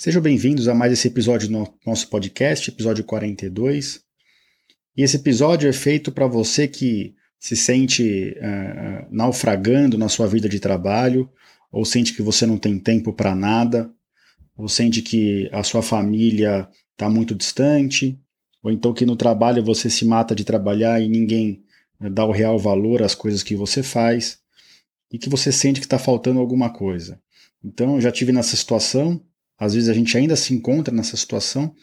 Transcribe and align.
Sejam 0.00 0.22
bem-vindos 0.22 0.66
a 0.66 0.74
mais 0.74 0.94
esse 0.94 1.08
episódio 1.08 1.46
do 1.46 1.74
nosso 1.84 2.08
podcast, 2.08 2.70
episódio 2.70 3.04
42. 3.04 4.00
E 4.96 5.02
esse 5.02 5.16
episódio 5.16 5.68
é 5.68 5.74
feito 5.74 6.10
para 6.10 6.26
você 6.26 6.66
que 6.66 7.14
se 7.38 7.54
sente 7.54 8.34
uh, 8.38 9.06
naufragando 9.10 9.98
na 9.98 10.08
sua 10.08 10.26
vida 10.26 10.48
de 10.48 10.58
trabalho, 10.58 11.30
ou 11.70 11.84
sente 11.84 12.14
que 12.14 12.22
você 12.22 12.46
não 12.46 12.56
tem 12.56 12.78
tempo 12.78 13.12
para 13.12 13.34
nada, 13.34 13.92
ou 14.56 14.70
sente 14.70 15.02
que 15.02 15.50
a 15.52 15.62
sua 15.62 15.82
família 15.82 16.66
está 16.92 17.10
muito 17.10 17.34
distante, 17.34 18.18
ou 18.62 18.72
então 18.72 18.94
que 18.94 19.04
no 19.04 19.16
trabalho 19.16 19.62
você 19.62 19.90
se 19.90 20.06
mata 20.06 20.34
de 20.34 20.44
trabalhar 20.44 20.98
e 21.02 21.10
ninguém 21.10 21.62
eh, 22.00 22.08
dá 22.08 22.24
o 22.24 22.32
real 22.32 22.58
valor 22.58 23.02
às 23.02 23.14
coisas 23.14 23.42
que 23.42 23.54
você 23.54 23.82
faz, 23.82 24.38
e 25.12 25.18
que 25.18 25.28
você 25.28 25.52
sente 25.52 25.78
que 25.78 25.84
está 25.84 25.98
faltando 25.98 26.40
alguma 26.40 26.70
coisa. 26.70 27.20
Então, 27.62 27.96
eu 27.96 28.00
já 28.00 28.10
tive 28.10 28.32
nessa 28.32 28.56
situação, 28.56 29.22
às 29.60 29.74
vezes 29.74 29.90
a 29.90 29.92
gente 29.92 30.16
ainda 30.16 30.34
se 30.34 30.54
encontra 30.54 30.92
nessa 30.94 31.18
situação, 31.18 31.74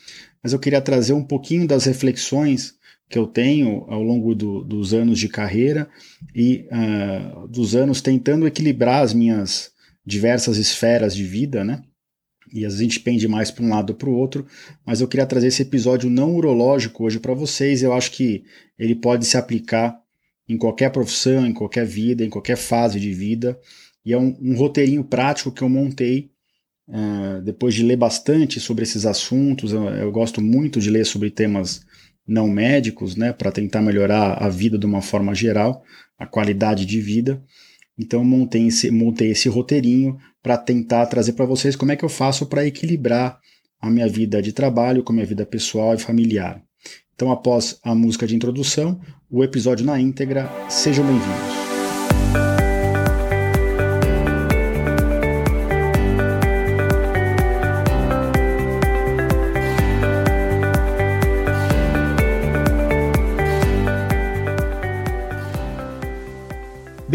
mas 0.41 0.51
eu 0.51 0.57
queria 0.57 0.81
trazer 0.81 1.13
um 1.13 1.23
pouquinho 1.23 1.67
das 1.67 1.85
reflexões 1.85 2.73
que 3.07 3.17
eu 3.17 3.27
tenho 3.27 3.85
ao 3.87 4.01
longo 4.01 4.33
do, 4.33 4.63
dos 4.63 4.95
anos 4.95 5.19
de 5.19 5.29
carreira 5.29 5.87
e 6.35 6.65
uh, 6.71 7.47
dos 7.47 7.75
anos 7.75 8.01
tentando 8.01 8.47
equilibrar 8.47 9.03
as 9.03 9.13
minhas 9.13 9.71
diversas 10.03 10.57
esferas 10.57 11.15
de 11.15 11.23
vida, 11.23 11.63
né? 11.63 11.83
E 12.51 12.65
às 12.65 12.73
vezes 12.73 12.79
a 12.79 12.83
gente 12.83 12.99
pende 12.99 13.27
mais 13.27 13.51
para 13.51 13.63
um 13.63 13.69
lado 13.69 13.91
ou 13.91 13.95
para 13.95 14.09
o 14.09 14.15
outro, 14.15 14.45
mas 14.85 14.99
eu 14.99 15.07
queria 15.07 15.25
trazer 15.25 15.47
esse 15.47 15.61
episódio 15.61 16.09
não 16.09 16.33
urológico 16.33 17.03
hoje 17.03 17.19
para 17.19 17.33
vocês. 17.33 17.83
Eu 17.83 17.93
acho 17.93 18.11
que 18.11 18.43
ele 18.79 18.95
pode 18.95 19.25
se 19.25 19.37
aplicar 19.37 19.97
em 20.47 20.57
qualquer 20.57 20.89
profissão, 20.89 21.45
em 21.45 21.53
qualquer 21.53 21.85
vida, 21.85 22.23
em 22.23 22.29
qualquer 22.29 22.57
fase 22.57 22.99
de 22.99 23.13
vida. 23.13 23.59
E 24.05 24.13
é 24.13 24.17
um, 24.17 24.35
um 24.41 24.55
roteirinho 24.55 25.03
prático 25.03 25.51
que 25.51 25.61
eu 25.61 25.69
montei 25.69 26.31
Uh, 26.87 27.41
depois 27.41 27.73
de 27.73 27.83
ler 27.83 27.97
bastante 27.97 28.59
sobre 28.59 28.83
esses 28.83 29.05
assuntos, 29.05 29.73
eu, 29.73 29.83
eu, 29.89 30.11
gosto 30.11 30.41
muito 30.41 30.79
de 30.79 30.89
ler 30.89 31.05
sobre 31.05 31.29
temas 31.29 31.81
não 32.25 32.47
médicos, 32.47 33.15
né, 33.15 33.33
para 33.33 33.51
tentar 33.51 33.81
melhorar 33.81 34.41
a 34.41 34.47
vida 34.47 34.77
de 34.77 34.85
uma 34.85 35.01
forma 35.01 35.35
geral, 35.35 35.83
a 36.17 36.25
qualidade 36.25 36.85
de 36.85 37.01
vida. 37.01 37.43
Então 37.97 38.23
montei 38.23 38.67
esse, 38.67 38.89
montei 38.89 39.31
esse 39.31 39.49
roteirinho 39.49 40.17
para 40.41 40.57
tentar 40.57 41.05
trazer 41.07 41.33
para 41.33 41.45
vocês 41.45 41.75
como 41.75 41.91
é 41.91 41.95
que 41.95 42.05
eu 42.05 42.09
faço 42.09 42.45
para 42.45 42.65
equilibrar 42.65 43.39
a 43.81 43.89
minha 43.89 44.07
vida 44.07 44.41
de 44.41 44.53
trabalho 44.53 45.03
com 45.03 45.11
a 45.11 45.15
minha 45.15 45.25
vida 45.25 45.45
pessoal 45.45 45.93
e 45.93 45.99
familiar. 45.99 46.61
Então, 47.15 47.31
após 47.31 47.79
a 47.83 47.95
música 47.95 48.27
de 48.27 48.35
introdução, 48.35 48.99
o 49.29 49.43
episódio 49.43 49.85
na 49.85 49.99
íntegra, 49.99 50.49
sejam 50.69 51.05
bem-vindos. 51.05 51.66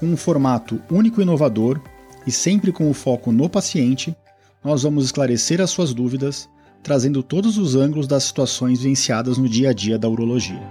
com 0.00 0.06
um 0.06 0.16
formato 0.16 0.80
único 0.90 1.20
e 1.20 1.22
inovador 1.22 1.78
e 2.26 2.32
sempre 2.32 2.72
com 2.72 2.88
o 2.88 2.94
foco 2.94 3.30
no 3.30 3.50
paciente, 3.50 4.16
nós 4.64 4.82
vamos 4.82 5.04
esclarecer 5.04 5.60
as 5.60 5.68
suas 5.68 5.92
dúvidas, 5.92 6.48
trazendo 6.82 7.22
todos 7.22 7.58
os 7.58 7.76
ângulos 7.76 8.06
das 8.06 8.24
situações 8.24 8.80
vivenciadas 8.80 9.36
no 9.36 9.46
dia 9.46 9.68
a 9.68 9.72
dia 9.74 9.98
da 9.98 10.08
urologia. 10.08 10.62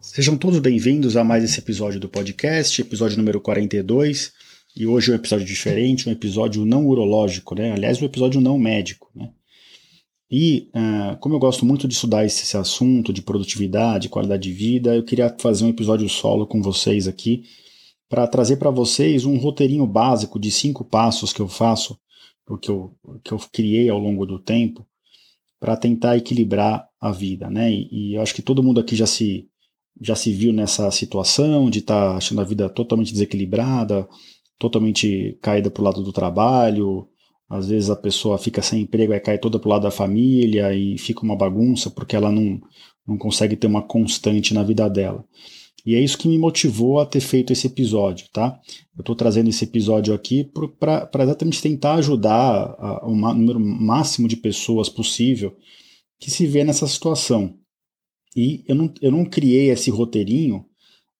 Sejam 0.00 0.38
todos 0.38 0.58
bem-vindos 0.58 1.18
a 1.18 1.24
mais 1.24 1.44
esse 1.44 1.58
episódio 1.58 2.00
do 2.00 2.08
podcast, 2.08 2.80
episódio 2.80 3.18
número 3.18 3.40
42. 3.40 4.32
E 4.74 4.86
hoje 4.86 5.10
é 5.10 5.12
um 5.12 5.16
episódio 5.16 5.44
diferente, 5.44 6.08
um 6.08 6.12
episódio 6.12 6.64
não 6.64 6.86
urológico, 6.86 7.54
né? 7.54 7.72
Aliás, 7.72 8.00
um 8.00 8.06
episódio 8.06 8.40
não 8.40 8.58
médico, 8.58 9.10
né? 9.14 9.28
E 10.34 10.70
uh, 10.74 11.18
como 11.18 11.34
eu 11.34 11.38
gosto 11.38 11.66
muito 11.66 11.86
de 11.86 11.92
estudar 11.92 12.24
esse, 12.24 12.42
esse, 12.42 12.56
assunto 12.56 13.12
de 13.12 13.20
produtividade, 13.20 14.08
qualidade 14.08 14.44
de 14.44 14.52
vida, 14.52 14.96
eu 14.96 15.04
queria 15.04 15.36
fazer 15.38 15.66
um 15.66 15.68
episódio 15.68 16.08
solo 16.08 16.46
com 16.46 16.62
vocês 16.62 17.06
aqui 17.06 17.44
para 18.08 18.26
trazer 18.26 18.56
para 18.56 18.70
vocês 18.70 19.26
um 19.26 19.36
roteirinho 19.36 19.86
básico 19.86 20.40
de 20.40 20.50
cinco 20.50 20.86
passos 20.86 21.34
que 21.34 21.40
eu 21.40 21.48
faço, 21.48 21.98
o 22.48 22.56
que 22.56 22.70
eu, 22.70 22.96
que 23.22 23.32
eu 23.32 23.38
criei 23.52 23.90
ao 23.90 23.98
longo 23.98 24.24
do 24.24 24.38
tempo, 24.38 24.86
para 25.60 25.76
tentar 25.76 26.16
equilibrar 26.16 26.88
a 26.98 27.12
vida, 27.12 27.50
né? 27.50 27.70
E, 27.70 27.88
e, 27.92 28.14
eu 28.14 28.22
acho 28.22 28.34
que 28.34 28.42
todo 28.42 28.62
mundo 28.62 28.80
aqui 28.80 28.96
já 28.96 29.06
se 29.06 29.46
já 30.00 30.16
se 30.16 30.32
viu 30.32 30.52
nessa 30.52 30.90
situação 30.90 31.68
de 31.68 31.80
estar 31.80 32.12
tá 32.12 32.16
achando 32.16 32.40
a 32.40 32.44
vida 32.44 32.70
totalmente 32.70 33.12
desequilibrada, 33.12 34.08
totalmente 34.58 35.38
caída 35.42 35.70
para 35.70 35.82
o 35.82 35.84
lado 35.84 36.02
do 36.02 36.12
trabalho, 36.12 37.06
às 37.52 37.68
vezes 37.68 37.90
a 37.90 37.96
pessoa 37.96 38.38
fica 38.38 38.62
sem 38.62 38.80
emprego, 38.80 39.12
e 39.12 39.20
cai 39.20 39.36
toda 39.36 39.58
pro 39.58 39.68
lado 39.68 39.82
da 39.82 39.90
família 39.90 40.74
e 40.74 40.96
fica 40.96 41.22
uma 41.22 41.36
bagunça 41.36 41.90
porque 41.90 42.16
ela 42.16 42.32
não, 42.32 42.58
não 43.06 43.18
consegue 43.18 43.56
ter 43.56 43.66
uma 43.66 43.82
constante 43.82 44.54
na 44.54 44.62
vida 44.62 44.88
dela. 44.88 45.22
E 45.84 45.94
é 45.94 46.00
isso 46.00 46.16
que 46.16 46.28
me 46.28 46.38
motivou 46.38 46.98
a 46.98 47.04
ter 47.04 47.20
feito 47.20 47.52
esse 47.52 47.66
episódio, 47.66 48.26
tá? 48.32 48.58
Eu 48.96 49.02
estou 49.02 49.14
trazendo 49.14 49.50
esse 49.50 49.64
episódio 49.64 50.14
aqui 50.14 50.50
para 50.80 51.10
exatamente 51.24 51.60
tentar 51.60 51.96
ajudar 51.96 52.74
o 53.02 53.14
número 53.14 53.60
máximo 53.60 54.26
de 54.26 54.36
pessoas 54.36 54.88
possível 54.88 55.54
que 56.18 56.30
se 56.30 56.46
vê 56.46 56.64
nessa 56.64 56.86
situação. 56.86 57.54
E 58.34 58.64
eu 58.66 58.74
não, 58.74 58.94
eu 59.02 59.10
não 59.10 59.26
criei 59.26 59.68
esse 59.70 59.90
roteirinho 59.90 60.64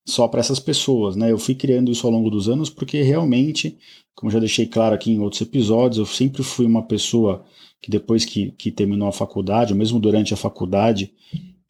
só 0.04 0.26
para 0.26 0.40
essas 0.40 0.58
pessoas, 0.58 1.16
né? 1.16 1.30
Eu 1.30 1.38
fui 1.38 1.54
criando 1.54 1.90
isso 1.90 2.06
ao 2.06 2.12
longo 2.12 2.30
dos 2.30 2.48
anos 2.48 2.68
porque 2.68 3.02
realmente, 3.02 3.78
como 4.14 4.30
já 4.30 4.38
deixei 4.38 4.66
claro 4.66 4.94
aqui 4.94 5.12
em 5.12 5.20
outros 5.20 5.42
episódios, 5.42 5.98
eu 5.98 6.06
sempre 6.06 6.42
fui 6.42 6.66
uma 6.66 6.82
pessoa 6.82 7.44
que 7.80 7.90
depois 7.90 8.24
que, 8.24 8.52
que 8.52 8.70
terminou 8.70 9.08
a 9.08 9.12
faculdade, 9.12 9.72
ou 9.72 9.78
mesmo 9.78 9.98
durante 9.98 10.32
a 10.32 10.36
faculdade, 10.36 11.12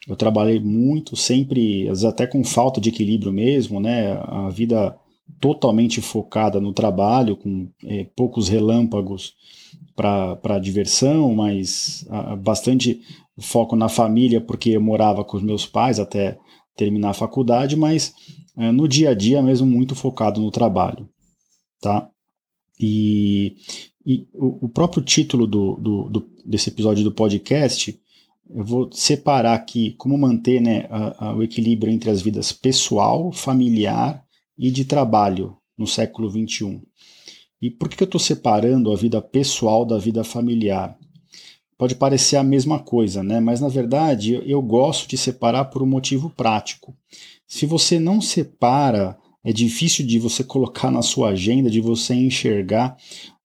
eu 0.06 0.16
trabalhei 0.16 0.58
muito, 0.58 1.16
sempre, 1.16 1.82
às 1.82 2.00
vezes 2.00 2.04
até 2.04 2.26
com 2.26 2.42
falta 2.42 2.80
de 2.80 2.88
equilíbrio 2.88 3.32
mesmo, 3.32 3.80
né? 3.80 4.12
A 4.24 4.48
vida 4.50 4.96
totalmente 5.40 6.00
focada 6.00 6.60
no 6.60 6.72
trabalho, 6.72 7.36
com 7.36 7.68
é, 7.84 8.06
poucos 8.16 8.48
relâmpagos 8.48 9.34
para 9.94 10.58
diversão, 10.58 11.34
mas 11.34 12.06
a, 12.10 12.36
bastante 12.36 13.00
foco 13.38 13.76
na 13.76 13.88
família, 13.88 14.40
porque 14.40 14.70
eu 14.70 14.80
morava 14.80 15.24
com 15.24 15.36
os 15.36 15.42
meus 15.42 15.66
pais 15.66 15.98
até 15.98 16.38
terminar 16.76 17.10
a 17.10 17.14
faculdade, 17.14 17.76
mas 17.76 18.14
é, 18.56 18.70
no 18.70 18.86
dia 18.88 19.10
a 19.10 19.14
dia 19.14 19.42
mesmo 19.42 19.66
muito 19.66 19.94
focado 19.94 20.40
no 20.40 20.50
trabalho, 20.50 21.08
tá? 21.80 22.08
E, 22.78 23.56
e 24.04 24.26
o, 24.34 24.66
o, 24.66 24.68
próprio 24.68 25.02
título 25.02 25.46
do, 25.46 25.76
do, 25.76 26.08
do, 26.08 26.30
desse 26.44 26.70
episódio 26.70 27.04
do 27.04 27.12
podcast, 27.12 27.98
eu 28.50 28.64
vou 28.64 28.90
separar 28.92 29.54
aqui 29.54 29.92
como 29.92 30.18
manter 30.18 30.60
né, 30.60 30.86
a, 30.90 31.28
a, 31.28 31.36
o 31.36 31.42
equilíbrio 31.42 31.92
entre 31.92 32.10
as 32.10 32.20
vidas 32.20 32.52
pessoal, 32.52 33.32
familiar 33.32 34.24
e 34.58 34.70
de 34.70 34.84
trabalho 34.84 35.56
no 35.76 35.86
século 35.86 36.28
XXI. 36.30 36.82
E 37.60 37.70
por 37.70 37.88
que 37.88 38.02
eu 38.02 38.06
estou 38.06 38.20
separando 38.20 38.92
a 38.92 38.96
vida 38.96 39.22
pessoal 39.22 39.84
da 39.84 39.96
vida 39.96 40.24
familiar? 40.24 40.98
Pode 41.82 41.96
parecer 41.96 42.36
a 42.36 42.44
mesma 42.44 42.78
coisa, 42.78 43.24
né? 43.24 43.40
Mas 43.40 43.60
na 43.60 43.66
verdade 43.66 44.40
eu, 44.46 44.62
gosto 44.62 45.08
de 45.08 45.18
separar 45.18 45.64
por 45.64 45.82
um 45.82 45.86
motivo 45.86 46.30
prático. 46.30 46.96
Se 47.44 47.66
você 47.66 47.98
não 47.98 48.20
separa, 48.20 49.18
é 49.42 49.52
difícil 49.52 50.06
de 50.06 50.16
você 50.16 50.44
colocar 50.44 50.92
na 50.92 51.02
sua 51.02 51.30
agenda, 51.30 51.68
de 51.68 51.80
você 51.80 52.14
enxergar 52.14 52.96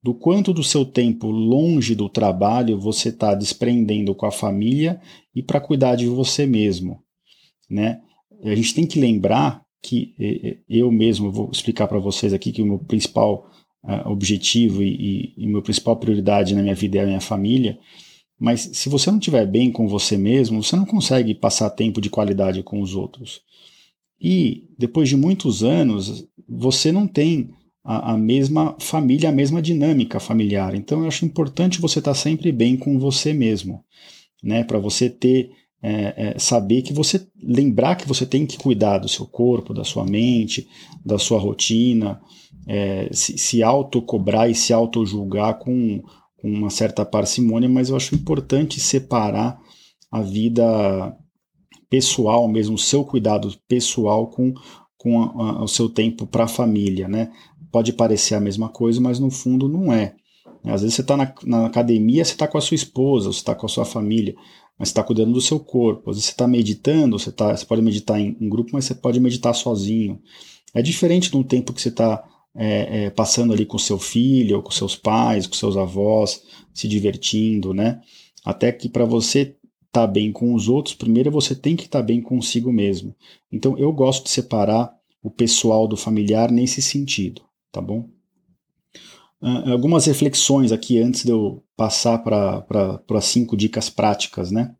do 0.03 0.13
quanto 0.13 0.53
do 0.53 0.63
seu 0.63 0.85
tempo 0.85 1.31
longe 1.31 1.95
do 1.95 2.07
trabalho 2.07 2.79
você 2.79 3.09
está 3.09 3.33
desprendendo 3.33 4.13
com 4.13 4.27
a 4.27 4.31
família 4.31 5.01
e 5.33 5.41
para 5.41 5.59
cuidar 5.59 5.95
de 5.95 6.05
você 6.05 6.45
mesmo, 6.45 7.01
né? 7.67 8.01
A 8.43 8.53
gente 8.53 8.75
tem 8.75 8.85
que 8.85 8.99
lembrar 8.99 9.63
que 9.81 10.13
eu 10.69 10.91
mesmo 10.91 11.31
vou 11.31 11.49
explicar 11.51 11.87
para 11.87 11.97
vocês 11.97 12.33
aqui 12.33 12.51
que 12.51 12.61
o 12.61 12.67
meu 12.67 12.77
principal 12.77 13.49
uh, 13.83 14.07
objetivo 14.07 14.83
e, 14.83 15.33
e, 15.35 15.43
e 15.43 15.47
meu 15.47 15.63
principal 15.63 15.95
prioridade 15.95 16.53
na 16.53 16.61
minha 16.61 16.75
vida 16.75 16.99
é 16.99 17.01
a 17.01 17.07
minha 17.07 17.19
família. 17.19 17.79
Mas 18.39 18.69
se 18.73 18.89
você 18.89 19.09
não 19.09 19.17
estiver 19.17 19.45
bem 19.47 19.71
com 19.71 19.87
você 19.87 20.15
mesmo, 20.15 20.63
você 20.63 20.75
não 20.75 20.85
consegue 20.85 21.33
passar 21.33 21.69
tempo 21.71 21.99
de 21.99 22.09
qualidade 22.09 22.61
com 22.61 22.81
os 22.81 22.93
outros. 22.93 23.41
E 24.21 24.65
depois 24.77 25.09
de 25.09 25.17
muitos 25.17 25.63
anos, 25.63 26.27
você 26.47 26.91
não 26.91 27.07
tem 27.07 27.49
a, 27.83 28.13
a, 28.13 28.17
mesma 28.17 28.75
família, 28.79 29.29
a 29.29 29.31
mesma 29.31 29.61
dinâmica 29.61 30.19
familiar. 30.19 30.75
Então 30.75 31.01
eu 31.01 31.07
acho 31.07 31.25
importante 31.25 31.81
você 31.81 31.99
estar 31.99 32.13
sempre 32.13 32.51
bem 32.51 32.77
com 32.77 32.99
você 32.99 33.33
mesmo, 33.33 33.83
né? 34.43 34.63
Para 34.63 34.77
você 34.77 35.09
ter 35.09 35.51
é, 35.81 36.33
é, 36.35 36.39
saber 36.39 36.81
que 36.81 36.91
você 36.91 37.27
lembrar 37.41 37.95
que 37.95 38.07
você 38.07 38.25
tem 38.25 38.45
que 38.45 38.57
cuidar 38.57 38.97
do 38.97 39.07
seu 39.07 39.25
corpo, 39.25 39.73
da 39.73 39.83
sua 39.83 40.05
mente, 40.05 40.67
da 41.05 41.17
sua 41.17 41.39
rotina, 41.39 42.19
é, 42.67 43.07
se, 43.11 43.37
se 43.37 43.63
auto-cobrar 43.63 44.49
e 44.49 44.55
se 44.55 44.73
auto-julgar 44.73 45.59
com, 45.59 46.03
com 46.37 46.49
uma 46.49 46.69
certa 46.69 47.03
parcimônia, 47.03 47.67
mas 47.67 47.89
eu 47.89 47.95
acho 47.95 48.15
importante 48.15 48.79
separar 48.79 49.59
a 50.11 50.21
vida 50.21 51.15
pessoal 51.89 52.47
mesmo, 52.47 52.75
o 52.75 52.79
seu 52.79 53.03
cuidado 53.03 53.53
pessoal 53.67 54.27
com, 54.27 54.53
com 54.97 55.21
a, 55.21 55.25
a, 55.25 55.63
o 55.63 55.67
seu 55.67 55.89
tempo 55.89 56.25
para 56.27 56.43
a 56.45 56.47
família, 56.47 57.07
né? 57.07 57.31
Pode 57.71 57.93
parecer 57.93 58.35
a 58.35 58.39
mesma 58.39 58.69
coisa, 58.69 58.99
mas 59.01 59.19
no 59.19 59.29
fundo 59.29 59.67
não 59.67 59.91
é. 59.91 60.15
Às 60.63 60.81
vezes 60.81 60.95
você 60.95 61.01
está 61.01 61.15
na, 61.15 61.33
na, 61.45 61.65
academia, 61.65 62.23
você 62.23 62.33
está 62.33 62.47
com 62.47 62.57
a 62.57 62.61
sua 62.61 62.75
esposa, 62.75 63.31
você 63.31 63.39
está 63.39 63.55
com 63.55 63.65
a 63.65 63.69
sua 63.69 63.85
família, 63.85 64.35
mas 64.77 64.89
você 64.89 64.91
está 64.91 65.03
cuidando 65.03 65.33
do 65.33 65.41
seu 65.41 65.59
corpo. 65.59 66.09
Às 66.09 66.17
vezes 66.17 66.25
você 66.25 66.31
está 66.31 66.47
meditando, 66.47 67.17
você, 67.17 67.31
tá, 67.31 67.55
você 67.55 67.65
pode 67.65 67.81
meditar 67.81 68.19
em, 68.19 68.35
em, 68.39 68.49
grupo, 68.49 68.71
mas 68.73 68.85
você 68.85 68.95
pode 68.95 69.19
meditar 69.19 69.53
sozinho. 69.53 70.19
É 70.73 70.81
diferente 70.81 71.31
de 71.31 71.37
um 71.37 71.43
tempo 71.43 71.73
que 71.73 71.81
você 71.81 71.89
está 71.89 72.23
é, 72.57 73.05
é, 73.05 73.09
passando 73.09 73.53
ali 73.53 73.65
com 73.65 73.77
seu 73.77 73.99
filho, 73.99 74.57
ou 74.57 74.63
com 74.63 74.71
seus 74.71 74.95
pais, 74.95 75.47
com 75.47 75.53
seus 75.53 75.77
avós, 75.77 76.43
se 76.73 76.87
divertindo, 76.87 77.73
né? 77.73 78.01
Até 78.43 78.71
que 78.71 78.89
para 78.89 79.05
você 79.05 79.41
estar 79.41 79.55
tá 79.91 80.07
bem 80.07 80.31
com 80.31 80.53
os 80.53 80.67
outros, 80.67 80.95
primeiro 80.95 81.31
você 81.31 81.55
tem 81.55 81.75
que 81.75 81.85
estar 81.85 81.99
tá 81.99 82.05
bem 82.05 82.21
consigo 82.21 82.71
mesmo. 82.73 83.15
Então 83.51 83.77
eu 83.77 83.93
gosto 83.93 84.25
de 84.25 84.31
separar 84.31 84.93
o 85.23 85.29
pessoal 85.29 85.87
do 85.87 85.95
familiar 85.95 86.51
nesse 86.51 86.81
sentido 86.81 87.47
tá 87.77 87.81
bom? 87.81 88.09
Uh, 89.39 89.71
algumas 89.71 90.05
reflexões 90.05 90.71
aqui 90.71 90.99
antes 90.99 91.23
de 91.23 91.31
eu 91.31 91.63
passar 91.75 92.17
para 92.19 92.65
as 93.09 93.25
cinco 93.25 93.55
dicas 93.55 93.89
práticas, 93.89 94.51
né? 94.51 94.75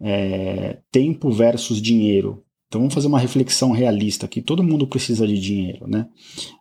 É, 0.00 0.78
tempo 0.92 1.30
versus 1.30 1.82
dinheiro. 1.82 2.44
Então 2.70 2.80
vamos 2.80 2.94
fazer 2.94 3.08
uma 3.08 3.18
reflexão 3.18 3.72
realista 3.72 4.26
aqui. 4.26 4.40
Todo 4.40 4.62
mundo 4.62 4.86
precisa 4.86 5.26
de 5.26 5.40
dinheiro, 5.40 5.88
né? 5.88 6.06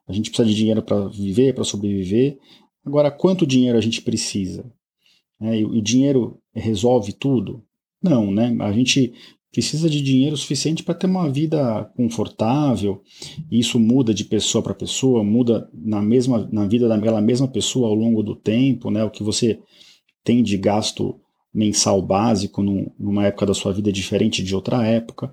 A 0.07 0.11
gente 0.11 0.31
precisa 0.31 0.49
de 0.49 0.55
dinheiro 0.55 0.81
para 0.81 1.07
viver, 1.07 1.53
para 1.53 1.63
sobreviver. 1.63 2.35
Agora, 2.83 3.11
quanto 3.11 3.45
dinheiro 3.45 3.77
a 3.77 3.81
gente 3.81 4.01
precisa? 4.01 4.65
É, 5.39 5.63
o 5.63 5.79
dinheiro 5.79 6.39
resolve 6.51 7.13
tudo? 7.13 7.63
Não, 8.01 8.31
né? 8.31 8.57
A 8.59 8.71
gente 8.71 9.13
precisa 9.51 9.87
de 9.87 10.01
dinheiro 10.01 10.35
suficiente 10.35 10.81
para 10.81 10.95
ter 10.95 11.05
uma 11.05 11.29
vida 11.29 11.85
confortável. 11.95 13.03
E 13.51 13.59
isso 13.59 13.79
muda 13.79 14.11
de 14.11 14.25
pessoa 14.25 14.63
para 14.63 14.73
pessoa, 14.73 15.23
muda 15.23 15.69
na 15.71 16.01
mesma 16.01 16.49
na 16.51 16.65
vida 16.65 16.87
daquela 16.87 17.21
mesma 17.21 17.47
pessoa 17.47 17.87
ao 17.87 17.93
longo 17.93 18.23
do 18.23 18.35
tempo, 18.35 18.89
né? 18.89 19.03
O 19.03 19.11
que 19.11 19.21
você 19.21 19.59
tem 20.23 20.41
de 20.41 20.57
gasto 20.57 21.19
mensal 21.53 22.01
básico 22.01 22.63
num, 22.63 22.87
numa 22.97 23.27
época 23.27 23.45
da 23.45 23.53
sua 23.53 23.71
vida 23.71 23.89
é 23.89 23.93
diferente 23.93 24.41
de 24.41 24.55
outra 24.55 24.83
época. 24.87 25.31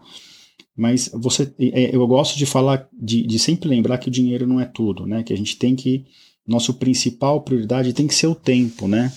Mas 0.76 1.10
você, 1.14 1.50
é, 1.58 1.94
eu 1.94 2.06
gosto 2.06 2.36
de 2.36 2.44
falar, 2.44 2.88
de, 2.92 3.26
de 3.26 3.38
sempre 3.38 3.68
lembrar 3.68 3.98
que 3.98 4.08
o 4.08 4.12
dinheiro 4.12 4.46
não 4.46 4.60
é 4.60 4.66
tudo, 4.66 5.06
né? 5.06 5.22
Que 5.22 5.32
a 5.32 5.36
gente 5.36 5.56
tem 5.56 5.74
que 5.74 6.04
nosso 6.46 6.74
principal 6.74 7.40
prioridade 7.40 7.92
tem 7.92 8.06
que 8.06 8.14
ser 8.14 8.28
o 8.28 8.34
tempo, 8.34 8.86
né? 8.86 9.12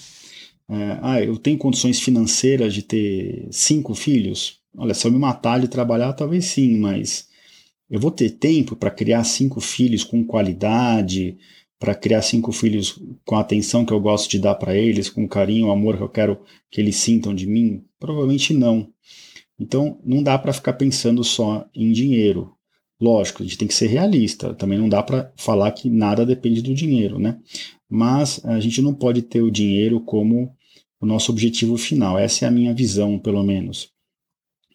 É, 0.67 0.99
ah, 1.01 1.21
eu 1.21 1.37
tenho 1.37 1.57
condições 1.57 1.99
financeiras 1.99 2.73
de 2.73 2.81
ter 2.81 3.47
cinco 3.51 3.93
filhos? 3.93 4.59
Olha, 4.77 4.93
se 4.93 5.05
eu 5.05 5.11
me 5.11 5.19
matar 5.19 5.59
de 5.59 5.67
trabalhar, 5.67 6.13
talvez 6.13 6.45
sim, 6.45 6.77
mas 6.77 7.27
eu 7.89 7.99
vou 7.99 8.11
ter 8.11 8.29
tempo 8.31 8.75
para 8.75 8.91
criar 8.91 9.23
cinco 9.23 9.59
filhos 9.59 10.03
com 10.03 10.23
qualidade, 10.23 11.37
para 11.79 11.95
criar 11.95 12.21
cinco 12.21 12.51
filhos 12.51 13.01
com 13.25 13.35
a 13.35 13.39
atenção 13.39 13.85
que 13.85 13.93
eu 13.93 13.99
gosto 13.99 14.29
de 14.29 14.37
dar 14.37 14.55
para 14.55 14.75
eles, 14.75 15.09
com 15.09 15.23
o 15.23 15.29
carinho, 15.29 15.67
o 15.67 15.71
amor 15.71 15.97
que 15.97 16.03
eu 16.03 16.09
quero 16.09 16.39
que 16.69 16.79
eles 16.79 16.97
sintam 16.97 17.33
de 17.33 17.47
mim? 17.47 17.83
Provavelmente 17.99 18.53
não. 18.53 18.87
Então, 19.59 19.99
não 20.05 20.23
dá 20.23 20.37
para 20.37 20.53
ficar 20.53 20.73
pensando 20.73 21.23
só 21.23 21.67
em 21.75 21.91
dinheiro. 21.91 22.53
Lógico, 22.99 23.41
a 23.41 23.45
gente 23.45 23.57
tem 23.57 23.67
que 23.67 23.73
ser 23.73 23.87
realista. 23.87 24.53
Também 24.53 24.77
não 24.77 24.87
dá 24.89 25.03
para 25.03 25.31
falar 25.35 25.71
que 25.71 25.89
nada 25.89 26.25
depende 26.25 26.61
do 26.61 26.73
dinheiro, 26.73 27.19
né? 27.19 27.37
Mas 27.89 28.43
a 28.45 28.59
gente 28.59 28.81
não 28.81 28.93
pode 28.93 29.21
ter 29.21 29.41
o 29.41 29.51
dinheiro 29.51 29.99
como 30.01 30.55
o 30.99 31.05
nosso 31.05 31.31
objetivo 31.31 31.77
final. 31.77 32.17
Essa 32.17 32.45
é 32.45 32.47
a 32.47 32.51
minha 32.51 32.73
visão, 32.73 33.17
pelo 33.17 33.43
menos. 33.43 33.89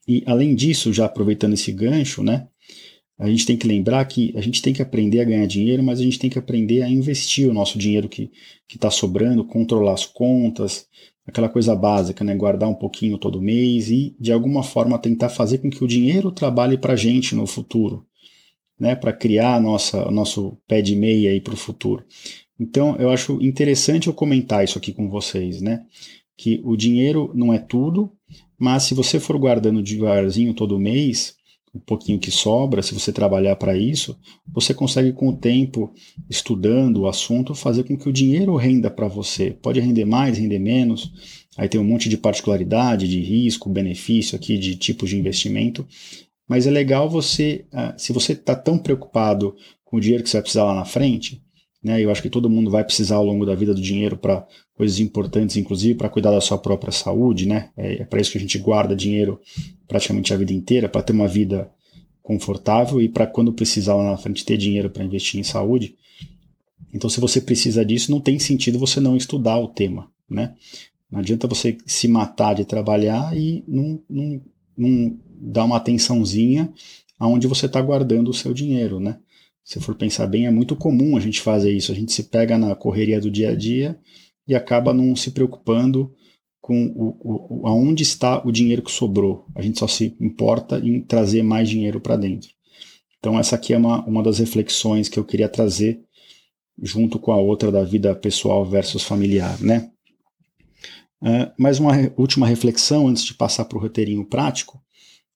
E 0.07 0.23
além 0.27 0.55
disso, 0.55 0.93
já 0.93 1.07
aproveitando 1.07 1.55
esse 1.55 1.73
gancho, 1.73 2.23
né, 2.23 2.47
a 3.19 3.29
gente 3.29 3.47
tem 3.47 3.57
que 3.57 3.67
lembrar 3.67 4.05
que 4.07 4.33
a 4.37 4.41
gente 4.41 4.61
tem 4.61 4.73
que 4.73 4.83
aprender 4.83 5.21
a 5.21 5.25
ganhar 5.25 5.47
dinheiro, 5.47 5.83
mas 5.83 6.01
a 6.01 6.03
gente 6.03 6.19
tem 6.19 6.29
que 6.29 6.39
aprender 6.39 6.83
a 6.83 6.89
investir 6.89 7.49
o 7.49 7.55
nosso 7.55 7.79
dinheiro 7.79 8.09
que 8.09 8.31
está 8.73 8.91
sobrando, 8.91 9.45
controlar 9.45 9.93
as 9.93 10.05
contas, 10.05 10.89
aquela 11.27 11.49
coisa 11.49 11.75
básica, 11.75 12.25
né, 12.25 12.35
guardar 12.35 12.69
um 12.69 12.75
pouquinho 12.75 13.17
todo 13.17 13.41
mês 13.41 13.89
e 13.89 14.15
de 14.19 14.33
alguma 14.33 14.63
forma 14.63 14.99
tentar 14.99 15.29
fazer 15.29 15.59
com 15.59 15.71
que 15.71 15.83
o 15.83 15.89
dinheiro 15.89 16.31
trabalhe 16.31 16.77
para 16.77 16.95
a 16.95 16.97
gente 16.97 17.35
no 17.35 17.47
futuro, 17.47 18.05
né, 18.79 18.95
para 18.95 19.13
criar 19.13 19.61
nossa, 19.61 20.11
nosso 20.11 20.59
pé 20.67 20.83
de 20.83 20.97
meia 20.97 21.41
para 21.41 21.55
o 21.55 21.57
futuro. 21.57 22.05
Então 22.59 22.97
eu 22.97 23.11
acho 23.11 23.41
interessante 23.41 24.09
eu 24.09 24.13
comentar 24.13 24.65
isso 24.65 24.77
aqui 24.77 24.93
com 24.93 25.09
vocês, 25.09 25.63
né, 25.63 25.85
que 26.37 26.61
o 26.65 26.77
dinheiro 26.77 27.31
não 27.35 27.55
é 27.55 27.59
tudo, 27.59 28.13
mas 28.59 28.83
se 28.83 28.95
você 28.95 29.21
for 29.21 29.39
guardando 29.39 29.83
devagarzinho 29.83 30.53
todo 30.53 30.79
mês, 30.79 31.37
um 31.75 31.81
pouquinho 31.81 32.19
que 32.19 32.31
sobra, 32.31 32.83
se 32.83 32.95
você 32.95 33.13
trabalhar 33.13 33.57
para 33.57 33.77
isso, 33.77 34.17
você 34.47 34.73
consegue 34.73 35.13
com 35.13 35.29
o 35.29 35.37
tempo, 35.37 35.93
estudando 36.31 36.99
o 36.99 37.09
assunto, 37.09 37.55
fazer 37.55 37.83
com 37.83 37.97
que 37.97 38.09
o 38.09 38.13
dinheiro 38.13 38.55
renda 38.55 38.89
para 38.89 39.09
você. 39.09 39.51
Pode 39.51 39.81
render 39.81 40.05
mais, 40.05 40.39
render 40.39 40.61
menos. 40.61 41.13
Aí 41.57 41.69
tem 41.69 41.81
um 41.81 41.85
monte 41.85 42.09
de 42.09 42.17
particularidade, 42.17 43.09
de 43.09 43.21
risco, 43.21 43.69
benefício 43.69 44.37
aqui, 44.37 44.57
de 44.57 44.77
tipos 44.77 45.11
de 45.11 45.19
investimento. 45.19 45.87
Mas 46.49 46.67
é 46.67 46.71
legal 46.71 47.11
você, 47.11 47.65
ah, 47.73 47.95
se 47.97 48.13
você 48.13 48.33
está 48.33 48.55
tão 48.55 48.79
preocupado 48.79 49.57
com 49.85 49.97
o 49.97 50.01
dinheiro 50.01 50.23
que 50.23 50.31
você 50.31 50.37
vai 50.37 50.43
precisar 50.43 50.65
lá 50.65 50.75
na 50.75 50.85
frente, 50.85 51.43
né? 51.85 52.03
Eu 52.03 52.11
acho 52.11 52.23
que 52.23 52.31
todo 52.31 52.49
mundo 52.49 52.71
vai 52.71 52.83
precisar 52.83 53.17
ao 53.17 53.25
longo 53.25 53.45
da 53.45 53.55
vida 53.55 53.75
do 53.75 53.81
dinheiro 53.81 54.17
para 54.17 54.47
coisas 54.75 54.99
importantes, 54.99 55.59
inclusive 55.59 55.95
para 55.95 56.09
cuidar 56.09 56.31
da 56.31 56.41
sua 56.41 56.57
própria 56.57 56.91
saúde, 56.91 57.47
né? 57.47 57.69
É, 57.77 58.01
é 58.01 58.05
para 58.05 58.21
isso 58.21 58.33
que 58.33 58.39
a 58.39 58.41
gente 58.41 58.59
guarda 58.59 58.97
dinheiro 58.97 59.39
praticamente 59.87 60.33
a 60.33 60.37
vida 60.37 60.53
inteira, 60.55 60.89
para 60.89 61.03
ter 61.03 61.13
uma 61.13 61.29
vida 61.29 61.71
confortável 62.23 63.03
e 63.03 63.09
para 63.09 63.27
quando 63.27 63.53
precisar 63.53 63.95
lá 63.95 64.11
na 64.11 64.17
frente 64.17 64.47
ter 64.47 64.57
dinheiro 64.57 64.89
para 64.89 65.05
investir 65.05 65.39
em 65.39 65.45
saúde. 65.45 65.95
Então, 66.93 67.11
se 67.11 67.21
você 67.21 67.39
precisa 67.39 67.85
disso, 67.85 68.11
não 68.11 68.21
tem 68.21 68.39
sentido 68.39 68.79
você 68.79 68.99
não 68.99 69.15
estudar 69.15 69.59
o 69.59 69.69
tema, 69.69 70.11
né? 70.29 70.55
Não 71.11 71.21
adianta 71.21 71.47
você 71.47 71.77
se 71.85 72.09
matar 72.09 72.55
de 72.55 72.65
trabalhar 72.65 73.37
e 73.37 73.63
não, 73.69 74.01
não, 74.09 74.41
não 74.77 75.19
dar 75.39 75.65
uma 75.65 75.77
atençãozinha 75.77 76.73
aonde 77.19 77.47
você 77.47 77.67
está 77.67 77.81
guardando 77.81 78.29
o 78.31 78.35
seu 78.35 78.55
dinheiro, 78.55 78.99
né? 78.99 79.19
Se 79.65 79.81
for 79.81 79.95
pensar 79.95 80.27
bem, 80.27 80.47
é 80.47 80.51
muito 80.51 80.77
comum 80.77 81.17
a 81.17 81.21
gente 81.21 81.41
fazer 81.41 81.73
isso. 81.73 81.91
A 81.91 81.95
gente 81.95 82.13
se 82.13 82.25
pega 82.25 82.59
na 82.59 82.75
correria 82.75 83.19
do 83.19 83.31
dia 83.31 83.51
a 83.51 83.55
dia 83.55 83.99
e 84.47 84.55
acaba 84.55 84.93
não 84.93 85.17
se 85.17 85.31
preocupando 85.31 86.15
com 86.61 86.87
o, 86.95 87.63
o, 87.63 87.67
aonde 87.67 88.03
está 88.03 88.47
o 88.47 88.53
dinheiro 88.53 88.83
que 88.83 88.91
sobrou. 88.91 89.47
A 89.55 89.63
gente 89.63 89.79
só 89.79 89.89
se 89.89 90.15
importa 90.21 90.79
em 90.79 91.01
trazer 91.01 91.43
mais 91.43 91.69
dinheiro 91.69 91.99
para 91.99 92.17
dentro. 92.17 92.51
Então, 93.19 93.39
essa 93.39 93.57
aqui 93.57 93.73
é 93.73 93.79
uma, 93.79 94.05
uma 94.05 94.23
das 94.23 94.39
reflexões 94.39 95.09
que 95.09 95.19
eu 95.19 95.25
queria 95.25 95.49
trazer 95.49 96.03
junto 96.81 97.19
com 97.19 97.33
a 97.33 97.39
outra 97.39 97.73
da 97.73 97.83
vida 97.85 98.15
pessoal 98.15 98.65
versus 98.67 99.03
familiar, 99.03 99.59
né? 99.63 99.91
Uh, 101.23 101.51
mais 101.57 101.81
uma 101.81 101.93
última 102.19 102.47
reflexão 102.47 103.09
antes 103.09 103.25
de 103.25 103.33
passar 103.33 103.65
para 103.65 103.79
o 103.79 103.81
roteirinho 103.81 104.27
prático. 104.27 104.83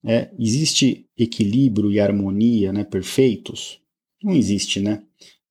É, 0.04 0.30
existe 0.38 1.06
equilíbrio 1.16 1.90
e 1.90 1.99
harmonia 1.99 2.73
né, 2.73 2.85
perfeitos? 2.85 3.80
Não 4.22 4.34
existe, 4.34 4.80
né? 4.80 5.02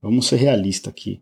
Vamos 0.02 0.28
ser 0.28 0.38
realistas 0.38 0.92
aqui. 0.92 1.22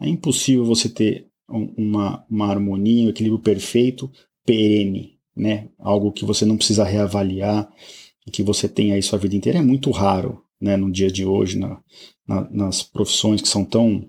É 0.00 0.08
impossível 0.08 0.64
você 0.64 0.88
ter 0.88 1.28
uma, 1.48 2.24
uma 2.30 2.46
harmonia, 2.46 3.06
um 3.06 3.10
equilíbrio 3.10 3.40
perfeito, 3.40 4.10
perene, 4.44 5.18
né? 5.36 5.68
Algo 5.78 6.12
que 6.12 6.24
você 6.24 6.44
não 6.44 6.56
precisa 6.56 6.84
reavaliar 6.84 7.70
e 8.26 8.30
que 8.30 8.42
você 8.42 8.68
tem 8.68 8.92
aí 8.92 9.02
sua 9.02 9.18
vida 9.18 9.36
inteira. 9.36 9.58
É 9.58 9.62
muito 9.62 9.90
raro, 9.90 10.44
né? 10.60 10.76
No 10.76 10.90
dia 10.90 11.10
de 11.10 11.24
hoje, 11.24 11.58
na, 11.58 11.80
na, 12.26 12.50
nas 12.50 12.82
profissões 12.82 13.40
que 13.40 13.48
são 13.48 13.64
tão 13.64 14.08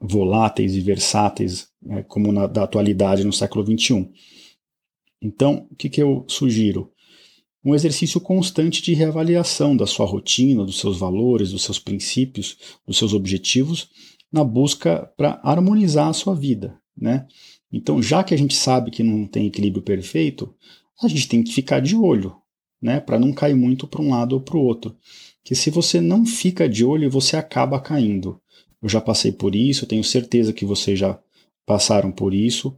voláteis 0.00 0.74
e 0.74 0.80
versáteis 0.80 1.68
né, 1.80 2.02
como 2.02 2.32
na 2.32 2.46
da 2.46 2.64
atualidade 2.64 3.24
no 3.24 3.32
século 3.32 3.64
XXI. 3.64 4.08
Então, 5.20 5.68
o 5.70 5.76
que, 5.76 5.88
que 5.88 6.02
eu 6.02 6.24
sugiro? 6.28 6.91
Um 7.64 7.74
exercício 7.74 8.20
constante 8.20 8.82
de 8.82 8.94
reavaliação 8.94 9.76
da 9.76 9.86
sua 9.86 10.06
rotina, 10.06 10.64
dos 10.64 10.80
seus 10.80 10.98
valores, 10.98 11.52
dos 11.52 11.62
seus 11.62 11.78
princípios, 11.78 12.56
dos 12.86 12.98
seus 12.98 13.14
objetivos, 13.14 13.88
na 14.32 14.42
busca 14.42 15.10
para 15.16 15.40
harmonizar 15.42 16.08
a 16.08 16.12
sua 16.12 16.34
vida, 16.34 16.76
né? 16.96 17.26
Então, 17.72 18.02
já 18.02 18.22
que 18.22 18.34
a 18.34 18.36
gente 18.36 18.54
sabe 18.54 18.90
que 18.90 19.02
não 19.02 19.26
tem 19.26 19.46
equilíbrio 19.46 19.82
perfeito, 19.82 20.54
a 21.02 21.08
gente 21.08 21.28
tem 21.28 21.42
que 21.42 21.52
ficar 21.52 21.80
de 21.80 21.96
olho, 21.96 22.36
né, 22.80 23.00
para 23.00 23.18
não 23.18 23.32
cair 23.32 23.54
muito 23.54 23.86
para 23.86 24.02
um 24.02 24.10
lado 24.10 24.34
ou 24.34 24.40
para 24.40 24.56
o 24.56 24.60
outro. 24.60 24.96
Que 25.44 25.54
se 25.54 25.70
você 25.70 26.00
não 26.00 26.26
fica 26.26 26.68
de 26.68 26.84
olho, 26.84 27.10
você 27.10 27.36
acaba 27.36 27.80
caindo. 27.80 28.40
eu 28.82 28.88
já 28.88 29.00
passei 29.00 29.32
por 29.32 29.54
isso, 29.54 29.84
eu 29.84 29.88
tenho 29.88 30.04
certeza 30.04 30.52
que 30.52 30.64
vocês 30.64 30.98
já 30.98 31.18
passaram 31.64 32.10
por 32.10 32.34
isso. 32.34 32.76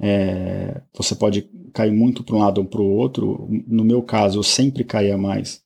É, 0.00 0.80
você 0.96 1.14
pode 1.14 1.48
cair 1.72 1.92
muito 1.92 2.24
para 2.24 2.36
um 2.36 2.40
lado 2.40 2.58
ou 2.58 2.64
para 2.64 2.80
o 2.80 2.90
outro. 2.90 3.48
No 3.66 3.84
meu 3.84 4.02
caso, 4.02 4.38
eu 4.38 4.42
sempre 4.42 4.84
caía 4.84 5.16
mais 5.16 5.62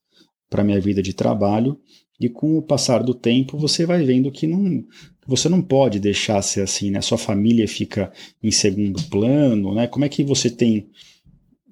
para 0.50 0.64
minha 0.64 0.80
vida 0.80 1.02
de 1.02 1.12
trabalho. 1.12 1.78
E 2.20 2.28
com 2.28 2.58
o 2.58 2.62
passar 2.62 3.02
do 3.02 3.14
tempo, 3.14 3.56
você 3.56 3.86
vai 3.86 4.04
vendo 4.04 4.32
que 4.32 4.46
não, 4.46 4.84
você 5.26 5.48
não 5.48 5.62
pode 5.62 6.00
deixar 6.00 6.42
ser 6.42 6.62
assim, 6.62 6.90
né? 6.90 7.00
Sua 7.00 7.18
família 7.18 7.68
fica 7.68 8.12
em 8.42 8.50
segundo 8.50 9.00
plano, 9.04 9.74
né? 9.74 9.86
Como 9.86 10.04
é 10.04 10.08
que 10.08 10.24
você 10.24 10.50
tem 10.50 10.88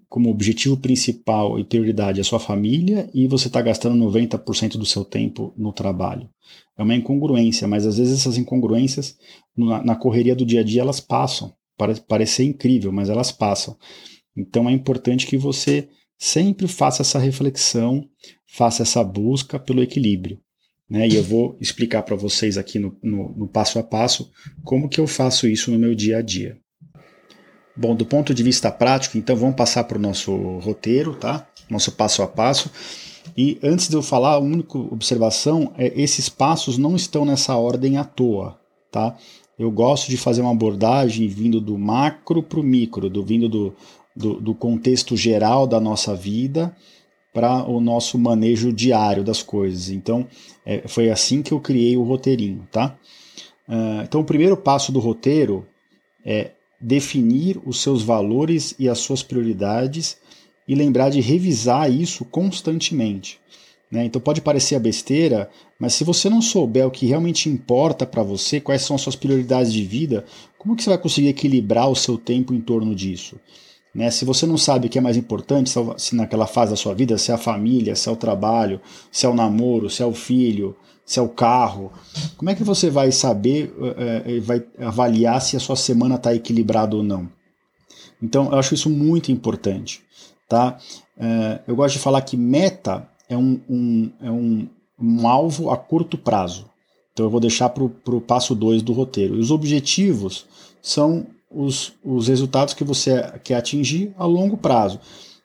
como 0.08 0.30
objetivo 0.30 0.76
principal 0.76 1.58
e 1.58 1.64
prioridade 1.64 2.20
a 2.20 2.24
sua 2.24 2.38
família 2.38 3.10
e 3.12 3.26
você 3.26 3.48
está 3.48 3.60
gastando 3.60 3.96
90% 4.04 4.78
do 4.78 4.86
seu 4.86 5.04
tempo 5.04 5.52
no 5.56 5.72
trabalho? 5.72 6.30
É 6.78 6.82
uma 6.82 6.94
incongruência, 6.94 7.66
mas 7.66 7.84
às 7.84 7.98
vezes 7.98 8.20
essas 8.20 8.38
incongruências 8.38 9.16
na, 9.56 9.82
na 9.82 9.96
correria 9.96 10.36
do 10.36 10.46
dia 10.46 10.60
a 10.60 10.64
dia 10.64 10.82
elas 10.82 11.00
passam. 11.00 11.52
Parece, 11.76 12.00
parece 12.02 12.32
ser 12.32 12.44
incrível, 12.44 12.90
mas 12.90 13.08
elas 13.08 13.30
passam. 13.30 13.76
Então 14.36 14.68
é 14.68 14.72
importante 14.72 15.26
que 15.26 15.36
você 15.36 15.88
sempre 16.18 16.66
faça 16.68 17.02
essa 17.02 17.18
reflexão, 17.18 18.08
faça 18.46 18.82
essa 18.82 19.02
busca 19.04 19.58
pelo 19.58 19.82
equilíbrio. 19.82 20.40
Né? 20.88 21.08
E 21.08 21.16
eu 21.16 21.22
vou 21.22 21.56
explicar 21.60 22.02
para 22.02 22.14
vocês 22.14 22.56
aqui 22.56 22.78
no, 22.78 22.96
no, 23.02 23.34
no, 23.36 23.48
passo 23.48 23.78
a 23.78 23.82
passo 23.82 24.30
como 24.64 24.88
que 24.88 25.00
eu 25.00 25.06
faço 25.06 25.48
isso 25.48 25.70
no 25.70 25.78
meu 25.78 25.94
dia 25.94 26.18
a 26.18 26.22
dia. 26.22 26.58
Bom, 27.76 27.94
do 27.94 28.06
ponto 28.06 28.32
de 28.32 28.42
vista 28.42 28.70
prático, 28.70 29.18
então 29.18 29.36
vamos 29.36 29.56
passar 29.56 29.84
para 29.84 29.98
o 29.98 30.00
nosso 30.00 30.34
roteiro, 30.58 31.14
tá? 31.14 31.46
Nosso 31.68 31.92
passo 31.92 32.22
a 32.22 32.28
passo. 32.28 32.70
E 33.36 33.58
antes 33.62 33.88
de 33.88 33.96
eu 33.96 34.02
falar, 34.02 34.34
a 34.34 34.38
única 34.38 34.78
observação 34.78 35.74
é 35.76 35.92
esses 36.00 36.28
passos 36.28 36.78
não 36.78 36.94
estão 36.96 37.24
nessa 37.24 37.56
ordem 37.56 37.98
à 37.98 38.04
toa, 38.04 38.58
tá? 38.90 39.16
Eu 39.58 39.70
gosto 39.70 40.08
de 40.08 40.16
fazer 40.16 40.42
uma 40.42 40.52
abordagem 40.52 41.26
vindo 41.28 41.60
do 41.60 41.78
macro 41.78 42.42
para 42.42 42.60
o 42.60 42.62
micro, 42.62 43.08
do, 43.08 43.24
vindo 43.24 43.48
do, 43.48 43.74
do, 44.14 44.40
do 44.40 44.54
contexto 44.54 45.16
geral 45.16 45.66
da 45.66 45.80
nossa 45.80 46.14
vida 46.14 46.74
para 47.32 47.68
o 47.68 47.80
nosso 47.80 48.18
manejo 48.18 48.72
diário 48.72 49.22
das 49.22 49.42
coisas. 49.42 49.90
Então, 49.90 50.26
é, 50.64 50.88
foi 50.88 51.10
assim 51.10 51.42
que 51.42 51.52
eu 51.52 51.60
criei 51.60 51.94
o 51.94 52.02
roteirinho, 52.02 52.66
tá? 52.72 52.96
Uh, 53.68 54.02
então, 54.04 54.22
o 54.22 54.24
primeiro 54.24 54.56
passo 54.56 54.90
do 54.90 54.98
roteiro 54.98 55.66
é 56.24 56.52
definir 56.80 57.60
os 57.66 57.82
seus 57.82 58.02
valores 58.02 58.74
e 58.78 58.88
as 58.88 59.00
suas 59.00 59.22
prioridades 59.22 60.16
e 60.66 60.74
lembrar 60.74 61.10
de 61.10 61.20
revisar 61.20 61.90
isso 61.90 62.24
constantemente. 62.24 63.38
Né? 63.90 64.04
Então 64.04 64.20
pode 64.20 64.40
parecer 64.40 64.74
a 64.74 64.80
besteira, 64.80 65.48
mas 65.78 65.94
se 65.94 66.04
você 66.04 66.28
não 66.28 66.42
souber 66.42 66.86
o 66.86 66.90
que 66.90 67.06
realmente 67.06 67.48
importa 67.48 68.04
para 68.04 68.22
você, 68.22 68.60
quais 68.60 68.82
são 68.82 68.96
as 68.96 69.02
suas 69.02 69.16
prioridades 69.16 69.72
de 69.72 69.84
vida, 69.84 70.24
como 70.58 70.74
que 70.74 70.82
você 70.82 70.90
vai 70.90 70.98
conseguir 70.98 71.28
equilibrar 71.28 71.88
o 71.88 71.94
seu 71.94 72.18
tempo 72.18 72.52
em 72.52 72.60
torno 72.60 72.94
disso? 72.94 73.38
Né? 73.94 74.10
Se 74.10 74.24
você 74.24 74.44
não 74.44 74.58
sabe 74.58 74.86
o 74.86 74.90
que 74.90 74.98
é 74.98 75.00
mais 75.00 75.16
importante, 75.16 75.70
se 75.96 76.14
naquela 76.14 76.46
fase 76.46 76.72
da 76.72 76.76
sua 76.76 76.94
vida, 76.94 77.16
se 77.16 77.30
é 77.30 77.34
a 77.34 77.38
família, 77.38 77.94
se 77.96 78.08
é 78.08 78.12
o 78.12 78.16
trabalho, 78.16 78.80
se 79.10 79.24
é 79.24 79.28
o 79.28 79.34
namoro, 79.34 79.88
se 79.88 80.02
é 80.02 80.06
o 80.06 80.12
filho, 80.12 80.76
se 81.04 81.20
é 81.20 81.22
o 81.22 81.28
carro, 81.28 81.92
como 82.36 82.50
é 82.50 82.54
que 82.54 82.64
você 82.64 82.90
vai 82.90 83.12
saber, 83.12 83.72
é, 83.96 84.40
vai 84.40 84.62
avaliar 84.78 85.40
se 85.40 85.56
a 85.56 85.60
sua 85.60 85.76
semana 85.76 86.16
está 86.16 86.34
equilibrada 86.34 86.96
ou 86.96 87.02
não? 87.02 87.28
Então, 88.20 88.50
eu 88.50 88.58
acho 88.58 88.74
isso 88.74 88.90
muito 88.90 89.30
importante. 89.30 90.02
Tá? 90.48 90.78
É, 91.18 91.60
eu 91.66 91.76
gosto 91.76 91.94
de 91.94 92.00
falar 92.00 92.20
que 92.22 92.36
meta 92.36 93.08
é 93.28 93.36
um, 93.36 93.60
um, 93.68 94.10
é 94.20 94.30
um, 94.30 94.68
um 94.98 95.28
alvo 95.28 95.70
a 95.70 95.76
curto 95.76 96.16
prazo. 96.16 96.66
Então, 97.12 97.26
eu 97.26 97.30
vou 97.30 97.40
deixar 97.40 97.70
para 97.70 97.82
o 97.82 98.20
passo 98.20 98.54
2 98.54 98.82
do 98.82 98.92
roteiro. 98.92 99.36
E 99.36 99.40
os 99.40 99.50
objetivos 99.50 100.44
são 100.82 101.26
os, 101.50 101.94
os 102.04 102.28
resultados 102.28 102.74
que 102.74 102.84
você 102.84 103.22
quer 103.42 103.54
atingir 103.54 104.12
a 104.18 104.26
longo 104.26 104.56
prazo. 104.56 105.00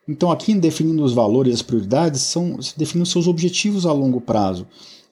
Então, 0.07 0.31
aqui, 0.31 0.53
definindo 0.53 1.03
os 1.03 1.13
valores 1.13 1.51
e 1.51 1.55
as 1.55 1.61
prioridades, 1.61 2.21
são 2.21 2.57
definindo 2.75 3.07
seus 3.07 3.27
objetivos 3.27 3.85
a 3.85 3.93
longo 3.93 4.19
prazo. 4.19 4.67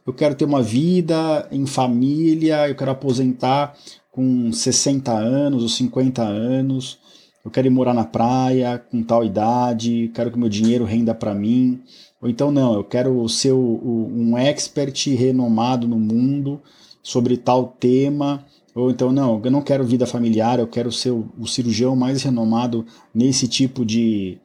Eu 0.06 0.14
quero 0.14 0.36
ter 0.36 0.46
uma 0.46 0.62
vida 0.62 1.48
em 1.52 1.66
família, 1.66 2.68
eu 2.68 2.76
quero 2.76 2.92
aposentar 2.92 3.78
com 4.12 4.52
60 4.52 5.12
anos 5.12 5.64
ou 5.64 5.70
50 5.70 6.22
anos, 6.22 6.99
eu 7.43 7.51
quero 7.51 7.67
ir 7.67 7.72
morar 7.72 7.93
na 7.93 8.05
praia 8.05 8.77
com 8.77 9.01
tal 9.01 9.24
idade, 9.24 10.12
quero 10.13 10.31
que 10.31 10.38
meu 10.38 10.50
dinheiro 10.50 10.86
renda 10.86 11.13
para 11.15 11.34
mim. 11.34 11.81
Ou 12.22 12.29
então, 12.29 12.51
não, 12.51 12.74
eu 12.74 12.84
quero 12.84 13.27
ser 13.29 13.53
um 13.53 14.38
expert 14.38 15.08
renomado 15.15 15.88
no 15.88 15.98
mundo 15.98 16.62
sobre 17.01 17.38
tal 17.38 17.67
tema 17.79 18.46
ou 18.79 18.91
então, 18.91 19.12
não, 19.12 19.41
eu 19.43 19.51
não 19.51 19.62
quero 19.62 19.84
vida 19.84 20.05
familiar, 20.05 20.60
eu 20.60 20.67
quero 20.67 20.91
ser 20.91 21.12
o, 21.12 21.46
cirurgião 21.46 21.96
mais 21.96 22.24
renomado 22.24 22.86
nesse 23.13 23.48
tipo 23.48 23.86
de, 23.86 24.38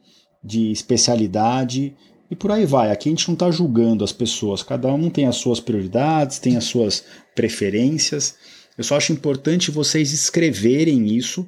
de 0.43 0.71
especialidade. 0.71 1.95
E 2.29 2.35
por 2.35 2.51
aí 2.51 2.65
vai. 2.65 2.91
Aqui 2.91 3.07
a 3.07 3.11
gente 3.11 3.27
não 3.27 3.33
está 3.33 3.51
julgando 3.51 4.03
as 4.03 4.11
pessoas, 4.11 4.63
cada 4.63 4.91
um 4.93 5.09
tem 5.09 5.25
as 5.25 5.37
suas 5.37 5.59
prioridades, 5.59 6.39
tem 6.39 6.57
as 6.57 6.65
suas 6.65 7.05
preferências. 7.35 8.35
Eu 8.77 8.83
só 8.83 8.97
acho 8.97 9.13
importante 9.13 9.71
vocês 9.71 10.11
escreverem 10.11 11.07
isso 11.15 11.47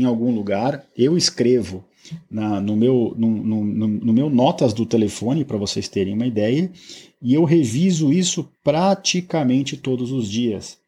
em 0.00 0.04
algum 0.04 0.34
lugar. 0.34 0.84
Eu 0.96 1.16
escrevo 1.16 1.84
na, 2.30 2.60
no, 2.60 2.76
meu, 2.76 3.14
no, 3.16 3.30
no, 3.30 3.64
no 3.64 4.12
meu 4.12 4.30
notas 4.30 4.72
do 4.72 4.86
telefone, 4.86 5.44
para 5.44 5.58
vocês 5.58 5.88
terem 5.88 6.14
uma 6.14 6.26
ideia, 6.26 6.70
e 7.20 7.34
eu 7.34 7.44
reviso 7.44 8.12
isso 8.12 8.48
praticamente 8.62 9.76
todos 9.76 10.12
os 10.12 10.30
dias 10.30 10.78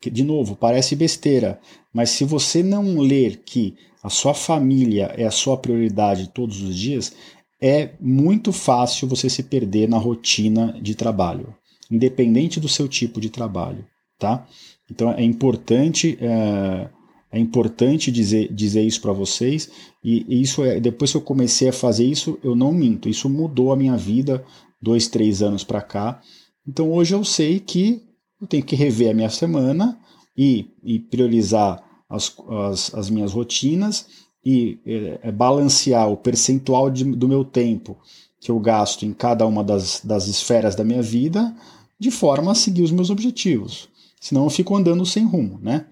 de 0.00 0.22
novo, 0.22 0.54
parece 0.54 0.94
besteira, 0.94 1.58
mas 1.92 2.10
se 2.10 2.24
você 2.24 2.62
não 2.62 2.98
ler 2.98 3.42
que 3.44 3.74
a 4.02 4.08
sua 4.08 4.32
família 4.32 5.12
é 5.16 5.24
a 5.24 5.30
sua 5.30 5.56
prioridade 5.56 6.30
todos 6.32 6.62
os 6.62 6.76
dias, 6.76 7.12
é 7.60 7.90
muito 8.00 8.52
fácil 8.52 9.08
você 9.08 9.28
se 9.28 9.42
perder 9.42 9.88
na 9.88 9.98
rotina 9.98 10.78
de 10.80 10.94
trabalho, 10.94 11.52
independente 11.90 12.60
do 12.60 12.68
seu 12.68 12.86
tipo 12.86 13.20
de 13.20 13.28
trabalho, 13.28 13.84
tá? 14.16 14.46
Então 14.88 15.10
é 15.12 15.24
importante 15.24 16.16
é, 16.20 16.88
é 17.30 17.38
importante 17.38 18.10
dizer, 18.10 18.52
dizer 18.52 18.82
isso 18.82 19.00
para 19.00 19.12
vocês 19.12 19.70
e, 20.02 20.24
e, 20.28 20.40
isso 20.40 20.64
é 20.64 20.80
depois 20.80 21.10
que 21.10 21.16
eu 21.16 21.22
comecei 21.22 21.68
a 21.68 21.72
fazer 21.72 22.06
isso 22.06 22.38
eu 22.42 22.56
não 22.56 22.72
minto, 22.72 23.08
isso 23.08 23.28
mudou 23.28 23.72
a 23.72 23.76
minha 23.76 23.96
vida 23.96 24.44
dois 24.80 25.08
três 25.08 25.42
anos 25.42 25.64
para 25.64 25.82
cá. 25.82 26.20
Então 26.66 26.90
hoje 26.92 27.14
eu 27.14 27.24
sei 27.24 27.60
que 27.60 28.02
eu 28.40 28.46
tenho 28.46 28.62
que 28.62 28.76
rever 28.76 29.10
a 29.10 29.14
minha 29.14 29.30
semana 29.30 29.98
e, 30.36 30.66
e 30.82 30.98
priorizar 30.98 31.82
as, 32.08 32.34
as, 32.48 32.94
as, 32.94 33.10
minhas 33.10 33.32
rotinas 33.32 34.06
e 34.44 34.78
é, 34.86 35.32
balancear 35.32 36.08
o 36.08 36.16
percentual 36.16 36.90
de, 36.90 37.04
do 37.04 37.28
meu 37.28 37.44
tempo 37.44 37.98
que 38.40 38.50
eu 38.50 38.58
gasto 38.60 39.04
em 39.04 39.12
cada 39.12 39.46
uma 39.46 39.64
das, 39.64 40.00
das 40.04 40.28
esferas 40.28 40.74
da 40.76 40.84
minha 40.84 41.02
vida 41.02 41.54
de 41.98 42.10
forma 42.10 42.52
a 42.52 42.54
seguir 42.54 42.82
os 42.82 42.92
meus 42.92 43.10
objetivos. 43.10 43.88
Senão 44.20 44.44
eu 44.44 44.50
fico 44.50 44.76
andando 44.76 45.04
sem 45.04 45.24
rumo, 45.24 45.58
né? 45.60 45.86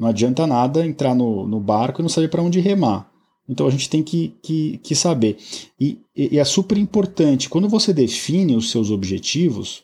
Não 0.00 0.08
adianta 0.08 0.46
nada 0.46 0.86
entrar 0.86 1.14
no, 1.14 1.46
no 1.46 1.60
barco 1.60 2.00
e 2.00 2.02
não 2.02 2.08
saber 2.08 2.28
para 2.28 2.42
onde 2.42 2.58
remar. 2.58 3.12
Então 3.46 3.66
a 3.66 3.70
gente 3.70 3.90
tem 3.90 4.02
que, 4.02 4.34
que, 4.42 4.78
que 4.78 4.94
saber. 4.94 5.36
E, 5.78 6.00
e, 6.16 6.38
é 6.38 6.44
super 6.44 6.78
importante, 6.78 7.50
quando 7.50 7.68
você 7.68 7.92
define 7.92 8.56
os 8.56 8.70
seus 8.70 8.90
objetivos, 8.90 9.82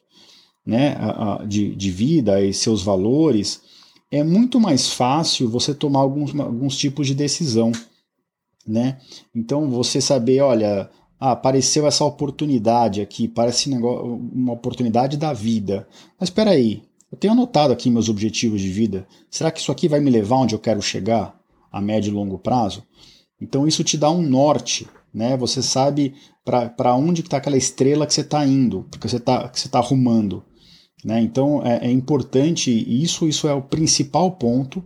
né, 0.64 0.96
de, 1.46 1.76
de 1.76 1.90
vida 1.90 2.40
e 2.42 2.54
seus 2.54 2.82
valores, 2.82 3.60
é 4.10 4.24
muito 4.24 4.58
mais 4.58 4.90
fácil 4.90 5.50
você 5.50 5.74
tomar 5.74 6.00
alguns, 6.00 6.34
alguns 6.40 6.78
tipos 6.78 7.06
de 7.06 7.14
decisão. 7.14 7.70
Né? 8.66 8.98
Então 9.34 9.70
você 9.70 10.00
saber, 10.00 10.40
olha, 10.40 10.88
ah, 11.20 11.32
apareceu 11.32 11.86
essa 11.86 12.06
oportunidade 12.06 13.02
aqui, 13.02 13.28
parece 13.28 13.68
uma 13.70 14.54
oportunidade 14.54 15.18
da 15.18 15.34
vida. 15.34 15.86
Mas 16.18 16.30
espera 16.30 16.52
aí, 16.52 16.82
eu 17.10 17.18
tenho 17.18 17.32
anotado 17.32 17.72
aqui 17.72 17.90
meus 17.90 18.08
objetivos 18.08 18.60
de 18.60 18.68
vida. 18.68 19.06
Será 19.30 19.50
que 19.50 19.60
isso 19.60 19.70
aqui 19.70 19.88
vai 19.88 20.00
me 20.00 20.10
levar 20.10 20.36
onde 20.36 20.54
eu 20.54 20.58
quero 20.58 20.82
chegar 20.82 21.38
a 21.70 21.80
médio 21.80 22.10
e 22.10 22.14
longo 22.14 22.38
prazo? 22.38 22.82
Então 23.40 23.66
isso 23.66 23.84
te 23.84 23.96
dá 23.96 24.10
um 24.10 24.22
norte, 24.22 24.88
né? 25.12 25.36
Você 25.36 25.62
sabe 25.62 26.14
para 26.44 26.94
onde 26.94 27.22
está 27.22 27.36
aquela 27.36 27.56
estrela 27.56 28.06
que 28.06 28.14
você 28.14 28.20
está 28.20 28.44
indo, 28.46 28.86
porque 28.90 29.08
você 29.08 29.16
está 29.16 29.48
que 29.48 29.60
você 29.60 29.68
tá 29.68 29.78
arrumando. 29.78 30.44
Né? 31.04 31.20
Então 31.20 31.64
é, 31.64 31.86
é, 31.86 31.90
importante 31.90 32.70
isso, 32.70 33.28
isso 33.28 33.46
é 33.46 33.54
o 33.54 33.62
principal 33.62 34.32
ponto. 34.32 34.82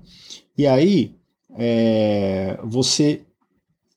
E 0.56 0.66
aí 0.66 1.16
é, 1.56 2.58
você 2.64 3.22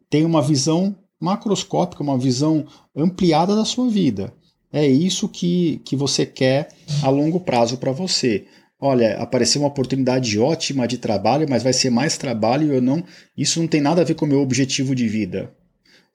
tem 0.10 0.26
uma 0.26 0.42
visão 0.42 0.96
macroscópica, 1.20 2.04
uma 2.04 2.18
visão 2.18 2.66
ampliada 2.96 3.56
da 3.56 3.66
sua 3.66 3.90
vida. 3.90 4.34
É 4.74 4.88
isso 4.88 5.30
que, 5.30 5.80
que 5.86 5.96
você 5.96 6.26
quer 6.26 6.70
a 7.04 7.10
longo 7.10 7.40
prazo 7.40 7.78
para 7.78 7.92
você. 7.92 8.46
Olha, 8.82 9.18
apareceu 9.20 9.62
uma 9.62 9.68
oportunidade 9.68 10.38
ótima 10.40 10.88
de 10.88 10.98
trabalho, 10.98 11.46
mas 11.48 11.62
vai 11.62 11.72
ser 11.72 11.92
mais 11.92 12.18
trabalho 12.18 12.68
e 12.68 12.76
eu 12.76 12.82
não. 12.82 13.04
Isso 13.38 13.62
não 13.62 13.68
tem 13.68 13.80
nada 13.80 14.02
a 14.02 14.04
ver 14.04 14.16
com 14.16 14.26
o 14.26 14.28
meu 14.28 14.42
objetivo 14.42 14.96
de 14.96 15.08
vida. 15.08 15.54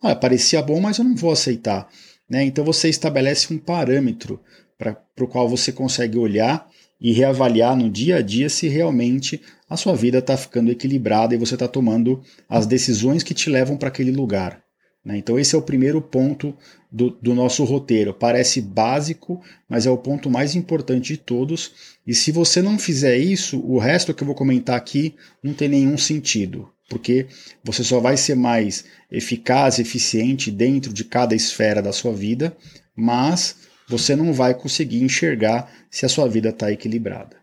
Olha, 0.03 0.17
parecia 0.17 0.61
bom, 0.61 0.81
mas 0.81 0.99
eu 0.99 1.05
não 1.05 1.15
vou 1.15 1.31
aceitar. 1.31 1.89
Né? 2.29 2.45
Então 2.45 2.65
você 2.65 2.89
estabelece 2.89 3.55
um 3.55 3.59
parâmetro 3.59 4.41
para 4.77 4.97
o 5.21 5.27
qual 5.29 5.49
você 5.49 5.73
consegue 5.73 6.19
olhar 6.19 6.69
e 7.01 7.13
reavaliar 7.13 7.77
no 7.77 7.89
dia 7.89 8.17
a 8.17 8.23
dia 8.23 8.49
se 8.49 8.67
realmente 8.67 9.41
a 9.71 9.77
sua 9.77 9.95
vida 9.95 10.19
está 10.19 10.37
ficando 10.37 10.71
equilibrada 10.71 11.35
e 11.35 11.39
você 11.39 11.55
está 11.55 11.69
tomando 11.69 12.21
as 12.49 12.67
decisões 12.67 13.23
que 13.23 13.35
te 13.35 13.49
levam 13.49 13.77
para 13.77 13.89
aquele 13.89 14.11
lugar. 14.11 14.61
Né? 15.05 15.17
Então, 15.17 15.39
esse 15.39 15.55
é 15.55 15.59
o 15.59 15.63
primeiro 15.63 16.03
ponto 16.03 16.55
do, 16.91 17.11
do, 17.11 17.35
nosso 17.35 17.65
roteiro. 17.65 18.15
Parece 18.15 18.61
básico, 18.61 19.41
mas 19.69 19.87
é 19.87 19.91
o 19.91 19.99
ponto 19.99 20.31
mais 20.31 20.55
importante 20.55 21.13
de 21.15 21.19
todos. 21.19 21.73
E 22.07 22.15
se 22.15 22.33
você 22.33 22.63
não 22.63 22.79
fizer 22.79 23.19
isso, 23.19 23.61
o 23.61 23.79
resto 23.79 24.15
que 24.15 24.23
eu 24.23 24.27
vou 24.27 24.35
comentar 24.35 24.77
aqui 24.77 25.15
não 25.43 25.53
tem 25.53 25.69
nenhum 25.69 25.99
sentido, 25.99 26.69
porque 26.89 27.27
você 27.63 27.85
só 27.85 28.01
vai 28.01 28.17
ser 28.17 28.35
mais 28.35 28.85
eficaz, 29.11 29.79
eficiente 29.79 30.51
dentro 30.51 30.93
de 30.93 31.05
cada 31.05 31.35
esfera 31.35 31.83
da 31.83 31.93
sua 31.93 32.13
vida, 32.13 32.57
mas 32.97 33.57
você 33.87 34.17
não 34.17 34.33
vai 34.33 34.55
conseguir 34.55 35.03
enxergar 35.03 35.71
se 35.91 36.05
a 36.05 36.09
sua 36.09 36.29
vida 36.29 36.51
está 36.51 36.71
equilibrada. 36.71 37.37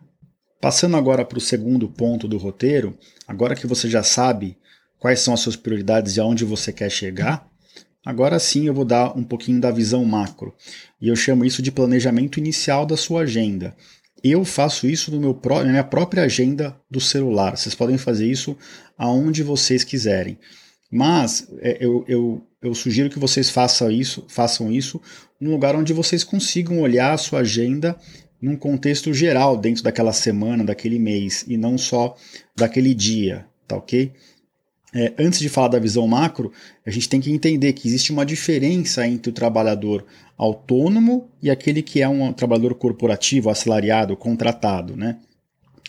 Passando 0.59 0.97
agora 0.97 1.23
para 1.23 1.37
o 1.37 1.41
segundo 1.41 1.87
ponto 1.87 2.27
do 2.27 2.37
roteiro, 2.37 2.97
agora 3.27 3.55
que 3.55 3.67
você 3.67 3.87
já 3.87 4.01
sabe 4.01 4.57
quais 4.97 5.19
são 5.19 5.33
as 5.33 5.39
suas 5.39 5.55
prioridades 5.55 6.17
e 6.17 6.19
aonde 6.19 6.43
você 6.43 6.73
quer 6.73 6.89
chegar, 6.89 7.47
agora 8.05 8.37
sim 8.39 8.67
eu 8.67 8.73
vou 8.73 8.85
dar 8.85 9.17
um 9.17 9.23
pouquinho 9.23 9.59
da 9.59 9.71
visão 9.71 10.05
macro. 10.05 10.53
E 11.01 11.07
eu 11.07 11.15
chamo 11.15 11.43
isso 11.43 11.61
de 11.61 11.71
planejamento 11.71 12.39
inicial 12.39 12.85
da 12.85 12.95
sua 12.95 13.21
agenda. 13.21 13.75
Eu 14.23 14.45
faço 14.45 14.87
isso 14.87 15.11
no 15.11 15.19
meu 15.19 15.39
na 15.43 15.63
minha 15.65 15.83
própria 15.83 16.23
agenda 16.23 16.75
do 16.89 17.01
celular. 17.01 17.57
Vocês 17.57 17.75
podem 17.75 17.97
fazer 17.97 18.29
isso 18.29 18.57
aonde 18.97 19.43
vocês 19.43 19.83
quiserem. 19.83 20.37
Mas 20.91 21.47
é, 21.59 21.77
eu, 21.79 22.05
eu, 22.07 22.47
eu 22.61 22.73
sugiro 22.73 23.09
que 23.09 23.19
vocês 23.19 23.49
façam 23.49 23.91
isso, 23.91 24.25
façam 24.29 24.71
isso 24.71 25.01
num 25.39 25.51
lugar 25.51 25.75
onde 25.75 25.93
vocês 25.93 26.23
consigam 26.23 26.79
olhar 26.79 27.13
a 27.13 27.17
sua 27.17 27.39
agenda 27.39 27.97
num 28.41 28.55
contexto 28.55 29.13
geral 29.13 29.57
dentro 29.57 29.83
daquela 29.83 30.13
semana, 30.13 30.63
daquele 30.63 30.99
mês, 30.99 31.43
e 31.47 31.57
não 31.57 31.77
só 31.77 32.15
daquele 32.55 32.93
dia, 32.93 33.45
tá 33.67 33.75
ok? 33.75 34.11
É, 34.97 35.11
antes 35.19 35.39
de 35.39 35.49
falar 35.49 35.67
da 35.67 35.77
visão 35.77 36.07
macro, 36.07 36.53
a 36.85 36.89
gente 36.89 37.09
tem 37.09 37.19
que 37.19 37.29
entender 37.29 37.73
que 37.73 37.85
existe 37.85 38.13
uma 38.13 38.25
diferença 38.25 39.05
entre 39.05 39.29
o 39.29 39.33
trabalhador 39.33 40.05
autônomo 40.37 41.29
e 41.43 41.51
aquele 41.51 41.81
que 41.81 42.01
é 42.01 42.07
um 42.07 42.31
trabalhador 42.31 42.75
corporativo, 42.75 43.49
assalariado, 43.49 44.15
contratado, 44.15 44.95
né? 44.95 45.17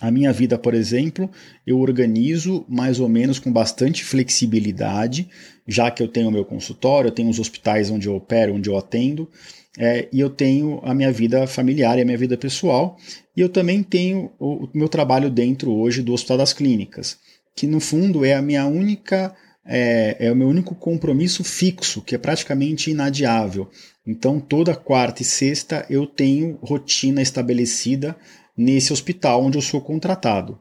A 0.01 0.11
minha 0.11 0.33
vida, 0.33 0.59
por 0.59 0.75
exemplo, 0.75 1.31
eu 1.65 1.79
organizo 1.79 2.67
mais 2.69 2.99
ou 2.99 3.09
menos 3.09 3.39
com 3.39 3.51
bastante 3.51 4.05
flexibilidade, 4.05 5.29
já 5.67 5.89
que 5.89 6.03
eu 6.03 6.09
tenho 6.09 6.29
o 6.29 6.33
meu 6.33 6.45
consultório, 6.45 7.09
eu 7.09 7.13
tenho 7.13 7.31
os 7.31 7.39
hospitais 7.39 7.89
onde 7.91 8.09
eu 8.09 8.17
opero, 8.17 8.55
onde 8.55 8.69
eu 8.69 8.77
atendo, 8.77 9.31
é, 9.79 10.09
e 10.13 10.19
eu 10.19 10.29
tenho 10.29 10.81
a 10.83 10.93
minha 10.93 11.13
vida 11.13 11.47
familiar 11.47 11.97
e 11.97 12.03
a 12.03 12.05
minha 12.05 12.19
vida 12.19 12.37
pessoal, 12.37 12.99
e 13.37 13.41
eu 13.41 13.49
também 13.49 13.83
tenho 13.83 14.33
o, 14.39 14.65
o 14.65 14.71
meu 14.75 14.89
trabalho 14.89 15.31
dentro 15.31 15.73
hoje 15.73 16.03
do 16.03 16.13
Hospital 16.13 16.39
das 16.39 16.53
Clínicas, 16.53 17.19
que 17.57 17.67
no 17.67 17.81
fundo 17.81 18.25
é 18.25 18.35
a 18.35 18.43
minha 18.43 18.67
única 18.67 19.35
é, 19.69 20.17
é, 20.21 20.31
o 20.31 20.37
meu 20.37 20.47
único 20.49 20.75
compromisso 20.75 21.43
fixo, 21.43 22.01
que 22.01 22.15
é 22.15 22.19
praticamente 22.19 22.91
inadiável. 22.91 23.69
Então, 24.07 24.39
toda 24.39 24.77
quarta 24.77 25.23
e 25.23 25.25
sexta 25.25 25.85
eu 25.91 26.07
tenho 26.07 26.59
rotina 26.63 27.21
estabelecida 27.21 28.17
nesse 28.57 28.93
hospital 28.93 29.45
onde 29.45 29.59
eu 29.59 29.63
sou 29.63 29.81
contratado. 29.81 30.61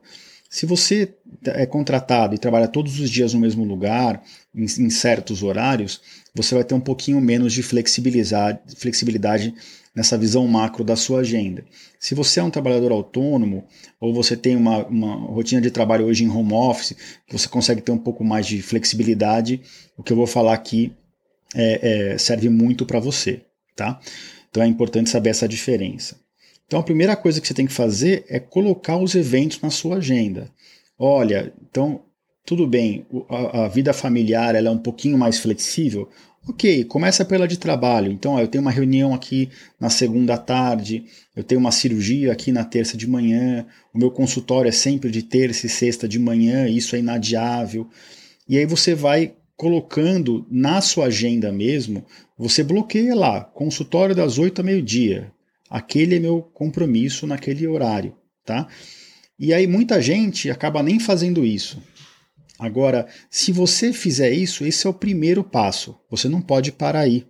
Se 0.50 0.66
você 0.66 1.14
é 1.44 1.66
contratado 1.66 2.34
e 2.34 2.40
trabalha 2.40 2.68
todos 2.68 3.00
os 3.00 3.10
dias 3.10 3.34
no 3.34 3.40
mesmo 3.40 3.64
lugar, 3.64 4.24
em, 4.56 4.64
em 4.64 4.90
certos 4.90 5.44
horários, 5.44 6.02
você 6.34 6.56
vai 6.56 6.64
ter 6.64 6.74
um 6.74 6.80
pouquinho 6.80 7.22
menos 7.22 7.54
de 7.54 7.62
flexibilidade, 7.62 8.60
flexibilidade 8.76 9.54
nessa 9.96 10.18
visão 10.18 10.46
macro 10.48 10.84
da 10.84 10.96
sua 10.96 11.22
agenda. 11.22 11.64
Se 11.98 12.14
você 12.14 12.40
é 12.40 12.44
um 12.44 12.50
trabalhador 12.50 12.92
autônomo 12.92 13.66
ou 14.00 14.14
você 14.14 14.36
tem 14.36 14.56
uma, 14.56 14.86
uma 14.86 15.16
rotina 15.16 15.62
de 15.62 15.72
trabalho 15.72 16.06
hoje 16.06 16.24
em 16.24 16.30
home 16.30 16.54
office, 16.54 16.96
você 17.32 17.48
consegue 17.48 17.82
ter 17.82 17.92
um 17.92 17.98
pouco 17.98 18.24
mais 18.24 18.46
de 18.46 18.62
flexibilidade, 18.62 19.62
o 19.98 20.04
que 20.04 20.12
eu 20.12 20.18
vou 20.18 20.28
falar 20.28 20.54
aqui 20.54 20.92
é, 21.56 22.12
é, 22.12 22.18
serve 22.18 22.50
muito 22.50 22.86
para 22.86 23.00
você, 23.00 23.42
tá? 23.76 24.00
Então 24.50 24.62
é 24.62 24.68
importante 24.68 25.10
saber 25.10 25.30
essa 25.30 25.48
diferença. 25.48 26.18
Então 26.68 26.80
a 26.80 26.84
primeira 26.84 27.16
coisa 27.16 27.40
que 27.40 27.48
você 27.48 27.54
tem 27.54 27.68
que 27.68 27.74
fazer 27.74 28.26
é 28.28 28.40
colocar 28.40 28.98
os 28.98 29.16
eventos 29.16 29.62
na 29.62 29.70
sua 29.70 29.98
agenda. 29.98 30.50
Olha, 30.98 31.54
então 31.70 32.02
tudo 32.46 32.68
bem, 32.68 33.06
a, 33.28 33.66
a 33.66 33.68
vida 33.68 33.92
familiar 33.92 34.56
ela 34.56 34.68
é 34.68 34.72
um 34.72 34.78
pouquinho 34.78 35.18
mais 35.18 35.40
flexível. 35.40 36.10
Ok, 36.48 36.84
começa 36.86 37.26
pela 37.26 37.48
de 37.48 37.58
trabalho. 37.58 38.12
Então, 38.12 38.34
ó, 38.34 38.40
eu 38.40 38.48
tenho 38.48 38.62
uma 38.62 38.72
reunião 38.72 39.14
aqui 39.14 39.50
na 39.80 39.90
segunda 39.90 40.38
tarde, 40.38 41.06
eu 41.36 41.44
tenho 41.44 41.60
uma 41.60 41.72
cirurgia 41.72 42.32
aqui 42.32 42.52
na 42.52 42.64
terça 42.64 42.96
de 42.96 43.08
manhã, 43.08 43.66
o 43.94 43.98
meu 43.98 44.12
consultório 44.12 44.70
é 44.70 44.72
sempre 44.72 45.10
de 45.10 45.24
terça 45.24 45.66
e 45.66 45.70
sexta 45.70 46.08
de 46.08 46.20
manhã, 46.20 46.68
isso 46.68 46.96
é 46.96 47.00
inadiável. 47.00 47.90
E 48.48 48.58
aí 48.58 48.66
você 48.66 48.94
vai 48.94 49.34
colocando 49.58 50.46
na 50.52 50.82
sua 50.82 51.06
agenda 51.06 51.52
mesmo, 51.52 52.06
você 52.38 52.64
bloqueia 52.64 53.16
lá, 53.16 53.42
consultório 53.42 54.14
das 54.14 54.38
8 54.38 54.62
a 54.62 54.64
meio-dia, 54.64 55.34
Aquele 55.70 56.16
é 56.16 56.20
meu 56.20 56.42
compromisso 56.42 57.26
naquele 57.26 57.68
horário, 57.68 58.16
tá? 58.46 58.68
E 59.38 59.54
aí 59.54 59.68
muita 59.68 60.02
gente 60.02 60.50
acaba 60.50 60.84
nem 60.84 61.00
fazendo 61.00 61.46
isso. 61.46 61.82
Agora, 62.58 63.08
se 63.30 63.52
você 63.52 63.92
fizer 63.92 64.32
isso, 64.32 64.66
esse 64.66 64.88
é 64.88 64.90
o 64.90 64.94
primeiro 64.94 65.44
passo. 65.44 65.98
Você 66.10 66.30
não 66.30 66.42
pode 66.42 66.72
parar 66.72 67.02
aí. 67.02 67.26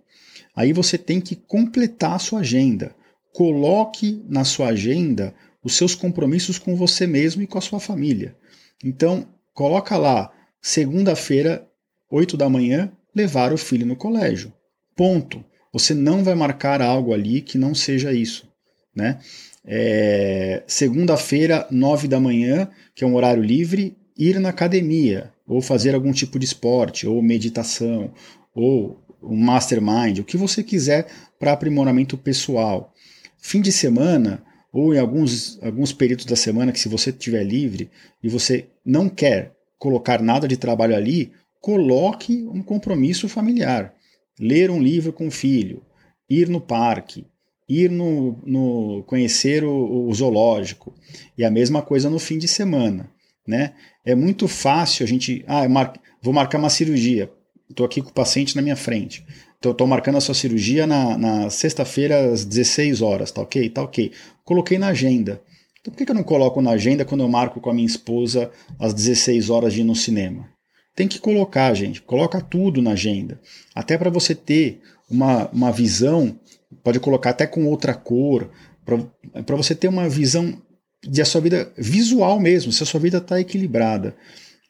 Aí 0.54 0.72
você 0.72 0.96
tem 0.96 1.20
que 1.20 1.34
completar 1.34 2.14
a 2.14 2.18
sua 2.18 2.40
agenda. 2.40 2.94
Coloque 3.32 4.24
na 4.28 4.44
sua 4.44 4.68
agenda 4.68 5.34
os 5.62 5.76
seus 5.76 5.94
compromissos 5.94 6.58
com 6.58 6.76
você 6.76 7.06
mesmo 7.06 7.42
e 7.42 7.46
com 7.46 7.58
a 7.58 7.60
sua 7.60 7.80
família. 7.80 8.36
Então, 8.84 9.28
coloca 9.52 9.96
lá, 9.96 10.32
segunda-feira, 10.62 11.66
8 12.10 12.36
da 12.36 12.48
manhã, 12.48 12.92
levar 13.14 13.52
o 13.52 13.58
filho 13.58 13.84
no 13.84 13.96
colégio. 13.96 14.52
Ponto. 14.94 15.44
Você 15.72 15.92
não 15.92 16.22
vai 16.22 16.34
marcar 16.34 16.80
algo 16.80 17.12
ali 17.12 17.42
que 17.42 17.58
não 17.58 17.74
seja 17.74 18.12
isso, 18.12 18.48
né? 18.94 19.18
É, 19.64 20.62
Segunda-feira, 20.66 21.66
nove 21.70 22.06
da 22.06 22.20
manhã, 22.20 22.70
que 22.94 23.02
é 23.02 23.06
um 23.06 23.14
horário 23.16 23.42
livre, 23.42 23.96
ir 24.18 24.40
na 24.40 24.48
academia, 24.48 25.32
ou 25.46 25.60
fazer 25.60 25.94
algum 25.94 26.12
tipo 26.12 26.38
de 26.38 26.44
esporte, 26.44 27.06
ou 27.06 27.22
meditação, 27.22 28.12
ou 28.54 29.00
um 29.22 29.36
mastermind, 29.36 30.18
o 30.18 30.24
que 30.24 30.36
você 30.36 30.62
quiser 30.62 31.06
para 31.38 31.52
aprimoramento 31.52 32.16
pessoal. 32.16 32.92
Fim 33.38 33.60
de 33.60 33.72
semana, 33.72 34.42
ou 34.72 34.94
em 34.94 34.98
alguns, 34.98 35.58
alguns 35.62 35.92
períodos 35.92 36.24
da 36.24 36.36
semana 36.36 36.72
que 36.72 36.80
se 36.80 36.88
você 36.88 37.10
estiver 37.10 37.42
livre 37.42 37.90
e 38.22 38.28
você 38.28 38.66
não 38.84 39.08
quer 39.08 39.54
colocar 39.78 40.22
nada 40.22 40.48
de 40.48 40.56
trabalho 40.56 40.96
ali, 40.96 41.32
coloque 41.60 42.46
um 42.52 42.62
compromisso 42.62 43.28
familiar. 43.28 43.94
Ler 44.38 44.70
um 44.70 44.82
livro 44.82 45.12
com 45.12 45.28
o 45.28 45.30
filho, 45.30 45.82
ir 46.28 46.48
no 46.48 46.60
parque, 46.60 47.26
ir 47.68 47.90
no, 47.90 48.38
no 48.44 49.02
conhecer 49.04 49.64
o, 49.64 50.06
o, 50.06 50.14
zoológico. 50.14 50.94
E 51.36 51.44
a 51.44 51.50
mesma 51.50 51.82
coisa 51.82 52.08
no 52.10 52.18
fim 52.18 52.38
de 52.38 52.48
semana, 52.48 53.10
né? 53.46 53.74
É 54.04 54.14
muito 54.14 54.48
fácil 54.48 55.04
a 55.04 55.08
gente, 55.08 55.44
ah, 55.46 55.68
mar, 55.68 55.92
vou 56.22 56.32
marcar 56.32 56.58
uma 56.58 56.70
cirurgia, 56.70 57.30
estou 57.68 57.86
aqui 57.86 58.02
com 58.02 58.10
o 58.10 58.12
paciente 58.12 58.56
na 58.56 58.62
minha 58.62 58.76
frente, 58.76 59.24
então 59.58 59.72
estou 59.72 59.86
marcando 59.86 60.16
a 60.16 60.20
sua 60.20 60.34
cirurgia 60.34 60.86
na, 60.86 61.16
na 61.16 61.50
sexta-feira 61.50 62.32
às 62.32 62.44
16 62.44 63.02
horas, 63.02 63.30
tá 63.30 63.40
ok? 63.42 63.68
Tá 63.70 63.82
ok. 63.82 64.12
Coloquei 64.44 64.78
na 64.78 64.88
agenda. 64.88 65.40
Então 65.80 65.92
por 65.92 65.98
que, 65.98 66.04
que 66.04 66.10
eu 66.10 66.14
não 66.14 66.22
coloco 66.22 66.60
na 66.60 66.72
agenda 66.72 67.04
quando 67.04 67.22
eu 67.22 67.28
marco 67.28 67.60
com 67.60 67.70
a 67.70 67.74
minha 67.74 67.86
esposa 67.86 68.50
às 68.78 68.92
16 68.92 69.50
horas 69.50 69.72
de 69.72 69.80
ir 69.80 69.84
no 69.84 69.94
cinema? 69.94 70.48
Tem 70.94 71.06
que 71.06 71.18
colocar, 71.18 71.72
gente. 71.74 72.00
Coloca 72.00 72.40
tudo 72.40 72.80
na 72.80 72.92
agenda. 72.92 73.40
Até 73.74 73.98
para 73.98 74.10
você 74.10 74.34
ter 74.34 74.80
uma, 75.10 75.48
uma 75.50 75.70
visão, 75.70 76.38
pode 76.82 76.98
colocar 76.98 77.30
até 77.30 77.46
com 77.46 77.66
outra 77.66 77.94
cor, 77.94 78.50
para 78.84 79.56
você 79.56 79.74
ter 79.74 79.88
uma 79.88 80.08
visão 80.08 80.60
de 81.02 81.22
a 81.22 81.24
sua 81.24 81.40
vida 81.40 81.72
visual 81.76 82.40
mesmo, 82.40 82.72
se 82.72 82.82
a 82.82 82.86
sua 82.86 83.00
vida 83.00 83.18
está 83.18 83.40
equilibrada. 83.40 84.16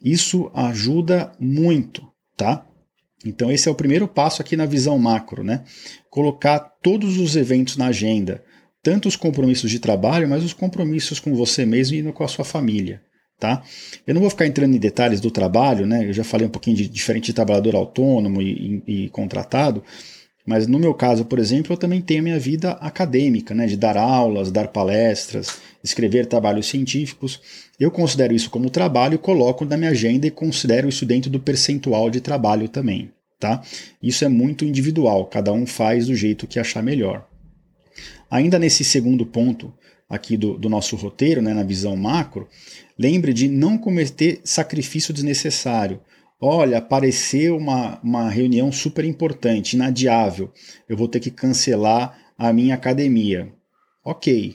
Isso 0.02 0.50
ajuda 0.54 1.32
muito, 1.40 2.02
tá? 2.36 2.66
Então 3.24 3.50
esse 3.50 3.68
é 3.68 3.72
o 3.72 3.74
primeiro 3.74 4.06
passo 4.06 4.42
aqui 4.42 4.56
na 4.56 4.66
visão 4.66 4.98
macro, 4.98 5.42
né? 5.42 5.64
Colocar 6.10 6.60
todos 6.82 7.18
os 7.18 7.34
eventos 7.34 7.76
na 7.76 7.86
agenda, 7.86 8.42
tanto 8.82 9.08
os 9.08 9.16
compromissos 9.16 9.70
de 9.70 9.78
trabalho, 9.78 10.28
mas 10.28 10.44
os 10.44 10.52
compromissos 10.52 11.18
com 11.18 11.34
você 11.34 11.64
mesmo 11.66 11.96
e 11.96 12.12
com 12.12 12.24
a 12.24 12.28
sua 12.28 12.44
família. 12.44 13.02
Tá? 13.38 13.62
Eu 14.06 14.14
não 14.14 14.20
vou 14.22 14.30
ficar 14.30 14.46
entrando 14.46 14.74
em 14.74 14.78
detalhes 14.78 15.20
do 15.20 15.30
trabalho, 15.30 15.86
né? 15.86 16.08
Eu 16.08 16.12
já 16.12 16.24
falei 16.24 16.46
um 16.46 16.50
pouquinho 16.50 16.74
de 16.74 16.88
diferente 16.88 17.26
de 17.26 17.32
trabalhador 17.34 17.74
autônomo 17.74 18.40
e, 18.40 18.82
e, 18.86 19.04
e, 19.04 19.08
contratado, 19.10 19.84
mas 20.46 20.68
no 20.68 20.78
meu 20.78 20.94
caso, 20.94 21.24
por 21.24 21.40
exemplo, 21.40 21.72
eu 21.72 21.76
também 21.76 22.00
tenho 22.00 22.20
a 22.20 22.22
minha 22.22 22.38
vida 22.38 22.72
acadêmica, 22.72 23.52
né? 23.52 23.66
De 23.66 23.76
dar 23.76 23.96
aulas, 23.96 24.52
dar 24.52 24.68
palestras, 24.68 25.58
escrever 25.82 26.26
trabalhos 26.26 26.66
científicos. 26.66 27.40
Eu 27.78 27.90
considero 27.90 28.32
isso 28.32 28.48
como 28.48 28.70
trabalho, 28.70 29.18
coloco 29.18 29.64
na 29.64 29.76
minha 29.76 29.90
agenda 29.90 30.26
e 30.26 30.30
considero 30.30 30.88
isso 30.88 31.04
dentro 31.04 31.28
do 31.28 31.40
percentual 31.40 32.08
de 32.08 32.20
trabalho 32.20 32.68
também, 32.68 33.10
tá? 33.40 33.60
Isso 34.00 34.24
é 34.24 34.28
muito 34.28 34.64
individual, 34.64 35.26
cada 35.26 35.52
um 35.52 35.66
faz 35.66 36.06
do 36.06 36.14
jeito 36.14 36.46
que 36.46 36.60
achar 36.60 36.82
melhor. 36.82 37.26
Ainda 38.30 38.58
nesse 38.58 38.84
segundo 38.84 39.26
ponto 39.26 39.74
aqui 40.08 40.36
do, 40.36 40.56
do 40.56 40.68
nosso 40.68 40.94
roteiro, 40.94 41.42
né, 41.42 41.52
na 41.52 41.64
visão 41.64 41.96
macro, 41.96 42.48
lembre 42.98 43.32
de 43.32 43.48
não 43.48 43.76
cometer 43.76 44.40
sacrifício 44.44 45.12
desnecessário. 45.12 46.00
Olha, 46.40 46.78
apareceu 46.78 47.56
uma, 47.56 47.98
uma 48.02 48.28
reunião 48.28 48.70
super 48.70 49.04
importante, 49.04 49.72
inadiável. 49.72 50.52
Eu 50.88 50.96
vou 50.96 51.08
ter 51.08 51.18
que 51.18 51.30
cancelar 51.30 52.18
a 52.36 52.52
minha 52.52 52.74
academia. 52.74 53.50
Ok. 54.04 54.54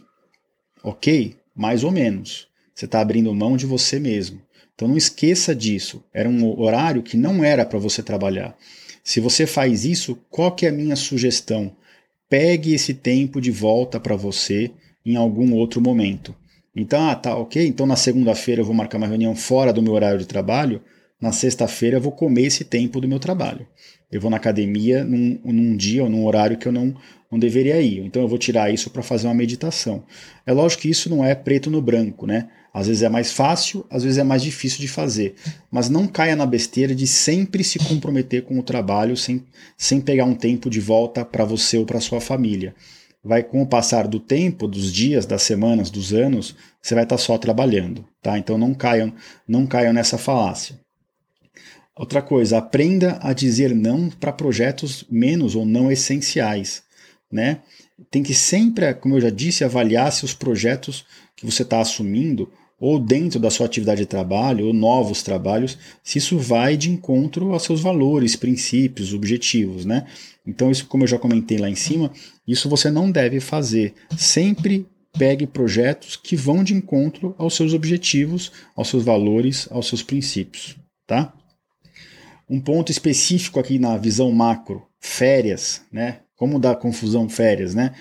Ok? 0.83 1.35
Mais 1.55 1.83
ou 1.83 1.91
menos. 1.91 2.47
Você 2.73 2.85
está 2.85 3.01
abrindo 3.01 3.33
mão 3.33 3.57
de 3.57 3.65
você 3.65 3.99
mesmo. 3.99 4.39
Então 4.75 4.87
não 4.87 4.95
esqueça 4.95 5.55
disso. 5.55 6.03
Era 6.13 6.29
um 6.29 6.59
horário 6.59 7.01
que 7.01 7.17
não 7.17 7.43
era 7.43 7.65
para 7.65 7.79
você 7.79 8.03
trabalhar. 8.03 8.55
Se 9.03 9.19
você 9.19 9.47
faz 9.47 9.83
isso, 9.83 10.15
qual 10.29 10.51
que 10.51 10.67
é 10.67 10.69
a 10.69 10.73
minha 10.73 10.95
sugestão? 10.95 11.75
Pegue 12.29 12.73
esse 12.73 12.93
tempo 12.93 13.41
de 13.41 13.51
volta 13.51 13.99
para 13.99 14.15
você 14.15 14.71
em 15.03 15.15
algum 15.15 15.53
outro 15.53 15.81
momento. 15.81 16.35
Então, 16.75 17.09
ah, 17.09 17.15
tá, 17.15 17.35
ok. 17.35 17.65
Então 17.65 17.87
na 17.87 17.95
segunda-feira 17.95 18.61
eu 18.61 18.65
vou 18.65 18.75
marcar 18.75 18.99
uma 18.99 19.07
reunião 19.07 19.35
fora 19.35 19.73
do 19.73 19.81
meu 19.81 19.93
horário 19.93 20.19
de 20.19 20.27
trabalho 20.27 20.81
na 21.21 21.31
sexta-feira 21.31 21.97
eu 21.97 22.01
vou 22.01 22.11
comer 22.11 22.47
esse 22.47 22.63
tempo 22.63 22.99
do 22.99 23.07
meu 23.07 23.19
trabalho. 23.19 23.67
Eu 24.11 24.19
vou 24.19 24.31
na 24.31 24.37
academia 24.37 25.05
num, 25.05 25.39
num 25.45 25.77
dia 25.77 26.03
ou 26.03 26.09
num 26.09 26.25
horário 26.25 26.57
que 26.57 26.67
eu 26.67 26.71
não, 26.71 26.93
não 27.31 27.39
deveria 27.39 27.79
ir. 27.79 27.99
Então 27.99 28.21
eu 28.21 28.27
vou 28.27 28.37
tirar 28.37 28.73
isso 28.73 28.89
para 28.89 29.03
fazer 29.03 29.27
uma 29.27 29.33
meditação. 29.33 30.03
É 30.45 30.51
lógico 30.51 30.81
que 30.81 30.89
isso 30.89 31.09
não 31.09 31.23
é 31.23 31.33
preto 31.33 31.69
no 31.69 31.81
branco, 31.81 32.25
né? 32.25 32.49
Às 32.73 32.87
vezes 32.87 33.03
é 33.03 33.09
mais 33.09 33.31
fácil, 33.31 33.85
às 33.89 34.03
vezes 34.03 34.17
é 34.17 34.23
mais 34.23 34.41
difícil 34.41 34.79
de 34.79 34.87
fazer. 34.87 35.35
Mas 35.69 35.89
não 35.89 36.07
caia 36.07 36.35
na 36.35 36.45
besteira 36.45 36.95
de 36.95 37.05
sempre 37.05 37.63
se 37.63 37.77
comprometer 37.79 38.43
com 38.43 38.57
o 38.57 38.63
trabalho 38.63 39.15
sem, 39.15 39.43
sem 39.77 40.01
pegar 40.01 40.25
um 40.25 40.35
tempo 40.35 40.69
de 40.69 40.79
volta 40.79 41.23
para 41.23 41.45
você 41.45 41.77
ou 41.77 41.85
para 41.85 41.99
sua 41.99 42.19
família. 42.19 42.73
Vai 43.23 43.43
com 43.43 43.61
o 43.61 43.67
passar 43.67 44.07
do 44.07 44.19
tempo, 44.19 44.67
dos 44.67 44.91
dias, 44.91 45.25
das 45.25 45.43
semanas, 45.43 45.91
dos 45.91 46.11
anos, 46.11 46.55
você 46.81 46.95
vai 46.95 47.03
estar 47.03 47.17
tá 47.17 47.21
só 47.21 47.37
trabalhando, 47.37 48.03
tá? 48.21 48.37
Então 48.37 48.57
não 48.57 48.73
caiam, 48.73 49.13
não 49.47 49.67
caiam 49.67 49.93
nessa 49.93 50.17
falácia. 50.17 50.79
Outra 52.01 52.19
coisa, 52.19 52.57
aprenda 52.57 53.19
a 53.21 53.31
dizer 53.31 53.75
não 53.75 54.09
para 54.09 54.33
projetos 54.33 55.05
menos 55.07 55.53
ou 55.55 55.67
não 55.67 55.91
essenciais. 55.91 56.81
Né? 57.31 57.59
Tem 58.09 58.23
que 58.23 58.33
sempre, 58.33 58.91
como 58.95 59.17
eu 59.17 59.21
já 59.21 59.29
disse, 59.29 59.63
avaliar 59.63 60.11
se 60.11 60.25
os 60.25 60.33
projetos 60.33 61.05
que 61.35 61.45
você 61.45 61.61
está 61.61 61.79
assumindo, 61.79 62.51
ou 62.79 62.97
dentro 62.97 63.39
da 63.39 63.51
sua 63.51 63.67
atividade 63.67 64.01
de 64.01 64.07
trabalho, 64.07 64.65
ou 64.65 64.73
novos 64.73 65.21
trabalhos, 65.21 65.77
se 66.03 66.17
isso 66.17 66.39
vai 66.39 66.75
de 66.75 66.89
encontro 66.89 67.53
aos 67.53 67.61
seus 67.61 67.81
valores, 67.81 68.35
princípios, 68.35 69.13
objetivos. 69.13 69.85
Né? 69.85 70.07
Então, 70.43 70.71
isso, 70.71 70.87
como 70.87 71.03
eu 71.03 71.07
já 71.07 71.19
comentei 71.19 71.59
lá 71.59 71.69
em 71.69 71.75
cima, 71.75 72.11
isso 72.47 72.67
você 72.67 72.89
não 72.89 73.11
deve 73.11 73.39
fazer. 73.39 73.93
Sempre 74.17 74.87
pegue 75.19 75.45
projetos 75.45 76.15
que 76.15 76.35
vão 76.35 76.63
de 76.63 76.73
encontro 76.73 77.35
aos 77.37 77.55
seus 77.55 77.75
objetivos, 77.75 78.51
aos 78.75 78.87
seus 78.87 79.03
valores, 79.03 79.67
aos 79.69 79.87
seus 79.87 80.01
princípios. 80.01 80.75
Tá? 81.05 81.31
Um 82.51 82.59
ponto 82.59 82.91
específico 82.91 83.61
aqui 83.61 83.79
na 83.79 83.95
visão 83.97 84.29
macro, 84.29 84.83
férias, 84.99 85.83
né? 85.89 86.17
Como 86.35 86.59
dá 86.59 86.75
confusão 86.75 87.29
férias, 87.29 87.73
né? 87.73 87.93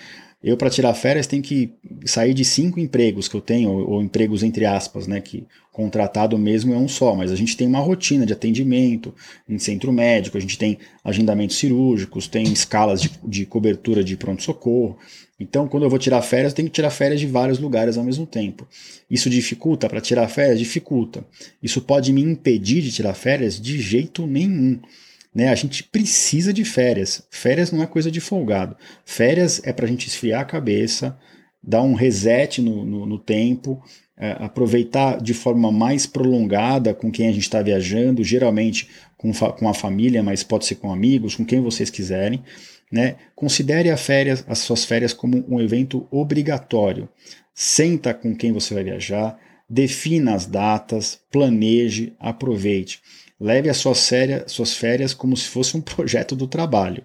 Eu, 0.43 0.57
para 0.57 0.71
tirar 0.71 0.93
férias, 0.95 1.27
tenho 1.27 1.43
que 1.43 1.73
sair 2.05 2.35
de 2.35 2.45
cinco 2.45 2.81
empregos 2.81 3.29
que 3.29 3.37
eu 3.37 3.41
tenho, 3.41 3.71
ou, 3.71 3.91
ou, 3.91 4.03
empregos 4.03 4.43
entre 4.43 4.65
aspas, 4.65 5.07
né? 5.07 5.21
Que 5.21 5.47
contratado 5.71 6.37
mesmo 6.37 6.75
é 6.75 6.77
um 6.77 6.89
só, 6.89 7.15
mas 7.15 7.31
a 7.31 7.37
gente 7.37 7.57
tem 7.57 7.69
uma 7.69 7.79
rotina 7.79 8.27
de 8.27 8.33
atendimento 8.33 9.15
em 9.49 9.59
centro 9.59 9.93
médico, 9.93 10.37
a 10.37 10.41
gente 10.41 10.59
tem 10.59 10.79
agendamentos 11.05 11.57
cirúrgicos, 11.57 12.27
tem 12.27 12.43
escalas 12.45 13.01
de, 13.01 13.11
de 13.23 13.47
cobertura 13.47 14.03
de 14.03 14.17
pronto-socorro. 14.17 14.99
Então, 15.41 15.67
quando 15.67 15.85
eu 15.85 15.91
vou 15.91 15.99
tirar 15.99 16.21
férias, 16.21 16.53
eu 16.53 16.57
tenho 16.57 16.69
que 16.69 16.75
tirar 16.75 16.91
férias 16.91 17.19
de 17.19 17.27
vários 17.27 17.59
lugares 17.59 17.97
ao 17.97 18.05
mesmo 18.05 18.27
tempo. 18.27 18.69
Isso 19.11 19.31
dificulta 19.31 19.89
para 19.89 19.99
tirar 19.99 20.29
férias? 20.29 20.59
Dificulta. 20.59 21.25
Isso 21.63 21.81
pode 21.81 22.13
me 22.13 22.21
impedir 22.21 22.83
de 22.83 22.93
tirar 22.93 23.15
férias? 23.15 23.59
De 23.59 23.81
jeito 23.81 24.27
nenhum. 24.27 24.79
Né? 25.35 25.49
A 25.49 25.55
gente 25.55 25.83
precisa 25.83 26.53
de 26.53 26.63
férias. 26.63 27.27
Férias 27.31 27.73
não 27.73 27.83
é 27.83 27.87
coisa 27.87 28.11
de 28.11 28.21
folgado. 28.21 28.77
Férias 29.03 29.63
é 29.65 29.73
para 29.73 29.87
a 29.87 29.89
gente 29.89 30.07
esfriar 30.07 30.43
a 30.43 30.45
cabeça, 30.45 31.19
dar 31.63 31.83
um 31.83 31.95
reset 31.95 32.61
no, 32.61 32.85
no, 32.85 33.07
no 33.07 33.19
tempo, 33.19 33.83
é, 34.19 34.33
aproveitar 34.41 35.23
de 35.23 35.33
forma 35.33 35.73
mais 35.73 36.05
prolongada 36.05 36.93
com 36.93 37.11
quem 37.11 37.29
a 37.29 37.33
gente 37.33 37.45
está 37.45 37.63
viajando, 37.63 38.23
geralmente 38.23 38.89
com, 39.17 39.33
com 39.33 39.69
a 39.69 39.73
família, 39.73 40.23
mas 40.23 40.43
pode 40.43 40.67
ser 40.67 40.75
com 40.75 40.93
amigos, 40.93 41.35
com 41.35 41.47
quem 41.47 41.63
vocês 41.63 41.89
quiserem. 41.89 42.43
Né? 42.91 43.17
Considere 43.37 43.95
férias, 43.97 44.45
as 44.49 44.59
suas 44.61 44.85
férias 44.85 45.13
como 45.13 45.45
um 45.49 45.61
evento 45.61 46.07
obrigatório. 46.11 47.09
Senta 47.55 48.13
com 48.13 48.35
quem 48.35 48.53
você 48.53 48.75
vai 48.75 48.83
viajar, 48.83 49.39
defina 49.69 50.35
as 50.35 50.47
datas, 50.47 51.21
planeje, 51.31 52.15
aproveite. 52.19 53.01
Leve 53.39 53.69
as 53.69 53.77
suas, 53.77 54.09
férias, 54.09 54.51
suas 54.51 54.75
férias 54.75 55.15
como 55.15 55.37
se 55.37 55.49
fosse 55.49 55.77
um 55.77 55.81
projeto 55.83 56.35
do 56.35 56.49
trabalho. 56.49 57.05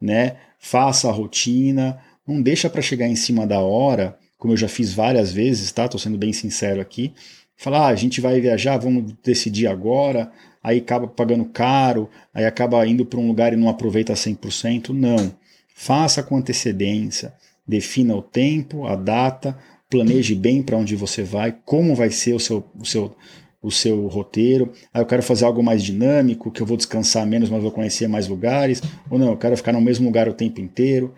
Né? 0.00 0.36
Faça 0.58 1.08
a 1.08 1.12
rotina, 1.12 2.00
não 2.26 2.40
deixa 2.40 2.70
para 2.70 2.82
chegar 2.82 3.06
em 3.06 3.16
cima 3.16 3.46
da 3.46 3.60
hora, 3.60 4.18
como 4.38 4.52
eu 4.52 4.56
já 4.56 4.68
fiz 4.68 4.92
várias 4.92 5.32
vezes, 5.32 5.72
tá? 5.72 5.88
Tô 5.88 5.98
sendo 5.98 6.16
bem 6.16 6.32
sincero 6.32 6.80
aqui. 6.80 7.12
Falar, 7.56 7.86
ah, 7.86 7.88
a 7.88 7.96
gente 7.96 8.20
vai 8.20 8.40
viajar, 8.40 8.78
vamos 8.78 9.12
decidir 9.24 9.66
agora, 9.66 10.30
aí 10.62 10.78
acaba 10.78 11.06
pagando 11.06 11.44
caro, 11.46 12.08
aí 12.32 12.44
acaba 12.44 12.86
indo 12.86 13.04
para 13.04 13.18
um 13.18 13.26
lugar 13.26 13.52
e 13.52 13.56
não 13.56 13.68
aproveita 13.68 14.12
100%. 14.12 14.90
Não. 14.90 15.32
Faça 15.74 16.22
com 16.22 16.36
antecedência, 16.36 17.32
defina 17.66 18.14
o 18.16 18.22
tempo, 18.22 18.86
a 18.86 18.96
data, 18.96 19.56
planeje 19.88 20.34
bem 20.34 20.62
para 20.62 20.76
onde 20.76 20.96
você 20.96 21.22
vai, 21.22 21.56
como 21.64 21.94
vai 21.94 22.10
ser 22.10 22.34
o 22.34 22.40
seu, 22.40 22.64
o 22.78 22.84
seu, 22.84 23.14
o 23.62 23.70
seu 23.70 24.06
roteiro. 24.06 24.72
Ah, 24.92 25.00
eu 25.00 25.06
quero 25.06 25.22
fazer 25.22 25.44
algo 25.44 25.62
mais 25.62 25.82
dinâmico, 25.82 26.50
que 26.50 26.60
eu 26.60 26.66
vou 26.66 26.76
descansar 26.76 27.26
menos, 27.26 27.48
mas 27.48 27.62
vou 27.62 27.70
conhecer 27.70 28.08
mais 28.08 28.28
lugares. 28.28 28.82
Ou 29.10 29.18
não, 29.18 29.28
eu 29.28 29.36
quero 29.36 29.56
ficar 29.56 29.72
no 29.72 29.80
mesmo 29.80 30.06
lugar 30.06 30.28
o 30.28 30.34
tempo 30.34 30.60
inteiro, 30.60 31.14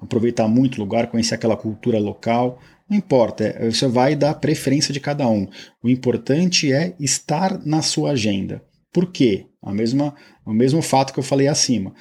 aproveitar 0.00 0.46
muito 0.48 0.78
lugar, 0.80 1.08
conhecer 1.08 1.34
aquela 1.34 1.56
cultura 1.56 1.98
local. 1.98 2.60
Não 2.88 2.96
importa, 2.96 3.44
é, 3.44 3.70
você 3.70 3.86
vai 3.86 4.16
dar 4.16 4.34
preferência 4.34 4.92
de 4.92 5.00
cada 5.00 5.28
um. 5.28 5.46
O 5.82 5.88
importante 5.88 6.72
é 6.72 6.94
estar 6.98 7.64
na 7.66 7.82
sua 7.82 8.12
agenda. 8.12 8.62
Por 8.92 9.12
quê? 9.12 9.46
A 9.62 9.72
mesma, 9.72 10.14
o 10.46 10.52
mesmo 10.52 10.80
fato 10.80 11.12
que 11.12 11.18
eu 11.18 11.24
falei 11.24 11.48
acima, 11.48 11.92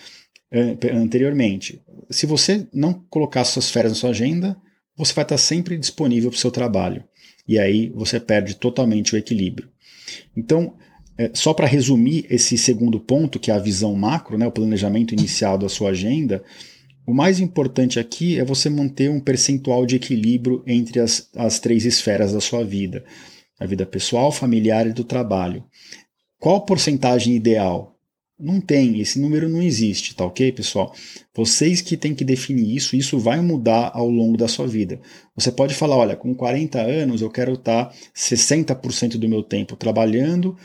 anteriormente. 0.94 1.82
Se 2.10 2.26
você 2.26 2.68
não 2.74 2.94
colocar 3.10 3.44
suas 3.44 3.70
férias 3.70 3.94
na 3.94 4.00
sua 4.00 4.10
agenda, 4.12 4.56
você 4.96 5.14
vai 5.14 5.26
estar 5.26 5.38
sempre 5.38 5.78
disponível 5.78 6.30
para 6.30 6.38
o 6.38 6.40
seu 6.40 6.52
trabalho. 6.52 7.04
E 7.48 7.60
aí 7.60 7.90
você 7.90 8.20
perde 8.20 8.56
totalmente 8.56 9.14
o 9.14 9.18
equilíbrio. 9.18 9.70
Então, 10.36 10.76
é, 11.18 11.32
só 11.34 11.54
para 11.54 11.68
resumir 11.68 12.26
esse 12.30 12.58
segundo 12.58 13.00
ponto, 13.00 13.40
que 13.40 13.52
é 13.52 13.54
a 13.54 13.60
visão 13.60 13.96
macro, 13.96 14.38
né, 14.38 14.48
o 14.48 14.52
planejamento 14.52 15.14
inicial 15.14 15.58
da 15.58 15.68
sua 15.68 15.90
agenda, 15.90 16.44
o 17.08 17.14
mais 17.14 17.40
importante 17.40 18.02
aqui 18.02 18.38
é 18.38 18.44
você 18.44 18.70
manter 18.70 19.10
um 19.10 19.22
percentual 19.22 19.86
de 19.86 19.96
equilíbrio 19.96 20.62
entre 20.68 21.00
as, 21.00 21.30
as 21.38 21.58
três 21.58 21.86
esferas 21.86 22.34
da 22.34 22.42
sua 22.42 22.66
vida: 22.66 23.06
a 23.58 23.66
vida 23.66 23.86
pessoal, 23.86 24.30
familiar 24.30 24.86
e 24.86 24.92
do 24.92 25.06
trabalho. 25.06 25.64
Qual 26.38 26.66
porcentagem 26.66 27.34
ideal? 27.34 27.96
Não 28.38 28.60
tem, 28.60 29.00
esse 29.00 29.20
número 29.20 29.50
não 29.50 29.62
existe, 29.62 30.14
tá 30.16 30.26
ok, 30.26 30.52
pessoal? 30.52 30.94
Vocês 31.34 31.82
que 31.82 31.96
têm 31.96 32.14
que 32.14 32.26
definir 32.26 32.76
isso, 32.76 32.96
isso 32.96 33.18
vai 33.18 33.40
mudar 33.42 33.90
ao 33.96 34.08
longo 34.08 34.38
da 34.38 34.48
sua 34.48 34.68
vida. 34.68 35.00
Você 35.34 35.52
pode 35.52 35.74
falar, 35.74 35.96
olha, 35.96 36.16
com 36.16 36.36
40 36.36 36.80
anos 36.80 37.22
eu 37.22 37.32
quero 37.32 37.54
estar 37.54 37.92
60% 38.14 39.18
do 39.18 39.30
meu 39.30 39.42
tempo 39.42 39.76
trabalhando, 39.76 40.56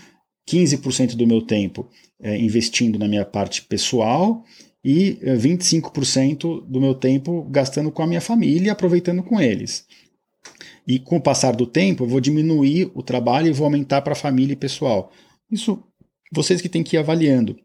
15% 0.47 1.15
do 1.15 1.27
meu 1.27 1.41
tempo 1.41 1.89
é, 2.21 2.37
investindo 2.37 2.99
na 2.99 3.09
minha 3.09 3.25
parte 3.25 3.63
pessoal 3.63 4.45
e 4.85 5.19
25% 5.23 6.59
eh, 6.59 6.65
do 6.69 6.81
meu 6.81 6.95
tempo 6.95 7.47
gastando 7.51 7.91
com 7.91 8.03
a 8.03 8.07
minha 8.07 8.21
família 8.21 8.69
e 8.69 8.71
aproveitando 8.71 9.23
com 9.23 9.41
eles. 9.41 9.87
E 10.87 10.99
com 10.99 11.17
o 11.17 11.21
passar 11.21 11.55
do 11.55 11.67
tempo, 11.67 12.03
eu 12.03 12.09
vou 12.09 12.21
diminuir 12.21 12.91
o 12.95 13.03
trabalho 13.03 13.47
e 13.47 13.53
vou 13.53 13.65
aumentar 13.65 14.03
para 14.03 14.13
a 14.13 14.17
família 14.17 14.55
e 14.55 14.57
pessoal. 14.57 15.13
Isso 15.51 15.83
vocês 16.33 16.61
que 16.61 16.69
têm 16.69 16.83
que 16.83 16.97
ir 16.97 16.99
avaliando. 16.99 17.57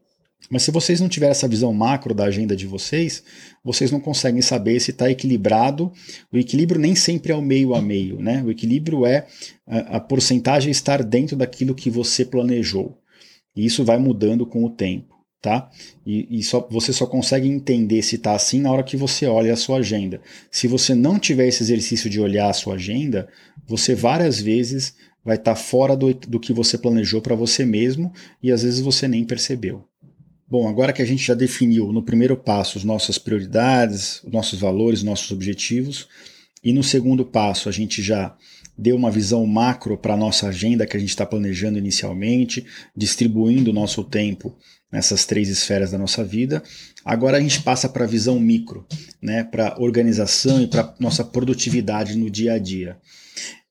Mas 0.48 0.62
se 0.62 0.70
vocês 0.70 1.00
não 1.00 1.08
tiverem 1.08 1.32
essa 1.32 1.48
visão 1.48 1.72
macro 1.74 2.14
da 2.14 2.24
agenda 2.24 2.54
de 2.54 2.64
vocês, 2.64 3.24
vocês 3.64 3.90
não 3.90 3.98
conseguem 3.98 4.40
saber 4.40 4.78
se 4.78 4.92
está 4.92 5.10
equilibrado. 5.10 5.90
O 6.32 6.38
equilíbrio 6.38 6.80
nem 6.80 6.94
sempre 6.94 7.32
é 7.32 7.34
o 7.34 7.42
meio 7.42 7.74
a 7.74 7.82
meio, 7.82 8.20
né? 8.20 8.40
O 8.44 8.50
equilíbrio 8.50 9.04
é 9.04 9.26
a, 9.66 9.96
a 9.96 10.00
porcentagem 10.00 10.70
estar 10.70 11.02
dentro 11.02 11.34
daquilo 11.36 11.74
que 11.74 11.90
você 11.90 12.24
planejou. 12.24 12.96
E 13.56 13.66
isso 13.66 13.84
vai 13.84 13.98
mudando 13.98 14.46
com 14.46 14.64
o 14.64 14.70
tempo 14.70 15.17
tá? 15.40 15.70
E, 16.04 16.38
e 16.38 16.42
só, 16.42 16.66
você 16.70 16.92
só 16.92 17.06
consegue 17.06 17.48
entender 17.48 18.02
se 18.02 18.16
está 18.16 18.34
assim 18.34 18.60
na 18.60 18.72
hora 18.72 18.82
que 18.82 18.96
você 18.96 19.26
olha 19.26 19.52
a 19.52 19.56
sua 19.56 19.78
agenda. 19.78 20.20
Se 20.50 20.66
você 20.66 20.94
não 20.94 21.18
tiver 21.18 21.46
esse 21.46 21.62
exercício 21.62 22.10
de 22.10 22.20
olhar 22.20 22.50
a 22.50 22.54
sua 22.54 22.74
agenda, 22.74 23.28
você 23.66 23.94
várias 23.94 24.40
vezes 24.40 24.94
vai 25.24 25.36
estar 25.36 25.54
tá 25.54 25.60
fora 25.60 25.96
do, 25.96 26.12
do 26.12 26.40
que 26.40 26.52
você 26.52 26.76
planejou 26.76 27.20
para 27.20 27.34
você 27.34 27.64
mesmo 27.64 28.12
e 28.42 28.50
às 28.50 28.62
vezes 28.62 28.80
você 28.80 29.06
nem 29.06 29.24
percebeu. 29.24 29.84
Bom, 30.50 30.66
agora 30.66 30.94
que 30.94 31.02
a 31.02 31.04
gente 31.04 31.22
já 31.22 31.34
definiu 31.34 31.92
no 31.92 32.02
primeiro 32.02 32.36
passo 32.36 32.78
as 32.78 32.84
nossas 32.84 33.18
prioridades, 33.18 34.22
os 34.24 34.32
nossos 34.32 34.58
valores, 34.58 35.02
nossos 35.02 35.30
objetivos, 35.30 36.08
E 36.64 36.72
no 36.72 36.82
segundo 36.82 37.24
passo, 37.24 37.68
a 37.68 37.72
gente 37.72 38.02
já 38.02 38.36
deu 38.76 38.96
uma 38.96 39.12
visão 39.12 39.46
macro 39.46 39.96
para 39.96 40.14
a 40.14 40.16
nossa 40.16 40.48
agenda 40.48 40.86
que 40.86 40.96
a 40.96 41.00
gente 41.00 41.10
está 41.10 41.24
planejando 41.24 41.78
inicialmente, 41.78 42.66
distribuindo 42.96 43.70
o 43.70 43.74
nosso 43.74 44.02
tempo 44.02 44.56
nessas 44.90 45.24
três 45.26 45.48
esferas 45.48 45.90
da 45.90 45.98
nossa 45.98 46.24
vida. 46.24 46.62
Agora 47.04 47.36
a 47.36 47.40
gente 47.40 47.62
passa 47.62 47.88
para 47.88 48.04
a 48.04 48.08
visão 48.08 48.38
micro, 48.38 48.86
né, 49.20 49.44
para 49.44 49.76
organização 49.78 50.62
e 50.62 50.66
para 50.66 50.94
nossa 50.98 51.24
produtividade 51.24 52.16
no 52.16 52.30
dia 52.30 52.54
a 52.54 52.58
dia. 52.58 52.96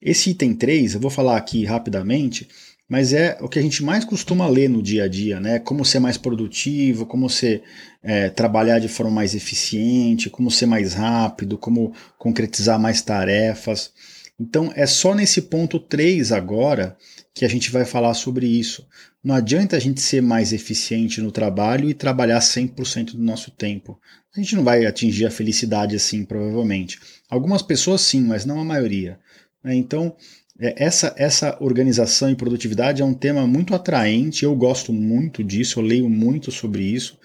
Esse 0.01 0.29
item 0.29 0.53
3, 0.53 0.93
eu 0.93 0.99
vou 0.99 1.09
falar 1.09 1.37
aqui 1.37 1.65
rapidamente, 1.65 2.47
mas 2.87 3.11
é 3.11 3.37
o 3.41 3.49
que 3.49 3.59
a 3.59 3.61
gente 3.61 3.83
mais 3.83 4.05
costuma 4.05 4.47
ler 4.47 4.69
no 4.69 4.81
dia 4.81 5.03
a 5.03 5.07
dia, 5.07 5.39
né? 5.41 5.59
Como 5.59 5.83
ser 5.83 5.99
mais 5.99 6.17
produtivo, 6.17 7.05
como 7.05 7.29
ser 7.29 7.61
é, 8.01 8.29
trabalhar 8.29 8.79
de 8.79 8.87
forma 8.87 9.11
mais 9.11 9.35
eficiente, 9.35 10.29
como 10.29 10.49
ser 10.49 10.67
mais 10.67 10.93
rápido, 10.93 11.57
como 11.57 11.93
concretizar 12.17 12.79
mais 12.79 13.01
tarefas. 13.01 13.91
Então 14.39 14.71
é 14.75 14.85
só 14.85 15.15
nesse 15.15 15.43
ponto 15.43 15.79
3 15.79 16.31
agora 16.31 16.95
que 17.33 17.43
a 17.43 17.47
gente 17.47 17.71
vai 17.71 17.85
falar 17.85 18.13
sobre 18.13 18.45
isso. 18.45 18.87
Não 19.23 19.35
adianta 19.35 19.75
a 19.75 19.79
gente 19.79 19.99
ser 19.99 20.21
mais 20.21 20.53
eficiente 20.53 21.21
no 21.21 21.31
trabalho 21.31 21.89
e 21.89 21.93
trabalhar 21.93 22.39
100% 22.39 23.11
do 23.11 23.21
nosso 23.21 23.51
tempo. 23.51 23.99
A 24.35 24.39
gente 24.39 24.55
não 24.55 24.63
vai 24.63 24.85
atingir 24.85 25.25
a 25.25 25.31
felicidade 25.31 25.95
assim, 25.95 26.23
provavelmente. 26.23 26.99
Algumas 27.29 27.61
pessoas 27.61 28.01
sim, 28.01 28.21
mas 28.21 28.45
não 28.45 28.59
a 28.59 28.65
maioria. 28.65 29.19
Né? 29.63 29.75
Então, 29.75 30.15
é, 30.59 30.83
essa, 30.83 31.13
essa 31.17 31.57
organização 31.59 32.29
e 32.29 32.35
produtividade 32.35 33.01
é 33.01 33.05
um 33.05 33.13
tema 33.13 33.45
muito 33.45 33.75
atraente, 33.75 34.45
eu 34.45 34.55
gosto 34.55 34.93
muito 34.93 35.43
disso, 35.43 35.79
eu 35.79 35.83
leio 35.83 36.09
muito 36.09 36.51
sobre 36.51 36.83
isso. 36.83 37.19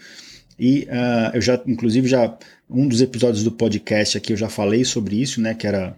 E 0.58 0.82
uh, 0.84 1.34
eu 1.34 1.40
já, 1.40 1.60
inclusive, 1.66 2.08
já 2.08 2.36
um 2.68 2.86
dos 2.86 3.00
episódios 3.00 3.42
do 3.42 3.52
podcast 3.52 4.16
aqui 4.16 4.32
eu 4.32 4.36
já 4.36 4.48
falei 4.48 4.84
sobre 4.84 5.20
isso, 5.20 5.40
né? 5.40 5.54
Que 5.54 5.66
era 5.66 5.96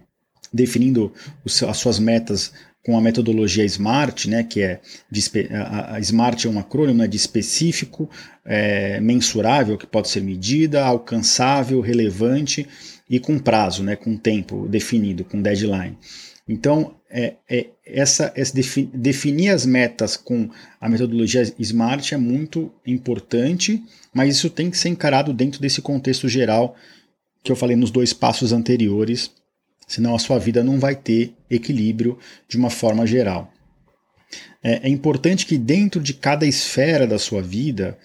definindo 0.55 1.11
os, 1.43 1.61
as 1.63 1.77
suas 1.77 1.99
metas 1.99 2.53
com 2.85 2.97
a 2.97 3.01
metodologia 3.01 3.65
SMART, 3.65 4.27
né, 4.27 4.43
que 4.43 4.61
é 4.61 4.79
de, 5.09 5.21
a, 5.51 5.95
a 5.95 5.99
SMART 5.99 6.45
é 6.45 6.49
um 6.49 6.59
acrônimo 6.59 6.99
né, 6.99 7.07
de 7.07 7.17
específico, 7.17 8.07
é, 8.45 8.99
mensurável, 9.01 9.77
que 9.77 9.87
pode 9.87 10.07
ser 10.07 10.21
medida, 10.21 10.85
alcançável, 10.85 11.81
relevante 11.81 12.67
e 13.09 13.19
com 13.19 13.39
prazo, 13.39 13.83
né, 13.83 13.95
com 13.95 14.15
tempo 14.15 14.67
definido, 14.67 15.25
com 15.25 15.41
deadline. 15.41 15.97
Então, 16.47 16.95
é, 17.09 17.33
é, 17.49 17.67
essa, 17.83 18.31
essa 18.35 18.53
defi, 18.53 18.83
definir 18.93 19.49
as 19.49 19.65
metas 19.65 20.15
com 20.15 20.47
a 20.79 20.87
metodologia 20.87 21.41
SMART 21.59 22.11
é 22.11 22.17
muito 22.17 22.71
importante, 22.85 23.83
mas 24.13 24.35
isso 24.35 24.49
tem 24.49 24.69
que 24.69 24.77
ser 24.77 24.89
encarado 24.89 25.33
dentro 25.33 25.59
desse 25.59 25.81
contexto 25.81 26.29
geral 26.29 26.75
que 27.43 27.51
eu 27.51 27.55
falei 27.55 27.75
nos 27.75 27.89
dois 27.89 28.13
passos 28.13 28.51
anteriores, 28.51 29.31
senão 29.87 30.15
a 30.15 30.19
sua 30.19 30.39
vida 30.39 30.63
não 30.63 30.79
vai 30.79 30.95
ter 30.95 31.33
equilíbrio 31.49 32.17
de 32.47 32.57
uma 32.57 32.69
forma 32.69 33.05
geral. 33.05 33.51
É, 34.63 34.87
é 34.87 34.89
importante 34.89 35.45
que 35.45 35.57
dentro 35.57 36.01
de 36.01 36.13
cada 36.13 36.45
esfera 36.45 37.05
da 37.05 37.19
sua 37.19 37.41
vida 37.41 37.97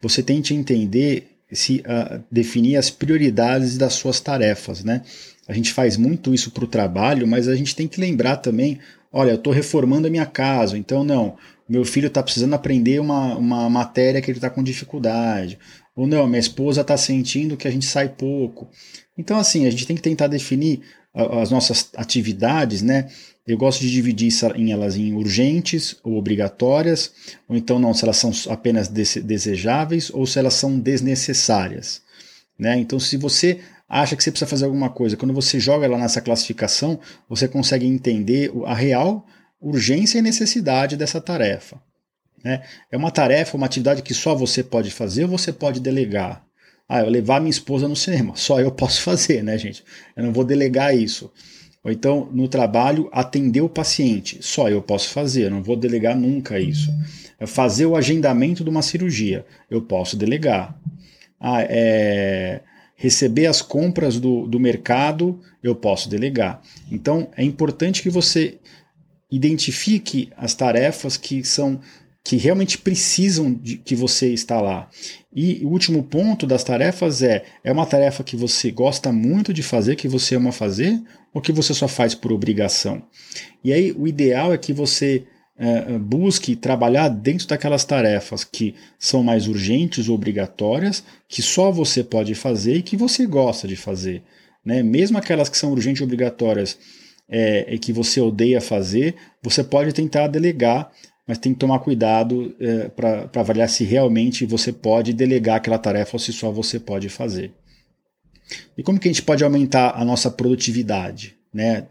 você 0.00 0.22
tente 0.22 0.54
entender 0.54 1.32
se 1.52 1.78
uh, 1.80 2.22
definir 2.30 2.76
as 2.76 2.90
prioridades 2.90 3.78
das 3.78 3.94
suas 3.94 4.20
tarefas, 4.20 4.84
né? 4.84 5.02
A 5.46 5.52
gente 5.54 5.72
faz 5.72 5.96
muito 5.96 6.34
isso 6.34 6.50
para 6.50 6.64
o 6.64 6.68
trabalho, 6.68 7.26
mas 7.26 7.48
a 7.48 7.56
gente 7.56 7.74
tem 7.74 7.88
que 7.88 8.00
lembrar 8.00 8.36
também: 8.36 8.78
olha, 9.10 9.30
eu 9.30 9.36
estou 9.36 9.52
reformando 9.52 10.06
a 10.06 10.10
minha 10.10 10.26
casa, 10.26 10.76
então 10.76 11.02
não, 11.02 11.36
meu 11.68 11.84
filho 11.84 12.08
está 12.08 12.22
precisando 12.22 12.54
aprender 12.54 13.00
uma, 13.00 13.36
uma 13.36 13.70
matéria 13.70 14.20
que 14.20 14.30
ele 14.30 14.38
está 14.38 14.50
com 14.50 14.62
dificuldade. 14.62 15.58
Ou 15.94 16.06
não, 16.06 16.26
minha 16.26 16.38
esposa 16.38 16.82
está 16.82 16.96
sentindo 16.96 17.56
que 17.56 17.66
a 17.66 17.70
gente 17.70 17.84
sai 17.84 18.08
pouco. 18.08 18.68
Então, 19.16 19.36
assim, 19.36 19.66
a 19.66 19.70
gente 19.70 19.86
tem 19.86 19.96
que 19.96 20.02
tentar 20.02 20.28
definir 20.28 20.80
as 21.14 21.50
nossas 21.50 21.90
atividades, 21.96 22.82
né? 22.82 23.08
Eu 23.46 23.56
gosto 23.56 23.80
de 23.80 23.90
dividir 23.90 24.30
em 24.56 24.72
elas 24.72 24.96
em 24.96 25.14
urgentes 25.14 25.96
ou 26.04 26.16
obrigatórias, 26.16 27.12
ou 27.48 27.56
então 27.56 27.78
não, 27.78 27.94
se 27.94 28.04
elas 28.04 28.18
são 28.18 28.30
apenas 28.50 28.88
desejáveis 28.88 30.10
ou 30.10 30.26
se 30.26 30.38
elas 30.38 30.52
são 30.52 30.78
desnecessárias. 30.78 32.02
Né? 32.58 32.78
Então, 32.78 33.00
se 33.00 33.16
você 33.16 33.60
acha 33.88 34.14
que 34.14 34.22
você 34.22 34.30
precisa 34.30 34.48
fazer 34.48 34.66
alguma 34.66 34.90
coisa. 34.90 35.16
Quando 35.16 35.32
você 35.32 35.58
joga 35.58 35.88
lá 35.88 35.96
nessa 35.96 36.20
classificação, 36.20 37.00
você 37.28 37.48
consegue 37.48 37.86
entender 37.86 38.52
a 38.66 38.74
real 38.74 39.26
urgência 39.60 40.18
e 40.18 40.22
necessidade 40.22 40.96
dessa 40.96 41.20
tarefa. 41.20 41.80
Né? 42.44 42.62
É 42.92 42.96
uma 42.96 43.10
tarefa, 43.10 43.56
uma 43.56 43.66
atividade 43.66 44.02
que 44.02 44.12
só 44.12 44.34
você 44.34 44.62
pode 44.62 44.90
fazer 44.90 45.24
ou 45.24 45.30
você 45.30 45.52
pode 45.52 45.80
delegar. 45.80 46.44
Ah, 46.88 47.00
eu 47.00 47.10
levar 47.10 47.40
minha 47.40 47.50
esposa 47.50 47.86
no 47.86 47.94
cinema, 47.94 48.34
só 48.34 48.60
eu 48.60 48.70
posso 48.70 49.02
fazer, 49.04 49.42
né, 49.42 49.58
gente? 49.58 49.84
Eu 50.16 50.24
não 50.24 50.32
vou 50.32 50.44
delegar 50.44 50.96
isso. 50.96 51.30
Ou 51.84 51.92
então, 51.92 52.28
no 52.32 52.48
trabalho, 52.48 53.08
atender 53.12 53.60
o 53.60 53.68
paciente, 53.68 54.38
só 54.40 54.68
eu 54.68 54.82
posso 54.82 55.10
fazer, 55.10 55.44
eu 55.44 55.50
não 55.50 55.62
vou 55.62 55.76
delegar 55.76 56.16
nunca 56.16 56.58
isso. 56.58 56.90
É 57.38 57.46
fazer 57.46 57.86
o 57.86 57.94
agendamento 57.94 58.64
de 58.64 58.70
uma 58.70 58.82
cirurgia, 58.82 59.46
eu 59.70 59.82
posso 59.82 60.16
delegar. 60.16 60.76
Ah, 61.40 61.62
é 61.62 62.62
receber 62.98 63.46
as 63.46 63.62
compras 63.62 64.18
do, 64.18 64.44
do 64.48 64.58
mercado, 64.58 65.40
eu 65.62 65.74
posso 65.74 66.10
delegar. 66.10 66.60
Então 66.90 67.30
é 67.36 67.44
importante 67.44 68.02
que 68.02 68.10
você 68.10 68.58
identifique 69.30 70.30
as 70.36 70.52
tarefas 70.52 71.16
que 71.16 71.44
são 71.44 71.80
que 72.28 72.36
realmente 72.36 72.76
precisam 72.76 73.54
de 73.54 73.78
que 73.78 73.96
você 73.96 74.34
está 74.34 74.60
lá. 74.60 74.90
E 75.34 75.64
o 75.64 75.68
último 75.68 76.02
ponto 76.02 76.46
das 76.46 76.62
tarefas 76.62 77.22
é: 77.22 77.42
é 77.64 77.72
uma 77.72 77.86
tarefa 77.86 78.22
que 78.22 78.36
você 78.36 78.70
gosta 78.70 79.10
muito 79.10 79.54
de 79.54 79.62
fazer, 79.62 79.96
que 79.96 80.06
você 80.06 80.34
ama 80.34 80.52
fazer, 80.52 81.00
ou 81.32 81.40
que 81.40 81.50
você 81.50 81.72
só 81.72 81.88
faz 81.88 82.14
por 82.14 82.30
obrigação? 82.30 83.02
E 83.64 83.72
aí 83.72 83.92
o 83.92 84.06
ideal 84.06 84.52
é 84.52 84.58
que 84.58 84.74
você 84.74 85.24
é, 85.58 85.98
busque 85.98 86.54
trabalhar 86.54 87.08
dentro 87.08 87.48
daquelas 87.48 87.86
tarefas 87.86 88.44
que 88.44 88.74
são 88.98 89.22
mais 89.22 89.48
urgentes 89.48 90.06
ou 90.06 90.14
obrigatórias, 90.14 91.02
que 91.26 91.40
só 91.40 91.70
você 91.72 92.04
pode 92.04 92.34
fazer 92.34 92.76
e 92.76 92.82
que 92.82 92.94
você 92.94 93.24
gosta 93.24 93.66
de 93.66 93.74
fazer. 93.74 94.22
Né? 94.62 94.82
Mesmo 94.82 95.16
aquelas 95.16 95.48
que 95.48 95.56
são 95.56 95.72
urgentes 95.72 96.02
e 96.02 96.04
obrigatórias 96.04 96.78
é, 97.26 97.72
e 97.72 97.78
que 97.78 97.90
você 97.90 98.20
odeia 98.20 98.60
fazer, 98.60 99.14
você 99.42 99.64
pode 99.64 99.94
tentar 99.94 100.26
delegar, 100.26 100.92
mas 101.28 101.38
tem 101.38 101.52
que 101.52 101.58
tomar 101.60 101.78
cuidado 101.80 102.56
é, 102.58 102.88
para 102.88 103.30
avaliar 103.36 103.68
se 103.68 103.84
realmente 103.84 104.46
você 104.46 104.72
pode 104.72 105.12
delegar 105.12 105.56
aquela 105.56 105.78
tarefa 105.78 106.16
ou 106.16 106.18
se 106.18 106.32
só 106.32 106.50
você 106.50 106.80
pode 106.80 107.08
fazer. 107.08 107.52
E 108.76 108.82
como 108.82 108.98
que 108.98 109.06
a 109.06 109.12
gente 109.12 109.22
pode 109.22 109.44
aumentar 109.44 109.92
a 109.94 110.04
nossa 110.04 110.30
produtividade? 110.30 111.36
Né? 111.52 111.86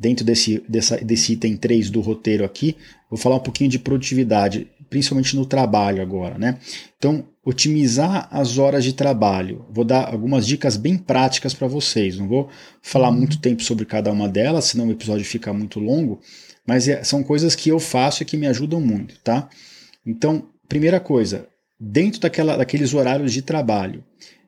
dentro 0.00 0.24
desse, 0.24 0.64
dessa, 0.66 0.96
desse 0.96 1.34
item 1.34 1.58
3 1.58 1.90
do 1.90 2.00
roteiro 2.00 2.42
aqui, 2.42 2.74
vou 3.10 3.18
falar 3.18 3.36
um 3.36 3.40
pouquinho 3.40 3.68
de 3.68 3.78
produtividade, 3.78 4.66
principalmente 4.88 5.36
no 5.36 5.44
trabalho 5.44 6.00
agora, 6.00 6.38
né? 6.38 6.58
Então, 6.96 7.26
otimizar 7.44 8.26
as 8.30 8.56
horas 8.56 8.82
de 8.82 8.94
trabalho. 8.94 9.66
Vou 9.70 9.84
dar 9.84 10.08
algumas 10.10 10.46
dicas 10.46 10.78
bem 10.78 10.96
práticas 10.96 11.52
para 11.52 11.68
vocês. 11.68 12.16
Não 12.16 12.26
vou 12.26 12.48
falar 12.80 13.12
muito 13.12 13.38
tempo 13.38 13.62
sobre 13.62 13.84
cada 13.84 14.10
uma 14.10 14.26
delas, 14.26 14.64
senão 14.64 14.88
o 14.88 14.92
episódio 14.92 15.24
fica 15.24 15.52
muito 15.52 15.78
longo, 15.78 16.18
mas 16.66 16.88
é, 16.88 17.02
são 17.02 17.22
coisas 17.22 17.54
que 17.54 17.68
eu 17.68 17.78
faço 17.78 18.22
e 18.22 18.26
que 18.26 18.36
me 18.36 18.46
ajudam 18.46 18.80
muito, 18.80 19.18
tá? 19.20 19.48
Então, 20.06 20.48
primeira 20.68 21.00
coisa, 21.00 21.46
dentro 21.78 22.20
daquela, 22.20 22.56
daqueles 22.56 22.94
horários 22.94 23.32
de 23.32 23.42
trabalho, 23.42 24.04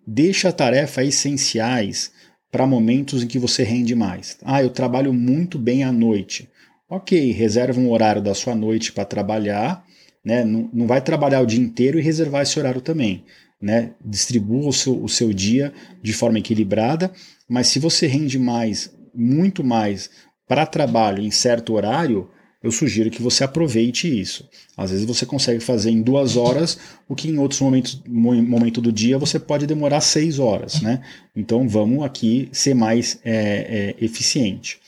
deixa 0.06 0.48
a 0.48 0.52
tarefa 0.52 1.02
essenciais 1.04 2.12
para 2.50 2.66
momentos 2.66 3.22
em 3.22 3.26
que 3.26 3.38
você 3.38 3.62
rende 3.62 3.94
mais. 3.94 4.36
Ah, 4.42 4.62
eu 4.62 4.70
trabalho 4.70 5.12
muito 5.12 5.58
bem 5.58 5.84
à 5.84 5.90
noite. 5.90 6.48
Ok, 6.88 7.32
reserva 7.32 7.80
um 7.80 7.90
horário 7.90 8.20
da 8.20 8.34
sua 8.34 8.54
noite 8.54 8.92
para 8.92 9.06
trabalhar, 9.06 9.82
né? 10.22 10.44
Não, 10.44 10.68
não 10.72 10.86
vai 10.86 11.00
trabalhar 11.00 11.40
o 11.40 11.46
dia 11.46 11.60
inteiro 11.60 11.98
e 11.98 12.02
reservar 12.02 12.42
esse 12.42 12.58
horário 12.58 12.80
também. 12.80 13.24
Né? 13.60 13.92
Distribua 14.04 14.68
o 14.68 14.72
seu, 14.72 15.02
o 15.02 15.08
seu 15.08 15.32
dia 15.32 15.72
de 16.02 16.12
forma 16.12 16.38
equilibrada, 16.38 17.12
mas 17.48 17.68
se 17.68 17.78
você 17.78 18.06
rende 18.06 18.38
mais, 18.38 18.92
muito 19.14 19.62
mais 19.62 20.10
para 20.52 20.66
trabalho 20.66 21.22
em 21.22 21.30
certo 21.30 21.72
horário, 21.72 22.28
eu 22.62 22.70
sugiro 22.70 23.10
que 23.10 23.22
você 23.22 23.42
aproveite 23.42 24.06
isso. 24.06 24.46
Às 24.76 24.90
vezes 24.90 25.06
você 25.06 25.24
consegue 25.24 25.60
fazer 25.60 25.90
em 25.90 26.02
duas 26.02 26.36
horas 26.36 26.78
o 27.08 27.14
que 27.14 27.26
em 27.30 27.38
outros 27.38 27.58
momentos 27.58 28.02
momento 28.06 28.78
do 28.78 28.92
dia 28.92 29.16
você 29.16 29.38
pode 29.40 29.66
demorar 29.66 30.02
seis 30.02 30.38
horas, 30.38 30.82
né? 30.82 31.00
Então 31.34 31.66
vamos 31.66 32.04
aqui 32.04 32.50
ser 32.52 32.74
mais 32.74 33.18
é, 33.24 33.94
é, 33.98 34.04
eficiente. 34.04 34.78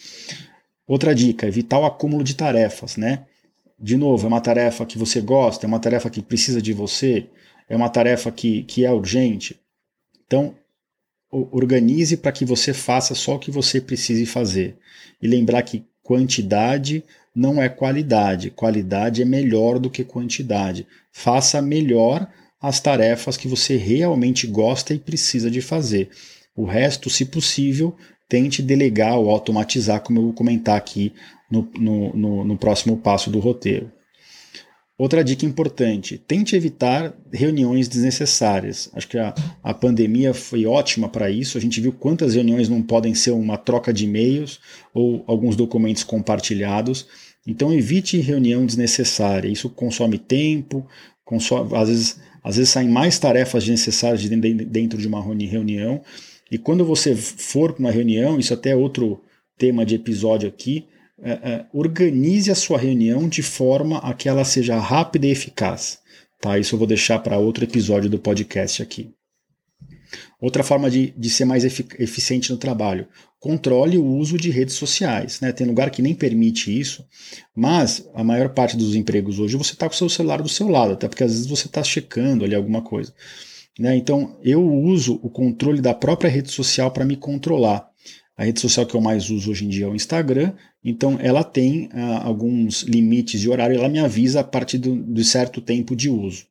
Outra 0.86 1.14
dica: 1.14 1.46
evitar 1.46 1.78
o 1.78 1.86
acúmulo 1.86 2.22
de 2.22 2.34
tarefas, 2.34 2.98
né? 2.98 3.24
De 3.80 3.96
novo, 3.96 4.26
é 4.26 4.28
uma 4.28 4.42
tarefa 4.42 4.84
que 4.84 4.98
você 4.98 5.22
gosta, 5.22 5.64
é 5.64 5.66
uma 5.66 5.80
tarefa 5.80 6.10
que 6.10 6.20
precisa 6.20 6.60
de 6.60 6.74
você, 6.74 7.26
é 7.70 7.74
uma 7.74 7.88
tarefa 7.88 8.30
que, 8.30 8.64
que 8.64 8.84
é 8.84 8.92
urgente. 8.92 9.58
Então, 10.26 10.54
organize 11.50 12.16
para 12.16 12.32
que 12.32 12.44
você 12.44 12.72
faça 12.72 13.14
só 13.14 13.36
o 13.36 13.38
que 13.38 13.50
você 13.50 13.80
precise 13.80 14.26
fazer. 14.26 14.76
E 15.20 15.26
lembrar 15.26 15.62
que 15.62 15.84
quantidade 16.02 17.02
não 17.34 17.60
é 17.60 17.68
qualidade. 17.68 18.50
Qualidade 18.50 19.22
é 19.22 19.24
melhor 19.24 19.78
do 19.78 19.90
que 19.90 20.04
quantidade. 20.04 20.86
Faça 21.10 21.60
melhor 21.60 22.28
as 22.60 22.80
tarefas 22.80 23.36
que 23.36 23.48
você 23.48 23.76
realmente 23.76 24.46
gosta 24.46 24.94
e 24.94 24.98
precisa 24.98 25.50
de 25.50 25.60
fazer. 25.60 26.08
O 26.56 26.64
resto, 26.64 27.10
se 27.10 27.24
possível, 27.24 27.96
tente 28.28 28.62
delegar 28.62 29.18
ou 29.18 29.28
automatizar, 29.28 30.00
como 30.00 30.18
eu 30.18 30.22
vou 30.24 30.32
comentar 30.32 30.76
aqui 30.76 31.12
no, 31.50 31.68
no, 31.76 32.16
no, 32.16 32.44
no 32.44 32.56
próximo 32.56 32.96
passo 32.96 33.30
do 33.30 33.40
roteiro. 33.40 33.90
Outra 34.96 35.24
dica 35.24 35.44
importante: 35.44 36.18
tente 36.18 36.54
evitar 36.54 37.12
reuniões 37.32 37.88
desnecessárias. 37.88 38.88
Acho 38.94 39.08
que 39.08 39.18
a, 39.18 39.34
a 39.62 39.74
pandemia 39.74 40.32
foi 40.32 40.66
ótima 40.66 41.08
para 41.08 41.28
isso. 41.30 41.58
A 41.58 41.60
gente 41.60 41.80
viu 41.80 41.92
quantas 41.92 42.34
reuniões 42.34 42.68
não 42.68 42.80
podem 42.80 43.14
ser 43.14 43.32
uma 43.32 43.56
troca 43.56 43.92
de 43.92 44.04
e-mails 44.04 44.60
ou 44.92 45.24
alguns 45.26 45.56
documentos 45.56 46.04
compartilhados. 46.04 47.06
Então 47.46 47.72
evite 47.72 48.18
reunião 48.18 48.64
desnecessária. 48.64 49.48
Isso 49.48 49.68
consome 49.68 50.16
tempo, 50.16 50.86
consome, 51.24 51.76
às, 51.76 51.88
vezes, 51.88 52.20
às 52.42 52.56
vezes 52.56 52.70
saem 52.70 52.88
mais 52.88 53.18
tarefas 53.18 53.64
desnecessárias 53.64 54.22
dentro 54.22 54.98
de 54.98 55.08
uma 55.08 55.20
reunião. 55.20 56.02
E 56.50 56.56
quando 56.56 56.84
você 56.84 57.16
for 57.16 57.72
para 57.72 57.80
uma 57.80 57.90
reunião, 57.90 58.38
isso 58.38 58.54
até 58.54 58.70
é 58.70 58.76
outro 58.76 59.20
tema 59.58 59.84
de 59.84 59.96
episódio 59.96 60.48
aqui, 60.48 60.86
é, 61.22 61.32
é, 61.32 61.66
organize 61.72 62.50
a 62.50 62.54
sua 62.54 62.78
reunião 62.78 63.28
de 63.28 63.42
forma 63.42 63.98
a 63.98 64.12
que 64.14 64.28
ela 64.28 64.44
seja 64.44 64.78
rápida 64.78 65.26
e 65.26 65.30
eficaz. 65.30 65.98
Tá? 66.40 66.58
Isso 66.58 66.74
eu 66.74 66.78
vou 66.78 66.88
deixar 66.88 67.20
para 67.20 67.38
outro 67.38 67.64
episódio 67.64 68.10
do 68.10 68.18
podcast 68.18 68.82
aqui. 68.82 69.14
Outra 70.40 70.62
forma 70.62 70.90
de, 70.90 71.12
de 71.16 71.30
ser 71.30 71.44
mais 71.44 71.64
eficiente 71.64 72.50
no 72.50 72.58
trabalho, 72.58 73.08
controle 73.40 73.98
o 73.98 74.04
uso 74.04 74.36
de 74.36 74.50
redes 74.50 74.74
sociais. 74.74 75.40
Né? 75.40 75.52
Tem 75.52 75.66
lugar 75.66 75.90
que 75.90 76.02
nem 76.02 76.14
permite 76.14 76.78
isso, 76.78 77.04
mas 77.54 78.06
a 78.14 78.22
maior 78.22 78.50
parte 78.50 78.76
dos 78.76 78.94
empregos 78.94 79.38
hoje 79.38 79.56
você 79.56 79.72
está 79.72 79.88
com 79.88 79.94
o 79.94 79.98
seu 79.98 80.08
celular 80.08 80.42
do 80.42 80.48
seu 80.48 80.68
lado, 80.68 80.92
até 80.92 81.08
porque 81.08 81.24
às 81.24 81.32
vezes 81.32 81.46
você 81.46 81.66
está 81.66 81.82
checando 81.82 82.44
ali 82.44 82.54
alguma 82.54 82.82
coisa. 82.82 83.12
Né? 83.78 83.96
Então 83.96 84.38
eu 84.42 84.62
uso 84.62 85.18
o 85.22 85.30
controle 85.30 85.80
da 85.80 85.94
própria 85.94 86.30
rede 86.30 86.50
social 86.50 86.90
para 86.90 87.04
me 87.04 87.16
controlar. 87.16 87.88
A 88.36 88.44
rede 88.44 88.60
social 88.60 88.84
que 88.84 88.94
eu 88.94 89.00
mais 89.00 89.30
uso 89.30 89.50
hoje 89.50 89.64
em 89.64 89.68
dia 89.68 89.84
é 89.84 89.88
o 89.88 89.94
Instagram, 89.94 90.52
então 90.84 91.18
ela 91.20 91.44
tem 91.44 91.88
ah, 91.92 92.24
alguns 92.24 92.82
limites 92.82 93.40
de 93.40 93.48
horário, 93.48 93.76
ela 93.76 93.88
me 93.88 94.00
avisa 94.00 94.40
a 94.40 94.44
partir 94.44 94.78
do, 94.78 94.96
de 94.96 95.24
certo 95.24 95.60
tempo 95.60 95.94
de 95.94 96.10
uso. 96.10 96.46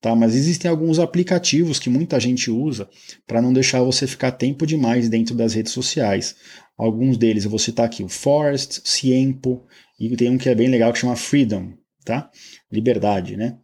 Tá? 0.00 0.14
Mas 0.14 0.34
existem 0.34 0.70
alguns 0.70 0.98
aplicativos 0.98 1.78
que 1.78 1.90
muita 1.90 2.18
gente 2.20 2.50
usa 2.50 2.88
para 3.26 3.42
não 3.42 3.52
deixar 3.52 3.82
você 3.82 4.06
ficar 4.06 4.32
tempo 4.32 4.66
demais 4.66 5.08
dentro 5.08 5.34
das 5.34 5.54
redes 5.54 5.72
sociais. 5.72 6.36
Alguns 6.76 7.16
deles 7.16 7.44
eu 7.44 7.50
vou 7.50 7.58
citar 7.58 7.86
aqui: 7.86 8.02
o 8.02 8.08
Forest, 8.08 8.80
Ciempo, 8.84 9.66
e 9.98 10.16
tem 10.16 10.30
um 10.30 10.38
que 10.38 10.48
é 10.48 10.54
bem 10.54 10.68
legal 10.68 10.92
que 10.92 11.00
chama 11.00 11.16
Freedom, 11.16 11.72
tá? 12.04 12.30
Liberdade, 12.70 13.36
né? 13.36 13.58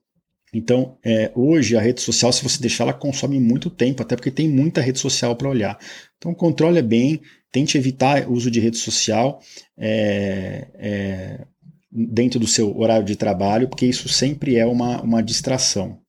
Então, 0.52 0.96
é, 1.04 1.32
hoje 1.34 1.76
a 1.76 1.80
rede 1.80 2.00
social, 2.00 2.32
se 2.32 2.42
você 2.42 2.60
deixar, 2.60 2.84
ela 2.84 2.92
consome 2.92 3.40
muito 3.40 3.68
tempo, 3.68 4.02
até 4.02 4.14
porque 4.14 4.30
tem 4.30 4.48
muita 4.48 4.80
rede 4.80 5.00
social 5.00 5.34
para 5.34 5.48
olhar. 5.48 5.76
Então, 6.16 6.32
controle 6.32 6.80
bem, 6.80 7.20
tente 7.54 7.78
evitar 7.78 8.28
o 8.28 8.32
uso 8.32 8.50
de 8.50 8.58
rede 8.58 8.78
social 8.78 9.40
é, 9.78 10.66
é, 10.74 11.46
dentro 11.88 12.40
do 12.40 12.48
seu 12.48 12.76
horário 12.76 13.06
de 13.06 13.14
trabalho, 13.14 13.68
porque 13.68 13.86
isso 13.86 14.08
sempre 14.08 14.56
é 14.56 14.66
uma, 14.66 15.00
uma 15.00 15.22
distração. 15.22 16.00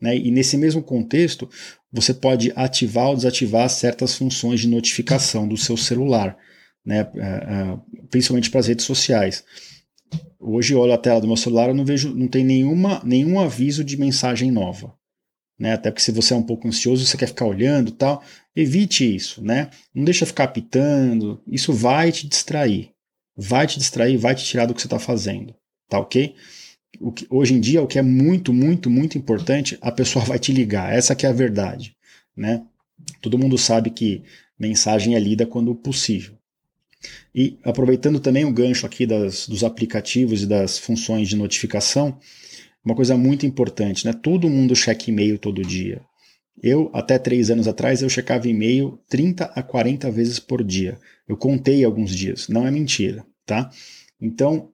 Né? 0.00 0.16
E 0.16 0.30
nesse 0.30 0.56
mesmo 0.56 0.82
contexto, 0.82 1.46
você 1.92 2.14
pode 2.14 2.50
ativar 2.56 3.08
ou 3.08 3.16
desativar 3.16 3.68
certas 3.68 4.14
funções 4.14 4.60
de 4.60 4.66
notificação 4.66 5.46
do 5.46 5.58
seu 5.58 5.76
celular, 5.76 6.38
né? 6.82 7.06
É, 7.16 7.20
é, 7.20 7.78
principalmente 8.10 8.50
para 8.50 8.60
as 8.60 8.66
redes 8.66 8.86
sociais. 8.86 9.44
Hoje 10.40 10.72
eu 10.72 10.80
olho 10.80 10.94
a 10.94 10.98
tela 10.98 11.20
do 11.20 11.26
meu 11.26 11.36
celular, 11.36 11.68
eu 11.68 11.74
não 11.74 11.84
vejo, 11.84 12.14
não 12.14 12.28
tem 12.28 12.44
nenhuma, 12.44 13.02
nenhum 13.04 13.38
aviso 13.38 13.84
de 13.84 13.98
mensagem 13.98 14.50
nova. 14.50 14.94
Né? 15.58 15.72
Até 15.72 15.90
porque 15.90 16.02
se 16.02 16.12
você 16.12 16.34
é 16.34 16.36
um 16.36 16.42
pouco 16.42 16.66
ansioso, 16.66 17.06
você 17.06 17.16
quer 17.16 17.28
ficar 17.28 17.46
olhando 17.46 17.92
tal, 17.92 18.22
evite 18.54 19.14
isso, 19.14 19.42
né? 19.42 19.70
Não 19.94 20.04
deixa 20.04 20.26
ficar 20.26 20.48
pitando, 20.48 21.40
isso 21.46 21.72
vai 21.72 22.10
te 22.10 22.26
distrair. 22.26 22.90
Vai 23.36 23.66
te 23.66 23.78
distrair, 23.78 24.16
vai 24.16 24.34
te 24.34 24.44
tirar 24.44 24.66
do 24.66 24.74
que 24.74 24.80
você 24.80 24.86
está 24.86 24.98
fazendo, 24.98 25.54
tá 25.88 25.98
ok? 25.98 26.34
Que, 27.14 27.26
hoje 27.28 27.54
em 27.54 27.60
dia, 27.60 27.82
o 27.82 27.86
que 27.86 27.98
é 27.98 28.02
muito, 28.02 28.52
muito, 28.52 28.88
muito 28.88 29.18
importante, 29.18 29.76
a 29.80 29.90
pessoa 29.90 30.24
vai 30.26 30.38
te 30.38 30.52
ligar. 30.52 30.92
Essa 30.92 31.14
que 31.14 31.26
é 31.26 31.28
a 31.28 31.32
verdade, 31.32 31.96
né? 32.36 32.62
Todo 33.20 33.38
mundo 33.38 33.58
sabe 33.58 33.90
que 33.90 34.22
mensagem 34.58 35.14
é 35.14 35.18
lida 35.18 35.46
quando 35.46 35.74
possível. 35.74 36.36
E 37.34 37.58
aproveitando 37.62 38.20
também 38.20 38.44
o 38.44 38.52
gancho 38.52 38.86
aqui 38.86 39.06
das, 39.06 39.46
dos 39.48 39.64
aplicativos 39.64 40.42
e 40.42 40.46
das 40.46 40.78
funções 40.78 41.28
de 41.28 41.36
notificação, 41.36 42.18
uma 42.84 42.94
coisa 42.94 43.16
muito 43.16 43.46
importante, 43.46 44.06
né? 44.06 44.12
Todo 44.12 44.50
mundo 44.50 44.76
checa 44.76 45.10
e-mail 45.10 45.38
todo 45.38 45.62
dia. 45.62 46.02
Eu, 46.62 46.90
até 46.92 47.18
três 47.18 47.50
anos 47.50 47.66
atrás, 47.66 48.02
eu 48.02 48.08
checava 48.08 48.48
e-mail 48.48 48.98
30 49.08 49.46
a 49.46 49.62
40 49.62 50.10
vezes 50.10 50.38
por 50.38 50.62
dia. 50.62 50.98
Eu 51.26 51.36
contei 51.36 51.84
alguns 51.84 52.14
dias, 52.14 52.48
não 52.48 52.66
é 52.66 52.70
mentira, 52.70 53.24
tá? 53.44 53.70
Então, 54.20 54.70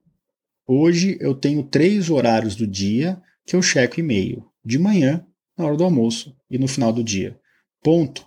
hoje 0.67 1.17
eu 1.19 1.33
tenho 1.33 1.63
três 1.63 2.09
horários 2.09 2.55
do 2.55 2.67
dia 2.67 3.19
que 3.45 3.55
eu 3.55 3.61
checo 3.61 3.99
e-mail. 3.99 4.45
De 4.63 4.77
manhã, 4.77 5.25
na 5.57 5.65
hora 5.65 5.77
do 5.77 5.83
almoço 5.83 6.35
e 6.49 6.57
no 6.57 6.67
final 6.67 6.93
do 6.93 7.03
dia. 7.03 7.39
Ponto. 7.81 8.25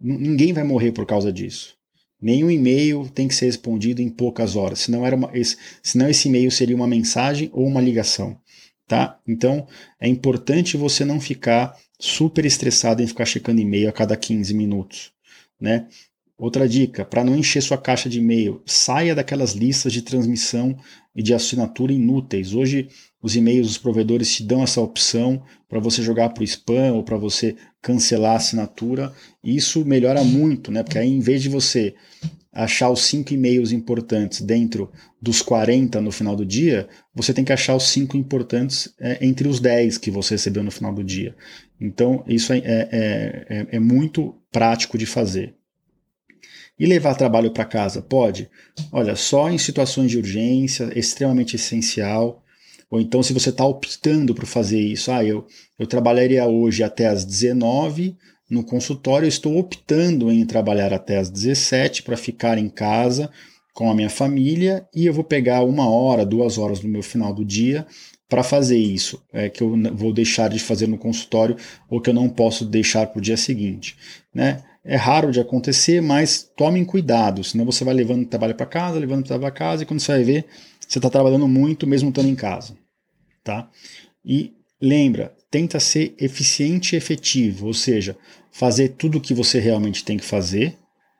Ninguém 0.00 0.52
vai 0.52 0.64
morrer 0.64 0.92
por 0.92 1.04
causa 1.04 1.32
disso. 1.32 1.76
Nenhum 2.20 2.50
e-mail 2.50 3.08
tem 3.08 3.26
que 3.26 3.34
ser 3.34 3.46
respondido 3.46 4.00
em 4.00 4.08
poucas 4.08 4.54
horas, 4.54 4.78
senão, 4.80 5.04
era 5.04 5.14
uma, 5.14 5.30
esse, 5.34 5.56
senão 5.82 6.08
esse 6.08 6.28
e-mail 6.28 6.50
seria 6.52 6.76
uma 6.76 6.86
mensagem 6.86 7.50
ou 7.52 7.66
uma 7.66 7.80
ligação. 7.80 8.38
Tá? 8.86 9.18
Então 9.26 9.66
é 10.00 10.08
importante 10.08 10.76
você 10.76 11.04
não 11.04 11.20
ficar 11.20 11.76
super 11.98 12.44
estressado 12.44 13.02
em 13.02 13.06
ficar 13.06 13.24
checando 13.24 13.60
e-mail 13.60 13.88
a 13.88 13.92
cada 13.92 14.16
15 14.16 14.52
minutos. 14.54 15.12
Né? 15.60 15.86
Outra 16.36 16.68
dica, 16.68 17.04
para 17.04 17.22
não 17.22 17.36
encher 17.36 17.62
sua 17.62 17.78
caixa 17.78 18.08
de 18.08 18.18
e-mail, 18.18 18.60
saia 18.66 19.14
daquelas 19.14 19.52
listas 19.52 19.92
de 19.92 20.02
transmissão 20.02 20.76
e 21.14 21.22
de 21.22 21.34
assinatura 21.34 21.92
inúteis. 21.92 22.54
Hoje 22.54 22.88
os 23.22 23.36
e-mails 23.36 23.68
dos 23.68 23.78
provedores 23.78 24.34
te 24.34 24.42
dão 24.42 24.62
essa 24.62 24.80
opção 24.80 25.42
para 25.68 25.80
você 25.80 26.02
jogar 26.02 26.30
para 26.30 26.42
o 26.42 26.44
spam 26.44 26.92
ou 26.94 27.02
para 27.02 27.16
você 27.16 27.56
cancelar 27.80 28.32
a 28.32 28.36
assinatura. 28.36 29.12
E 29.42 29.56
isso 29.56 29.84
melhora 29.84 30.24
muito, 30.24 30.70
né? 30.70 30.82
Porque 30.82 30.98
aí 30.98 31.08
em 31.08 31.20
vez 31.20 31.42
de 31.42 31.48
você 31.48 31.94
achar 32.52 32.90
os 32.90 33.04
cinco 33.04 33.32
e-mails 33.32 33.72
importantes 33.72 34.42
dentro 34.42 34.90
dos 35.20 35.40
40 35.40 36.00
no 36.02 36.12
final 36.12 36.36
do 36.36 36.44
dia, 36.44 36.86
você 37.14 37.32
tem 37.32 37.44
que 37.44 37.52
achar 37.52 37.74
os 37.74 37.84
cinco 37.84 38.16
importantes 38.16 38.92
é, 39.00 39.24
entre 39.24 39.48
os 39.48 39.58
10 39.58 39.96
que 39.96 40.10
você 40.10 40.34
recebeu 40.34 40.62
no 40.62 40.70
final 40.70 40.92
do 40.92 41.02
dia. 41.02 41.34
Então, 41.80 42.22
isso 42.28 42.52
é, 42.52 42.58
é, 42.58 43.46
é, 43.48 43.66
é 43.72 43.80
muito 43.80 44.34
prático 44.50 44.98
de 44.98 45.06
fazer. 45.06 45.54
E 46.82 46.86
levar 46.86 47.14
trabalho 47.14 47.52
para 47.52 47.64
casa? 47.64 48.02
Pode. 48.02 48.50
Olha, 48.90 49.14
só 49.14 49.48
em 49.48 49.56
situações 49.56 50.10
de 50.10 50.18
urgência, 50.18 50.90
extremamente 50.98 51.54
essencial. 51.54 52.42
Ou 52.90 53.00
então, 53.00 53.22
se 53.22 53.32
você 53.32 53.50
está 53.50 53.64
optando 53.64 54.34
por 54.34 54.46
fazer 54.46 54.80
isso, 54.80 55.12
ah, 55.12 55.24
eu, 55.24 55.46
eu 55.78 55.86
trabalharia 55.86 56.44
hoje 56.44 56.82
até 56.82 57.06
às 57.06 57.24
19 57.24 58.16
no 58.50 58.64
consultório, 58.64 59.26
eu 59.26 59.28
estou 59.28 59.58
optando 59.58 60.32
em 60.32 60.44
trabalhar 60.44 60.92
até 60.92 61.18
às 61.18 61.30
17 61.30 62.02
para 62.02 62.16
ficar 62.16 62.58
em 62.58 62.68
casa 62.68 63.30
com 63.72 63.88
a 63.88 63.94
minha 63.94 64.10
família 64.10 64.84
e 64.92 65.06
eu 65.06 65.14
vou 65.14 65.22
pegar 65.22 65.62
uma 65.62 65.88
hora, 65.88 66.26
duas 66.26 66.58
horas 66.58 66.80
no 66.80 66.88
meu 66.88 67.02
final 67.02 67.32
do 67.32 67.44
dia 67.44 67.86
para 68.28 68.42
fazer 68.42 68.78
isso, 68.78 69.22
é, 69.32 69.48
que 69.48 69.62
eu 69.62 69.78
vou 69.94 70.12
deixar 70.12 70.48
de 70.48 70.58
fazer 70.58 70.88
no 70.88 70.98
consultório 70.98 71.56
ou 71.88 72.00
que 72.00 72.10
eu 72.10 72.14
não 72.14 72.28
posso 72.28 72.64
deixar 72.64 73.06
para 73.06 73.20
o 73.20 73.22
dia 73.22 73.36
seguinte. 73.36 73.96
Né? 74.34 74.64
É 74.84 74.96
raro 74.96 75.30
de 75.30 75.40
acontecer, 75.40 76.00
mas 76.00 76.50
tomem 76.56 76.84
cuidado, 76.84 77.44
senão 77.44 77.64
você 77.64 77.84
vai 77.84 77.94
levando 77.94 78.26
trabalho 78.26 78.54
para 78.54 78.66
casa, 78.66 78.98
levando 78.98 79.24
trabalho 79.24 79.52
para 79.52 79.66
casa 79.66 79.82
e 79.82 79.86
quando 79.86 80.00
você 80.00 80.12
vai 80.12 80.24
ver, 80.24 80.46
você 80.80 80.98
está 80.98 81.08
trabalhando 81.08 81.46
muito 81.46 81.86
mesmo 81.86 82.08
estando 82.08 82.28
em 82.28 82.34
casa 82.34 82.76
tá? 83.42 83.68
E 84.24 84.52
lembra, 84.80 85.34
tenta 85.50 85.80
ser 85.80 86.14
eficiente 86.18 86.94
e 86.94 86.98
efetivo, 86.98 87.66
ou 87.66 87.74
seja, 87.74 88.16
fazer 88.50 88.90
tudo 88.90 89.18
o 89.18 89.20
que 89.20 89.34
você 89.34 89.58
realmente 89.58 90.04
tem 90.04 90.16
que 90.16 90.24
fazer, 90.24 90.76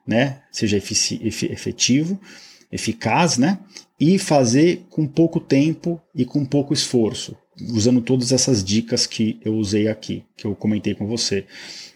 né? 0.07 0.43
Seja 0.51 0.77
efetivo, 0.77 2.21
eficaz, 2.71 3.39
né? 3.39 3.59
E 3.99 4.19
fazer 4.19 4.85
com 4.91 5.07
pouco 5.07 5.39
tempo 5.39 6.01
e 6.15 6.25
com 6.25 6.45
pouco 6.45 6.73
esforço, 6.73 7.37
usando 7.71 8.01
todas 8.01 8.33
essas 8.33 8.63
dicas 8.63 9.07
que 9.07 9.39
eu 9.45 9.55
usei 9.55 9.89
aqui, 9.89 10.25
que 10.37 10.47
eu 10.47 10.55
comentei 10.55 10.95
com 10.95 11.07
você. 11.07 11.45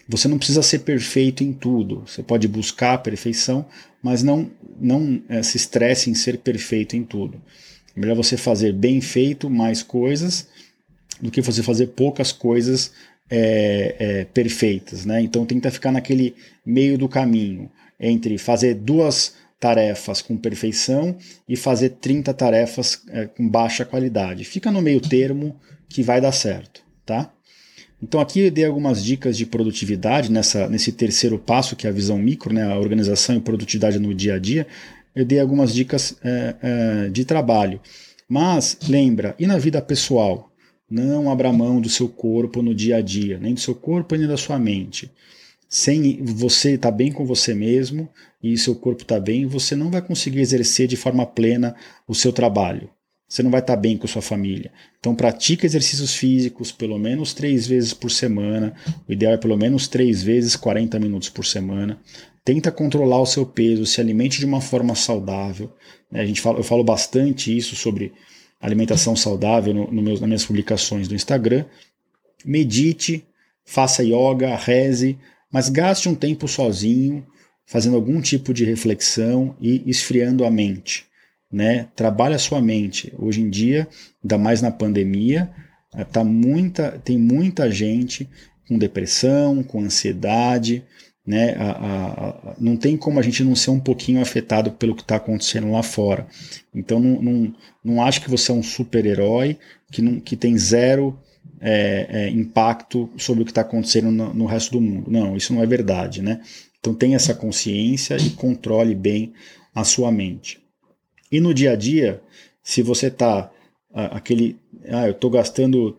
Você 0.07 0.27
não 0.27 0.37
precisa 0.37 0.61
ser 0.61 0.79
perfeito 0.79 1.43
em 1.43 1.51
tudo. 1.51 2.03
Você 2.05 2.23
pode 2.23 2.47
buscar 2.47 2.93
a 2.93 2.97
perfeição, 2.97 3.65
mas 4.01 4.23
não, 4.23 4.49
não 4.79 5.21
é, 5.27 5.43
se 5.43 5.57
estresse 5.57 6.09
em 6.09 6.15
ser 6.15 6.37
perfeito 6.37 6.95
em 6.95 7.03
tudo. 7.03 7.41
É 7.95 7.99
melhor 7.99 8.15
você 8.15 8.37
fazer 8.37 8.73
bem 8.73 9.01
feito 9.01 9.49
mais 9.49 9.83
coisas 9.83 10.47
do 11.21 11.31
que 11.31 11.41
você 11.41 11.63
fazer 11.63 11.87
poucas 11.87 12.31
coisas 12.31 12.91
é, 13.29 13.95
é, 13.99 14.25
perfeitas. 14.25 15.05
Né? 15.05 15.21
Então 15.21 15.45
tenta 15.45 15.71
ficar 15.71 15.91
naquele 15.91 16.35
meio 16.65 16.97
do 16.97 17.09
caminho 17.09 17.69
entre 17.99 18.37
fazer 18.37 18.75
duas 18.75 19.33
tarefas 19.59 20.21
com 20.21 20.37
perfeição 20.37 21.17
e 21.47 21.55
fazer 21.55 21.89
30 21.89 22.33
tarefas 22.33 23.01
é, 23.09 23.25
com 23.25 23.47
baixa 23.47 23.85
qualidade. 23.85 24.43
Fica 24.43 24.71
no 24.71 24.81
meio 24.81 25.01
termo 25.01 25.59
que 25.89 26.03
vai 26.03 26.21
dar 26.21 26.31
certo. 26.31 26.81
Tá? 27.05 27.31
Então 28.01 28.19
aqui 28.19 28.41
eu 28.41 28.51
dei 28.51 28.65
algumas 28.65 29.03
dicas 29.03 29.37
de 29.37 29.45
produtividade 29.45 30.31
nessa, 30.31 30.69
nesse 30.69 30.91
terceiro 30.91 31.39
passo, 31.39 31.75
que 31.75 31.87
é 31.87 31.89
a 31.89 31.93
visão 31.93 32.17
micro, 32.17 32.53
né, 32.53 32.63
a 32.63 32.77
organização 32.77 33.35
e 33.35 33.41
produtividade 33.41 33.97
no 33.97 34.13
dia 34.13 34.35
a 34.35 34.39
dia. 34.39 34.67
Eu 35.15 35.25
dei 35.25 35.39
algumas 35.39 35.73
dicas 35.73 36.15
é, 36.23 36.55
é, 36.61 37.09
de 37.09 37.25
trabalho. 37.25 37.81
Mas 38.29 38.77
lembra, 38.87 39.35
e 39.39 39.47
na 39.47 39.57
vida 39.57 39.81
pessoal? 39.81 40.51
Não 40.89 41.29
abra 41.29 41.51
mão 41.51 41.81
do 41.81 41.89
seu 41.89 42.07
corpo 42.07 42.61
no 42.61 42.73
dia 42.73 42.97
a 42.97 43.01
dia, 43.01 43.37
nem 43.39 43.53
do 43.53 43.59
seu 43.59 43.75
corpo 43.75 44.15
nem 44.15 44.27
da 44.27 44.37
sua 44.37 44.59
mente. 44.59 45.11
Sem 45.69 46.23
você 46.23 46.75
estar 46.75 46.91
tá 46.91 46.97
bem 46.97 47.11
com 47.11 47.25
você 47.25 47.53
mesmo 47.53 48.09
e 48.41 48.57
seu 48.57 48.75
corpo 48.75 49.01
está 49.01 49.19
bem, 49.19 49.45
você 49.45 49.75
não 49.75 49.91
vai 49.91 50.01
conseguir 50.01 50.39
exercer 50.39 50.87
de 50.87 50.95
forma 50.95 51.25
plena 51.25 51.75
o 52.07 52.15
seu 52.15 52.31
trabalho. 52.31 52.89
Você 53.27 53.43
não 53.43 53.51
vai 53.51 53.59
estar 53.59 53.75
tá 53.75 53.79
bem 53.79 53.97
com 53.97 54.07
sua 54.07 54.21
família. 54.21 54.71
Então 54.99 55.13
pratique 55.13 55.65
exercícios 55.65 56.15
físicos 56.15 56.71
pelo 56.71 56.97
menos 56.97 57.33
três 57.33 57.67
vezes 57.67 57.93
por 57.93 58.09
semana. 58.09 58.73
O 59.07 59.11
ideal 59.11 59.33
é 59.33 59.37
pelo 59.37 59.57
menos 59.57 59.87
três 59.87 60.23
vezes 60.23 60.55
40 60.55 60.97
minutos 60.99 61.27
por 61.27 61.45
semana. 61.45 61.99
Tenta 62.45 62.71
controlar 62.71 63.19
o 63.19 63.25
seu 63.25 63.45
peso, 63.45 63.85
se 63.85 63.99
alimente 63.99 64.39
de 64.39 64.45
uma 64.45 64.61
forma 64.61 64.95
saudável. 64.95 65.69
A 66.13 66.25
gente 66.25 66.39
fala, 66.39 66.59
eu 66.59 66.63
falo 66.63 66.81
bastante 66.81 67.55
isso 67.55 67.75
sobre 67.75 68.13
alimentação 68.61 69.17
saudável 69.17 69.73
no, 69.73 69.91
no 69.91 70.01
meus, 70.01 70.21
nas 70.21 70.27
minhas 70.29 70.45
publicações 70.45 71.09
do 71.09 71.15
Instagram. 71.15 71.65
Medite, 72.45 73.25
faça 73.65 74.01
yoga, 74.01 74.55
reze, 74.55 75.17
mas 75.51 75.69
gaste 75.69 76.09
um 76.09 76.15
tempo 76.15 76.47
sozinho, 76.47 77.25
fazendo 77.65 77.95
algum 77.95 78.21
tipo 78.21 78.53
de 78.53 78.63
reflexão 78.63 79.55
e 79.59 79.83
esfriando 79.85 80.45
a 80.45 80.51
mente. 80.51 81.05
Né? 81.51 81.87
Trabalhe 81.95 82.35
a 82.35 82.39
sua 82.39 82.61
mente. 82.61 83.13
Hoje 83.17 83.41
em 83.41 83.49
dia, 83.49 83.87
ainda 84.23 84.37
mais 84.37 84.61
na 84.61 84.71
pandemia, 84.71 85.49
eh, 85.93 86.03
tá 86.03 86.23
muita, 86.23 86.91
tem 87.03 87.17
muita 87.17 87.71
gente 87.71 88.29
com 88.67 88.77
depressão, 88.77 89.63
com 89.63 89.79
ansiedade, 89.79 90.83
né? 91.27 91.55
A, 91.55 91.71
a, 91.71 92.29
a, 92.51 92.55
não 92.57 92.77
tem 92.77 92.95
como 92.95 93.19
a 93.19 93.21
gente 93.21 93.43
não 93.43 93.53
ser 93.53 93.69
um 93.71 93.79
pouquinho 93.79 94.21
afetado 94.21 94.71
pelo 94.71 94.95
que 94.95 95.01
está 95.01 95.17
acontecendo 95.17 95.69
lá 95.69 95.83
fora. 95.83 96.25
Então 96.73 96.99
não, 97.01 97.21
não, 97.21 97.55
não 97.83 98.01
acho 98.01 98.21
que 98.21 98.29
você 98.29 98.49
é 98.49 98.55
um 98.55 98.63
super-herói 98.63 99.57
que, 99.91 100.01
não, 100.01 100.21
que 100.21 100.37
tem 100.37 100.57
zero 100.57 101.19
é, 101.59 102.07
é, 102.09 102.29
impacto 102.29 103.09
sobre 103.17 103.41
o 103.41 103.45
que 103.45 103.51
está 103.51 103.61
acontecendo 103.61 104.11
no, 104.11 104.33
no, 104.33 104.45
resto 104.45 104.71
do 104.73 104.81
mundo. 104.81 105.09
Não, 105.09 105.35
isso 105.35 105.53
não 105.53 105.61
é 105.61 105.65
verdade. 105.65 106.21
Né? 106.21 106.41
Então 106.79 106.93
tenha 106.93 107.15
essa 107.15 107.33
consciência 107.33 108.15
e 108.17 108.31
controle 108.31 108.93
bem 108.95 109.33
a 109.73 109.83
sua 109.83 110.11
mente. 110.11 110.59
E 111.31 111.39
no 111.39 111.53
dia 111.53 111.71
a 111.71 111.75
dia, 111.75 112.21
se 112.63 112.81
você 112.81 113.07
está 113.07 113.51
aquele. 113.93 114.57
Ah, 114.87 115.07
eu 115.07 115.11
estou 115.11 115.29
gastando, 115.29 115.97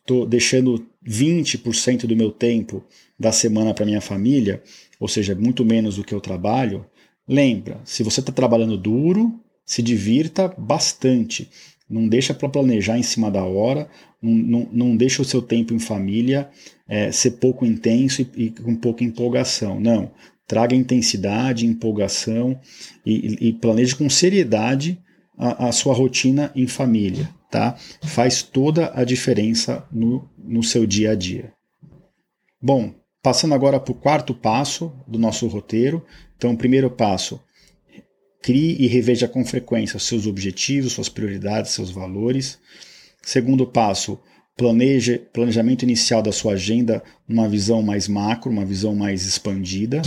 estou 0.00 0.26
deixando 0.26 0.86
20% 1.06 2.06
do 2.06 2.16
meu 2.16 2.30
tempo 2.30 2.84
da 3.18 3.32
semana 3.32 3.74
para 3.74 3.86
minha 3.86 4.00
família, 4.00 4.62
ou 4.98 5.08
seja, 5.08 5.34
muito 5.34 5.64
menos 5.64 5.96
do 5.96 6.04
que 6.04 6.14
eu 6.14 6.20
trabalho, 6.20 6.86
lembra, 7.26 7.80
se 7.84 8.02
você 8.02 8.20
está 8.20 8.32
trabalhando 8.32 8.76
duro, 8.76 9.40
se 9.64 9.82
divirta 9.82 10.52
bastante. 10.56 11.48
Não 11.92 12.08
deixa 12.08 12.32
para 12.32 12.48
planejar 12.48 12.98
em 12.98 13.02
cima 13.02 13.30
da 13.30 13.44
hora, 13.44 13.88
não, 14.20 14.32
não, 14.32 14.68
não 14.72 14.96
deixa 14.96 15.20
o 15.20 15.24
seu 15.24 15.42
tempo 15.42 15.74
em 15.74 15.78
família 15.78 16.48
é, 16.88 17.12
ser 17.12 17.32
pouco 17.32 17.66
intenso 17.66 18.22
e, 18.22 18.46
e, 18.46 18.50
com 18.50 18.74
pouca 18.74 19.04
empolgação. 19.04 19.78
Não. 19.78 20.10
Traga 20.46 20.74
intensidade, 20.74 21.66
empolgação 21.66 22.58
e, 23.04 23.48
e 23.48 23.52
planeje 23.52 23.94
com 23.94 24.08
seriedade 24.08 24.98
a, 25.36 25.68
a 25.68 25.72
sua 25.72 25.94
rotina 25.94 26.50
em 26.56 26.66
família 26.66 27.28
tá? 27.52 27.76
Faz 28.02 28.42
toda 28.42 28.90
a 28.94 29.04
diferença 29.04 29.86
no, 29.92 30.26
no 30.38 30.62
seu 30.62 30.86
dia 30.86 31.10
a 31.10 31.14
dia. 31.14 31.52
Bom, 32.60 32.94
passando 33.22 33.54
agora 33.54 33.78
para 33.78 33.92
o 33.92 33.94
quarto 33.94 34.34
passo 34.34 34.90
do 35.06 35.18
nosso 35.18 35.46
roteiro. 35.46 36.02
Então, 36.36 36.56
primeiro 36.56 36.90
passo, 36.90 37.38
crie 38.42 38.76
e 38.78 38.88
reveja 38.88 39.28
com 39.28 39.44
frequência 39.44 39.98
seus 39.98 40.26
objetivos, 40.26 40.92
suas 40.92 41.08
prioridades, 41.08 41.70
seus 41.70 41.90
valores. 41.90 42.58
Segundo 43.22 43.66
passo, 43.66 44.18
planeje, 44.56 45.18
planejamento 45.32 45.84
inicial 45.84 46.20
da 46.20 46.32
sua 46.32 46.54
agenda 46.54 47.02
numa 47.26 47.48
visão 47.48 47.82
mais 47.82 48.08
macro, 48.08 48.50
uma 48.50 48.64
visão 48.64 48.94
mais 48.94 49.24
expandida. 49.24 50.02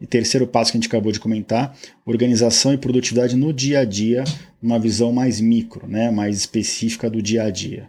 E 0.00 0.06
terceiro 0.06 0.46
passo 0.46 0.70
que 0.70 0.78
a 0.78 0.80
gente 0.80 0.88
acabou 0.88 1.10
de 1.10 1.18
comentar, 1.18 1.76
organização 2.06 2.72
e 2.72 2.78
produtividade 2.78 3.34
no 3.34 3.52
dia 3.52 3.80
a 3.80 3.84
dia, 3.84 4.22
uma 4.62 4.78
visão 4.78 5.12
mais 5.12 5.40
micro, 5.40 5.88
né, 5.88 6.08
mais 6.08 6.36
específica 6.36 7.10
do 7.10 7.20
dia 7.20 7.44
a 7.44 7.50
dia. 7.50 7.88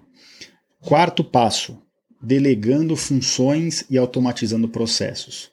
Quarto 0.82 1.24
passo, 1.24 1.78
delegando 2.22 2.96
funções 2.96 3.86
e 3.90 3.98
automatizando 3.98 4.68
processos. 4.68 5.52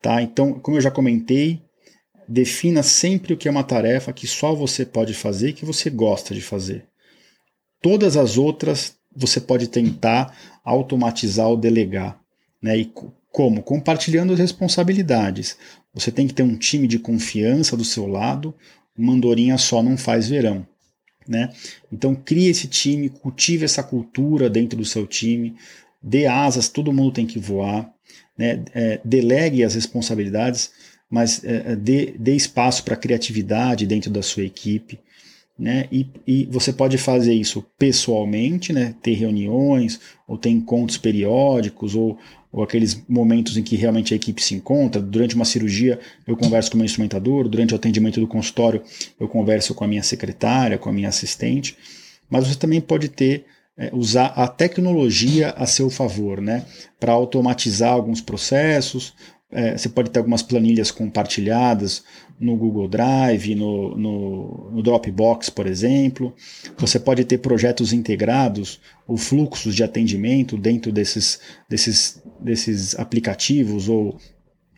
Tá? 0.00 0.22
Então, 0.22 0.52
como 0.60 0.76
eu 0.76 0.80
já 0.80 0.90
comentei, 0.90 1.60
defina 2.30 2.80
sempre 2.80 3.34
o 3.34 3.36
que 3.36 3.48
é 3.48 3.50
uma 3.50 3.64
tarefa 3.64 4.12
que 4.12 4.24
só 4.24 4.54
você 4.54 4.86
pode 4.86 5.12
fazer 5.12 5.48
e 5.48 5.52
que 5.52 5.64
você 5.64 5.90
gosta 5.90 6.32
de 6.32 6.40
fazer. 6.40 6.86
Todas 7.82 8.16
as 8.16 8.38
outras 8.38 8.94
você 9.14 9.40
pode 9.40 9.66
tentar 9.66 10.60
automatizar 10.64 11.48
ou 11.48 11.56
delegar. 11.56 12.20
Né? 12.62 12.78
E 12.78 12.92
como? 13.32 13.64
Compartilhando 13.64 14.32
as 14.32 14.38
responsabilidades. 14.38 15.56
Você 15.92 16.12
tem 16.12 16.28
que 16.28 16.34
ter 16.34 16.44
um 16.44 16.56
time 16.56 16.86
de 16.86 17.00
confiança 17.00 17.76
do 17.76 17.84
seu 17.84 18.06
lado. 18.06 18.54
Uma 18.96 19.12
andorinha 19.12 19.58
só 19.58 19.82
não 19.82 19.96
faz 19.96 20.28
verão. 20.28 20.64
Né? 21.26 21.52
Então 21.92 22.14
crie 22.14 22.46
esse 22.46 22.68
time, 22.68 23.08
cultive 23.08 23.64
essa 23.64 23.82
cultura 23.82 24.48
dentro 24.48 24.78
do 24.78 24.84
seu 24.84 25.04
time, 25.04 25.56
dê 26.00 26.26
asas, 26.26 26.68
todo 26.68 26.92
mundo 26.92 27.12
tem 27.12 27.26
que 27.26 27.38
voar, 27.38 27.92
né? 28.38 28.64
É, 28.74 29.00
delegue 29.04 29.62
as 29.62 29.74
responsabilidades, 29.74 30.72
mas 31.10 31.42
é, 31.44 31.72
é 31.72 31.76
dê, 31.76 32.14
dê 32.16 32.36
espaço 32.36 32.84
para 32.84 32.96
criatividade 32.96 33.86
dentro 33.86 34.10
da 34.10 34.22
sua 34.22 34.44
equipe. 34.44 34.98
Né? 35.58 35.86
E, 35.92 36.06
e, 36.26 36.46
você 36.46 36.72
pode 36.72 36.96
fazer 36.96 37.34
isso 37.34 37.62
pessoalmente, 37.78 38.72
né? 38.72 38.94
ter 39.02 39.12
reuniões, 39.12 40.00
ou 40.26 40.38
ter 40.38 40.48
encontros 40.48 40.96
periódicos, 40.96 41.94
ou, 41.94 42.16
ou 42.50 42.62
aqueles 42.62 43.02
momentos 43.06 43.58
em 43.58 43.62
que 43.62 43.76
realmente 43.76 44.14
a 44.14 44.16
equipe 44.16 44.42
se 44.42 44.54
encontra. 44.54 45.02
Durante 45.02 45.34
uma 45.34 45.44
cirurgia, 45.44 46.00
eu 46.26 46.34
converso 46.34 46.70
com 46.70 46.76
o 46.76 46.78
meu 46.78 46.86
instrumentador, 46.86 47.46
durante 47.46 47.74
o 47.74 47.76
atendimento 47.76 48.18
do 48.20 48.26
consultório, 48.26 48.82
eu 49.18 49.28
converso 49.28 49.74
com 49.74 49.84
a 49.84 49.88
minha 49.88 50.02
secretária, 50.02 50.78
com 50.78 50.88
a 50.88 50.92
minha 50.92 51.10
assistente. 51.10 51.76
Mas 52.30 52.46
você 52.46 52.54
também 52.54 52.80
pode 52.80 53.10
ter 53.10 53.44
é, 53.76 53.90
usar 53.92 54.26
a 54.36 54.48
tecnologia 54.48 55.50
a 55.50 55.66
seu 55.66 55.90
favor, 55.90 56.40
né? 56.40 56.64
Para 56.98 57.12
automatizar 57.12 57.92
alguns 57.92 58.20
processos. 58.20 59.14
É, 59.52 59.76
você 59.76 59.88
pode 59.88 60.10
ter 60.10 60.20
algumas 60.20 60.42
planilhas 60.42 60.92
compartilhadas 60.92 62.04
no 62.38 62.56
Google 62.56 62.88
Drive, 62.88 63.54
no, 63.54 63.96
no, 63.96 64.70
no, 64.70 64.82
Dropbox, 64.82 65.50
por 65.50 65.66
exemplo. 65.66 66.34
Você 66.78 67.00
pode 67.00 67.24
ter 67.24 67.38
projetos 67.38 67.92
integrados 67.92 68.80
ou 69.06 69.16
fluxos 69.16 69.74
de 69.74 69.82
atendimento 69.82 70.56
dentro 70.56 70.92
desses, 70.92 71.40
desses, 71.68 72.22
desses 72.40 72.98
aplicativos 72.98 73.88
ou, 73.88 74.16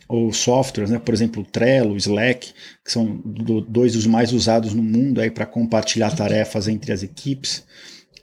ou 0.09 0.33
softwares, 0.33 0.91
né? 0.91 0.99
por 0.99 1.13
exemplo, 1.13 1.45
Trello, 1.45 1.97
Slack, 1.97 2.53
que 2.85 2.91
são 2.91 3.21
do, 3.25 3.61
dois 3.61 3.93
dos 3.93 4.07
mais 4.07 4.33
usados 4.33 4.73
no 4.73 4.83
mundo 4.83 5.21
para 5.33 5.47
compartilhar 5.47 6.17
tarefas 6.17 6.67
entre 6.67 6.93
as 6.93 7.03
equipes. 7.03 7.65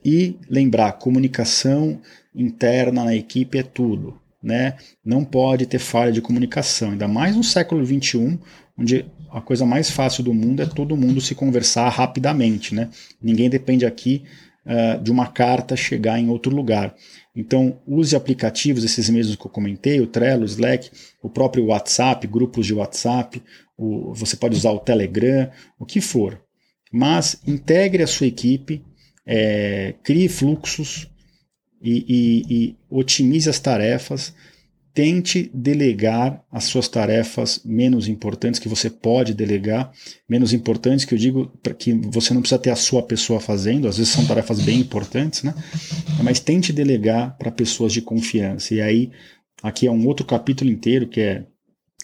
E 0.03 0.35
lembrar, 0.49 0.93
comunicação 0.93 2.01
interna 2.33 3.03
na 3.03 3.15
equipe 3.15 3.57
é 3.57 3.63
tudo. 3.63 4.19
Né? 4.41 4.77
Não 5.03 5.25
pode 5.25 5.65
ter 5.65 5.79
falha 5.79 6.11
de 6.11 6.21
comunicação, 6.21 6.91
ainda 6.91 7.07
mais 7.07 7.35
no 7.35 7.43
século 7.43 7.85
XXI, 7.85 8.39
onde 8.77 9.05
a 9.31 9.41
coisa 9.41 9.65
mais 9.65 9.89
fácil 9.89 10.23
do 10.23 10.33
mundo 10.33 10.61
é 10.61 10.65
todo 10.65 10.95
mundo 10.95 11.19
se 11.19 11.35
conversar 11.35 11.89
rapidamente. 11.89 12.73
Né? 12.73 12.89
Ninguém 13.21 13.49
depende 13.49 13.85
aqui 13.85 14.23
uh, 14.65 15.01
de 15.01 15.11
uma 15.11 15.27
carta 15.27 15.75
chegar 15.75 16.19
em 16.19 16.29
outro 16.29 16.55
lugar. 16.55 16.95
Então, 17.35 17.79
use 17.85 18.15
aplicativos, 18.15 18.83
esses 18.83 19.09
mesmos 19.09 19.35
que 19.35 19.45
eu 19.45 19.51
comentei, 19.51 20.01
o 20.01 20.07
Trello, 20.07 20.43
o 20.43 20.45
Slack, 20.45 20.89
o 21.21 21.29
próprio 21.29 21.65
WhatsApp, 21.65 22.25
grupos 22.27 22.65
de 22.65 22.73
WhatsApp, 22.73 23.41
o, 23.77 24.13
você 24.13 24.35
pode 24.35 24.55
usar 24.55 24.71
o 24.71 24.79
Telegram, 24.79 25.49
o 25.77 25.85
que 25.85 26.01
for. 26.01 26.41
Mas 26.91 27.39
integre 27.45 28.03
a 28.03 28.07
sua 28.07 28.27
equipe 28.27 28.83
é, 29.25 29.93
crie 30.03 30.27
fluxos 30.27 31.07
e, 31.81 32.05
e, 32.07 32.53
e 32.53 32.75
otimize 32.89 33.49
as 33.49 33.59
tarefas. 33.59 34.33
Tente 34.93 35.49
delegar 35.53 36.43
as 36.51 36.65
suas 36.65 36.87
tarefas 36.87 37.61
menos 37.63 38.07
importantes 38.07 38.59
que 38.59 38.67
você 38.67 38.89
pode 38.89 39.33
delegar, 39.33 39.91
menos 40.27 40.51
importantes 40.51 41.05
que 41.05 41.13
eu 41.13 41.17
digo 41.17 41.51
que 41.77 41.93
você 41.93 42.33
não 42.33 42.41
precisa 42.41 42.59
ter 42.59 42.71
a 42.71 42.75
sua 42.75 43.03
pessoa 43.03 43.39
fazendo, 43.39 43.87
às 43.87 43.97
vezes 43.97 44.11
são 44.11 44.25
tarefas 44.25 44.59
bem 44.61 44.79
importantes, 44.79 45.43
né? 45.43 45.53
Mas 46.23 46.39
tente 46.39 46.73
delegar 46.73 47.37
para 47.37 47.51
pessoas 47.51 47.93
de 47.93 48.01
confiança. 48.01 48.73
E 48.73 48.81
aí, 48.81 49.11
aqui 49.61 49.87
é 49.87 49.91
um 49.91 50.05
outro 50.07 50.25
capítulo 50.25 50.69
inteiro 50.69 51.07
que 51.07 51.21
é 51.21 51.45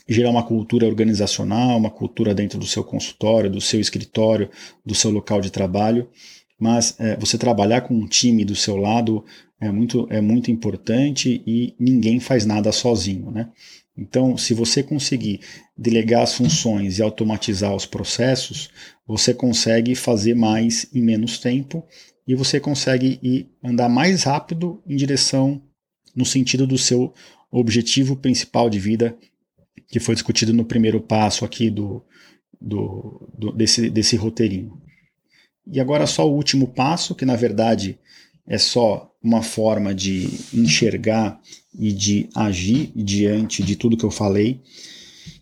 gerar 0.08 0.30
uma 0.30 0.44
cultura 0.44 0.86
organizacional, 0.86 1.78
uma 1.78 1.90
cultura 1.90 2.34
dentro 2.34 2.60
do 2.60 2.66
seu 2.66 2.84
consultório, 2.84 3.50
do 3.50 3.60
seu 3.60 3.80
escritório, 3.80 4.50
do 4.86 4.94
seu 4.94 5.10
local 5.10 5.42
de 5.42 5.52
trabalho, 5.52 6.08
mas 6.60 6.96
é, 7.00 7.18
você 7.18 7.38
trabalhar 7.38 7.82
com 7.82 7.94
um 7.94 8.08
time 8.08 8.46
do 8.46 8.56
seu 8.56 8.78
lado 8.78 9.26
é 9.60 9.72
muito, 9.72 10.08
é 10.10 10.20
muito 10.20 10.52
importante 10.52 11.42
e 11.46 11.74
ninguém 11.80 12.20
faz 12.20 12.46
nada 12.46 12.72
sozinho, 12.72 13.32
né? 13.32 13.50
Então, 13.98 14.38
se 14.38 14.54
você 14.54 14.84
conseguir 14.84 15.40
delegar 15.78 16.24
as 16.24 16.34
funções 16.34 17.00
e 17.00 17.02
automatizar 17.02 17.74
os 17.74 17.86
processos, 17.86 18.70
você 19.08 19.34
consegue 19.34 19.96
fazer 19.96 20.36
mais 20.36 20.86
em 20.94 21.02
menos 21.02 21.40
tempo 21.40 21.86
e 22.28 22.36
você 22.36 22.60
consegue 22.60 23.18
ir 23.24 23.50
andar 23.64 23.88
mais 23.88 24.24
rápido 24.24 24.84
em 24.86 24.98
direção 24.98 25.62
no 26.14 26.26
sentido 26.26 26.68
do 26.68 26.78
seu 26.78 27.14
objetivo 27.50 28.18
principal 28.18 28.70
de 28.70 28.80
vida, 28.80 29.18
que 29.88 30.00
foi 30.00 30.16
discutido 30.16 30.52
no 30.52 30.66
primeiro 30.66 31.00
passo 31.00 31.46
aqui 31.46 31.70
do, 31.70 32.04
do, 32.60 33.30
do 33.38 33.52
desse, 33.54 33.90
desse 33.90 34.18
roteirinho. 34.18 34.82
E 35.68 35.80
agora 35.80 36.06
só 36.06 36.28
o 36.28 36.34
último 36.34 36.68
passo, 36.68 37.16
que 37.16 37.26
na 37.26 37.36
verdade 37.36 37.98
é 38.48 38.58
só 38.58 39.12
uma 39.24 39.42
forma 39.42 39.94
de 39.94 40.30
enxergar 40.54 41.40
e 41.78 41.92
de 41.92 42.30
agir 42.36 42.92
diante 42.96 43.64
de 43.64 43.76
tudo 43.76 43.98
que 43.98 44.06
eu 44.06 44.12
falei, 44.12 44.62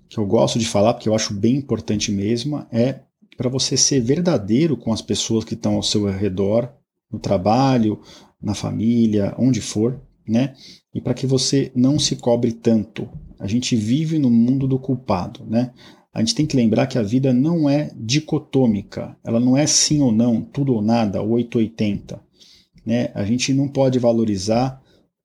que 0.10 0.18
eu 0.18 0.26
gosto 0.26 0.58
de 0.58 0.66
falar 0.66 0.93
porque 0.93 1.10
eu 1.10 1.16
acho 1.16 1.34
bem 1.34 1.56
importante 1.56 2.12
mesmo, 2.12 2.66
é 2.72 3.01
para 3.36 3.49
você 3.49 3.76
ser 3.76 3.99
verdadeiro 3.99 4.78
com 4.78 4.93
as 4.93 5.01
pessoas 5.01 5.43
que 5.43 5.54
estão 5.54 5.76
ao 5.76 5.84
seu 5.84 6.06
redor, 6.06 6.72
no 7.12 7.20
trabalho, 7.20 7.99
na 8.41 8.54
família, 8.54 9.36
onde 9.38 9.62
for, 9.62 9.99
né? 10.28 10.54
E 10.93 11.01
para 11.01 11.14
que 11.14 11.28
você 11.28 11.72
não 11.76 11.99
se 11.99 12.16
cobre 12.16 12.51
tanto. 12.51 13.10
A 13.39 13.47
gente 13.47 13.76
vive 13.76 14.18
no 14.18 14.30
mundo 14.30 14.68
do 14.68 14.80
culpado, 14.80 15.45
né? 15.45 15.72
A 16.14 16.20
gente 16.20 16.36
tem 16.36 16.45
que 16.45 16.56
lembrar 16.56 16.88
que 16.88 16.97
a 16.97 17.04
vida 17.04 17.34
não 17.34 17.68
é 17.68 17.91
dicotômica, 17.95 19.18
ela 19.24 19.39
não 19.39 19.58
é 19.58 19.66
sim 19.66 19.99
ou 19.99 20.12
não, 20.12 20.41
tudo 20.41 20.74
ou 20.74 20.82
nada, 20.82 21.22
880. 21.22 22.22
Né? 22.86 23.10
A 23.14 23.24
gente 23.24 23.54
não 23.54 23.68
pode 23.68 24.00
valorizar 24.00 24.82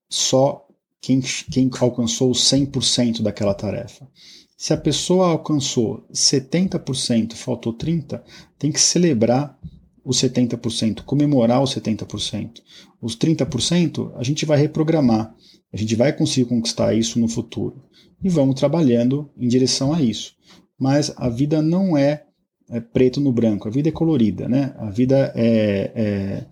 só 0.08 0.66
quem, 1.00 1.20
quem 1.20 1.70
alcançou 1.80 2.32
100% 2.32 3.22
daquela 3.22 3.54
tarefa. 3.54 4.08
Se 4.56 4.72
a 4.72 4.76
pessoa 4.76 5.28
alcançou 5.28 6.04
70%, 6.12 7.34
faltou 7.34 7.72
30%, 7.72 8.20
tem 8.58 8.72
que 8.72 8.80
celebrar 8.80 9.56
os 10.04 10.16
70%, 10.18 11.02
comemorar 11.02 11.62
os 11.62 11.74
70%. 11.74 12.60
Os 13.00 13.16
30% 13.16 14.12
a 14.16 14.24
gente 14.24 14.44
vai 14.44 14.58
reprogramar, 14.58 15.34
a 15.72 15.76
gente 15.76 15.94
vai 15.94 16.12
conseguir 16.12 16.48
conquistar 16.48 16.94
isso 16.94 17.20
no 17.20 17.28
futuro. 17.28 17.84
E 18.22 18.28
vamos 18.28 18.56
trabalhando 18.56 19.30
em 19.36 19.46
direção 19.46 19.92
a 19.92 20.02
isso 20.02 20.38
mas 20.78 21.12
a 21.16 21.28
vida 21.28 21.60
não 21.60 21.96
é, 21.96 22.22
é, 22.70 22.80
preto 22.80 23.20
no 23.20 23.32
branco, 23.32 23.66
a 23.66 23.70
vida 23.70 23.88
é 23.88 23.92
colorida, 23.92 24.48
né? 24.48 24.74
A 24.78 24.90
vida 24.90 25.32
é, 25.34 25.92
é 25.94 26.46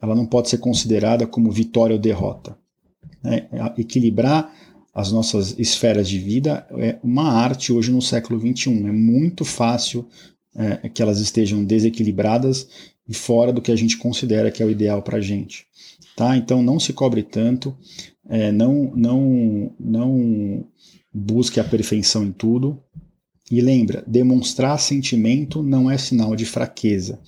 ela 0.00 0.14
não 0.14 0.26
pode 0.26 0.48
ser 0.48 0.58
considerada 0.58 1.26
como 1.26 1.50
vitória 1.50 1.94
ou 1.94 2.00
derrota. 2.00 2.56
Né? 3.22 3.48
Equilibrar 3.76 4.54
as 4.94 5.12
nossas 5.12 5.56
esferas 5.58 6.08
de 6.08 6.18
vida 6.18 6.66
é 6.72 6.98
uma 7.02 7.32
arte 7.32 7.72
hoje 7.72 7.92
no 7.92 8.02
século 8.02 8.40
XXI. 8.40 8.70
É 8.86 8.92
muito 8.92 9.44
fácil 9.44 10.06
é, 10.54 10.88
que 10.88 11.02
elas 11.02 11.20
estejam 11.20 11.64
desequilibradas 11.64 12.68
e 13.08 13.14
fora 13.14 13.52
do 13.52 13.62
que 13.62 13.72
a 13.72 13.76
gente 13.76 13.96
considera 13.96 14.50
que 14.50 14.62
é 14.62 14.66
o 14.66 14.70
ideal 14.70 15.02
para 15.02 15.18
a 15.18 15.20
gente. 15.20 15.66
Tá? 16.16 16.36
Então 16.36 16.62
não 16.62 16.78
se 16.78 16.92
cobre 16.92 17.22
tanto, 17.22 17.76
é, 18.28 18.50
não, 18.52 18.92
não, 18.94 19.72
não 19.78 20.64
busque 21.12 21.60
a 21.60 21.64
perfeição 21.64 22.24
em 22.24 22.32
tudo, 22.32 22.82
e 23.50 23.60
lembra, 23.60 24.04
demonstrar 24.06 24.78
sentimento 24.78 25.60
não 25.62 25.90
é 25.90 25.98
sinal 25.98 26.36
de 26.36 26.44
fraqueza. 26.44 27.18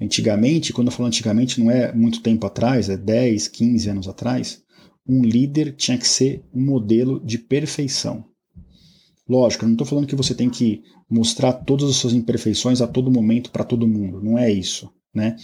Antigamente, 0.00 0.72
quando 0.72 0.88
eu 0.88 0.92
falo 0.92 1.06
antigamente, 1.06 1.60
não 1.60 1.70
é 1.70 1.92
muito 1.92 2.20
tempo 2.20 2.46
atrás, 2.46 2.88
é 2.88 2.96
10, 2.96 3.48
15 3.48 3.90
anos 3.90 4.08
atrás, 4.08 4.62
um 5.06 5.22
líder 5.22 5.74
tinha 5.76 5.98
que 5.98 6.06
ser 6.08 6.42
um 6.52 6.64
modelo 6.64 7.24
de 7.24 7.38
perfeição. 7.38 8.24
Lógico, 9.28 9.64
eu 9.64 9.68
não 9.68 9.74
estou 9.74 9.86
falando 9.86 10.06
que 10.06 10.16
você 10.16 10.34
tem 10.34 10.50
que 10.50 10.82
mostrar 11.08 11.52
todas 11.52 11.88
as 11.88 11.96
suas 11.96 12.12
imperfeições 12.12 12.80
a 12.80 12.86
todo 12.86 13.10
momento 13.10 13.50
para 13.50 13.64
todo 13.64 13.88
mundo, 13.88 14.22
não 14.22 14.38
é 14.38 14.50
isso. 14.50 14.90
Né? 15.14 15.36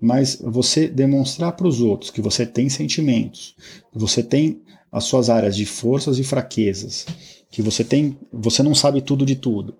Mas 0.00 0.40
você 0.40 0.88
demonstrar 0.88 1.52
para 1.52 1.68
os 1.68 1.82
outros 1.82 2.10
que 2.10 2.22
você 2.22 2.46
tem 2.46 2.70
sentimentos, 2.70 3.54
que 3.92 3.98
você 3.98 4.22
tem 4.22 4.62
as 4.90 5.04
suas 5.04 5.28
áreas 5.28 5.54
de 5.54 5.66
forças 5.66 6.18
e 6.18 6.24
fraquezas, 6.24 7.04
que 7.50 7.60
você 7.60 7.84
tem, 7.84 8.18
você 8.32 8.62
não 8.62 8.74
sabe 8.74 9.02
tudo 9.02 9.26
de 9.26 9.36
tudo, 9.36 9.76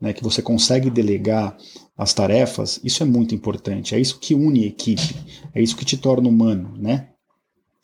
né, 0.00 0.12
que 0.12 0.22
você 0.22 0.42
consegue 0.42 0.90
delegar 0.90 1.56
as 1.98 2.14
tarefas, 2.14 2.80
isso 2.84 3.02
é 3.02 3.06
muito 3.06 3.34
importante. 3.34 3.94
É 3.94 4.00
isso 4.00 4.20
que 4.20 4.32
une 4.34 4.64
equipe, 4.64 5.16
é 5.52 5.60
isso 5.60 5.76
que 5.76 5.84
te 5.84 5.96
torna 5.96 6.28
humano, 6.28 6.72
né? 6.78 7.08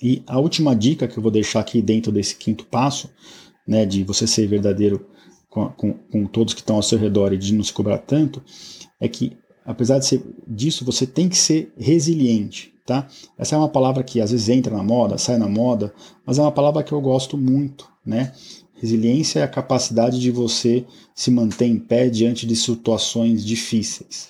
E 0.00 0.22
a 0.26 0.38
última 0.38 0.74
dica 0.74 1.08
que 1.08 1.18
eu 1.18 1.22
vou 1.22 1.32
deixar 1.32 1.60
aqui 1.60 1.82
dentro 1.82 2.12
desse 2.12 2.36
quinto 2.36 2.64
passo, 2.66 3.10
né, 3.66 3.84
de 3.84 4.04
você 4.04 4.26
ser 4.26 4.46
verdadeiro 4.46 5.06
com, 5.48 5.68
com, 5.70 5.92
com 5.94 6.26
todos 6.26 6.54
que 6.54 6.60
estão 6.60 6.76
ao 6.76 6.82
seu 6.82 6.98
redor 6.98 7.32
e 7.32 7.38
de 7.38 7.54
não 7.54 7.64
se 7.64 7.72
cobrar 7.72 7.98
tanto, 7.98 8.42
é 9.00 9.08
que 9.08 9.36
apesar 9.64 9.98
de 9.98 10.06
ser 10.06 10.22
disso, 10.46 10.84
você 10.84 11.06
tem 11.06 11.28
que 11.28 11.36
ser 11.36 11.72
resiliente, 11.76 12.72
tá? 12.86 13.08
Essa 13.38 13.56
é 13.56 13.58
uma 13.58 13.68
palavra 13.68 14.02
que 14.04 14.20
às 14.20 14.30
vezes 14.30 14.48
entra 14.48 14.76
na 14.76 14.82
moda, 14.82 15.16
sai 15.16 15.38
na 15.38 15.48
moda, 15.48 15.92
mas 16.26 16.38
é 16.38 16.42
uma 16.42 16.52
palavra 16.52 16.82
que 16.82 16.92
eu 16.92 17.00
gosto 17.00 17.38
muito, 17.38 17.88
né? 18.04 18.32
Resiliência 18.84 19.40
é 19.40 19.42
a 19.42 19.48
capacidade 19.48 20.20
de 20.20 20.30
você 20.30 20.84
se 21.14 21.30
manter 21.30 21.64
em 21.64 21.78
pé 21.78 22.10
diante 22.10 22.46
de 22.46 22.54
situações 22.54 23.42
difíceis. 23.42 24.28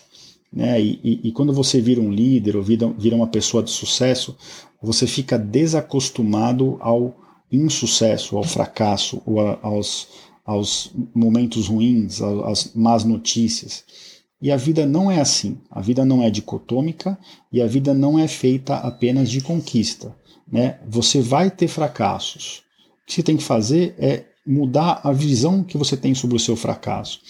Né? 0.53 0.81
E, 0.81 1.01
e, 1.03 1.21
e 1.25 1.33
quando 1.33 1.53
você 1.53 1.81
vira 1.81 2.01
um 2.01 2.13
líder 2.13 2.57
ou 2.57 2.63
vira, 2.63 2.89
vira 2.97 3.17
uma 3.17 3.27
pessoa 3.27 3.65
de 3.65 3.73
sucesso, 3.73 4.37
você 4.81 5.09
fica 5.09 5.37
desacostumado 5.37 6.77
ao 6.79 7.17
insucesso, 7.51 8.37
ao 8.37 8.45
fracasso, 8.45 9.21
ou 9.27 9.41
a, 9.41 9.59
aos, 9.61 10.07
aos 10.47 10.93
momentos 11.13 11.67
ruins, 11.67 12.23
às 12.23 12.73
más 12.77 13.03
notícias. 13.03 13.83
E 14.41 14.53
a 14.53 14.57
vida 14.57 14.87
não 14.87 15.11
é 15.11 15.21
assim. 15.21 15.59
A 15.69 15.81
vida 15.81 16.05
não 16.05 16.23
é 16.23 16.31
dicotômica 16.31 17.19
e 17.53 17.61
a 17.61 17.67
vida 17.67 17.93
não 17.93 18.17
é 18.17 18.29
feita 18.29 18.77
apenas 18.77 19.29
de 19.29 19.41
conquista. 19.41 20.15
Né? 20.47 20.79
Você 20.87 21.21
vai 21.21 21.51
ter 21.51 21.67
fracassos. 21.67 22.63
O 23.03 23.07
que 23.07 23.15
você 23.15 23.23
tem 23.25 23.37
que 23.37 23.43
fazer 23.43 23.97
é 23.99 24.27
mudar 24.47 25.01
a 25.03 25.13
visão 25.13 25.63
que 25.63 25.79
você 25.79 25.97
tem 25.97 26.15
sobre 26.15 26.37
o 26.37 26.41
seu 26.41 26.57
fracasso. 26.57 27.21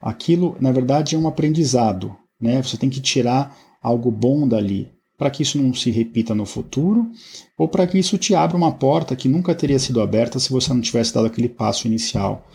Aquilo, 0.00 0.56
na 0.60 0.72
verdade, 0.72 1.14
é 1.14 1.18
um 1.18 1.28
aprendizado. 1.28 2.16
Né? 2.40 2.62
Você 2.62 2.76
tem 2.76 2.88
que 2.88 3.00
tirar 3.00 3.56
algo 3.82 4.10
bom 4.10 4.46
dali 4.46 4.90
para 5.16 5.30
que 5.30 5.42
isso 5.42 5.60
não 5.60 5.74
se 5.74 5.90
repita 5.90 6.34
no 6.34 6.46
futuro 6.46 7.10
ou 7.56 7.66
para 7.68 7.86
que 7.86 7.98
isso 7.98 8.16
te 8.16 8.34
abra 8.34 8.56
uma 8.56 8.72
porta 8.72 9.16
que 9.16 9.28
nunca 9.28 9.54
teria 9.54 9.78
sido 9.78 10.00
aberta 10.00 10.38
se 10.38 10.50
você 10.50 10.72
não 10.72 10.80
tivesse 10.80 11.12
dado 11.12 11.26
aquele 11.26 11.48
passo 11.48 11.88
inicial. 11.88 12.46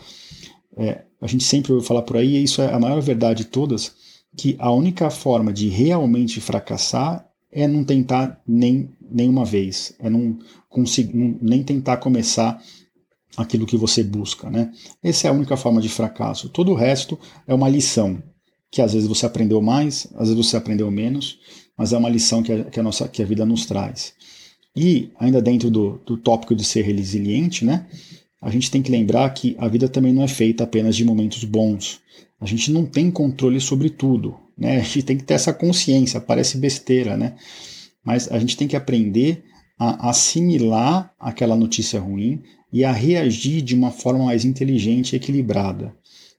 É, 0.76 1.02
a 1.20 1.26
gente 1.26 1.44
sempre 1.44 1.72
ouve 1.72 1.86
falar 1.86 2.02
por 2.02 2.16
aí, 2.16 2.36
e 2.36 2.42
isso 2.42 2.60
é 2.62 2.72
a 2.72 2.78
maior 2.78 3.00
verdade 3.00 3.44
de 3.44 3.50
todas, 3.50 3.92
que 4.36 4.56
a 4.58 4.70
única 4.70 5.10
forma 5.10 5.52
de 5.52 5.68
realmente 5.68 6.40
fracassar 6.40 7.26
é 7.52 7.68
não 7.68 7.84
tentar 7.84 8.40
nem 8.46 8.90
nenhuma 9.10 9.44
vez, 9.44 9.94
é 10.00 10.10
não 10.10 10.38
conseguir 10.68 11.38
nem 11.40 11.62
tentar 11.62 11.98
começar 11.98 12.60
aquilo 13.36 13.66
que 13.66 13.76
você 13.76 14.02
busca, 14.02 14.50
né? 14.50 14.70
Essa 15.02 15.28
é 15.28 15.30
a 15.30 15.34
única 15.34 15.56
forma 15.56 15.80
de 15.80 15.88
fracasso. 15.88 16.48
Todo 16.48 16.72
o 16.72 16.74
resto 16.74 17.18
é 17.46 17.54
uma 17.54 17.68
lição 17.68 18.22
que 18.70 18.82
às 18.82 18.92
vezes 18.92 19.08
você 19.08 19.26
aprendeu 19.26 19.60
mais, 19.62 20.08
às 20.14 20.28
vezes 20.28 20.46
você 20.46 20.56
aprendeu 20.56 20.90
menos, 20.90 21.38
mas 21.76 21.92
é 21.92 21.96
uma 21.96 22.08
lição 22.08 22.42
que 22.42 22.52
a, 22.52 22.64
que 22.64 22.80
a 22.80 22.82
nossa 22.82 23.08
que 23.08 23.22
a 23.22 23.26
vida 23.26 23.44
nos 23.44 23.66
traz. 23.66 24.14
E 24.76 25.10
ainda 25.18 25.40
dentro 25.40 25.70
do, 25.70 26.00
do 26.04 26.16
tópico 26.16 26.54
de 26.54 26.64
ser 26.64 26.82
resiliente, 26.82 27.64
né? 27.64 27.86
A 28.42 28.50
gente 28.50 28.70
tem 28.70 28.82
que 28.82 28.90
lembrar 28.90 29.30
que 29.30 29.56
a 29.58 29.68
vida 29.68 29.88
também 29.88 30.12
não 30.12 30.22
é 30.22 30.28
feita 30.28 30.64
apenas 30.64 30.96
de 30.96 31.04
momentos 31.04 31.44
bons. 31.44 32.00
A 32.40 32.46
gente 32.46 32.70
não 32.70 32.84
tem 32.84 33.10
controle 33.10 33.60
sobre 33.60 33.88
tudo, 33.88 34.36
né? 34.58 34.76
A 34.76 34.82
gente 34.82 35.02
tem 35.02 35.16
que 35.16 35.24
ter 35.24 35.34
essa 35.34 35.52
consciência. 35.52 36.20
Parece 36.20 36.58
besteira, 36.58 37.16
né? 37.16 37.36
Mas 38.04 38.30
a 38.30 38.38
gente 38.38 38.56
tem 38.56 38.68
que 38.68 38.76
aprender 38.76 39.44
a 39.78 40.10
assimilar 40.10 41.12
aquela 41.18 41.56
notícia 41.56 41.98
ruim 41.98 42.42
e 42.74 42.84
a 42.84 42.90
reagir 42.90 43.62
de 43.62 43.72
uma 43.72 43.92
forma 43.92 44.24
mais 44.24 44.44
inteligente 44.44 45.12
e 45.12 45.16
equilibrada. 45.16 45.94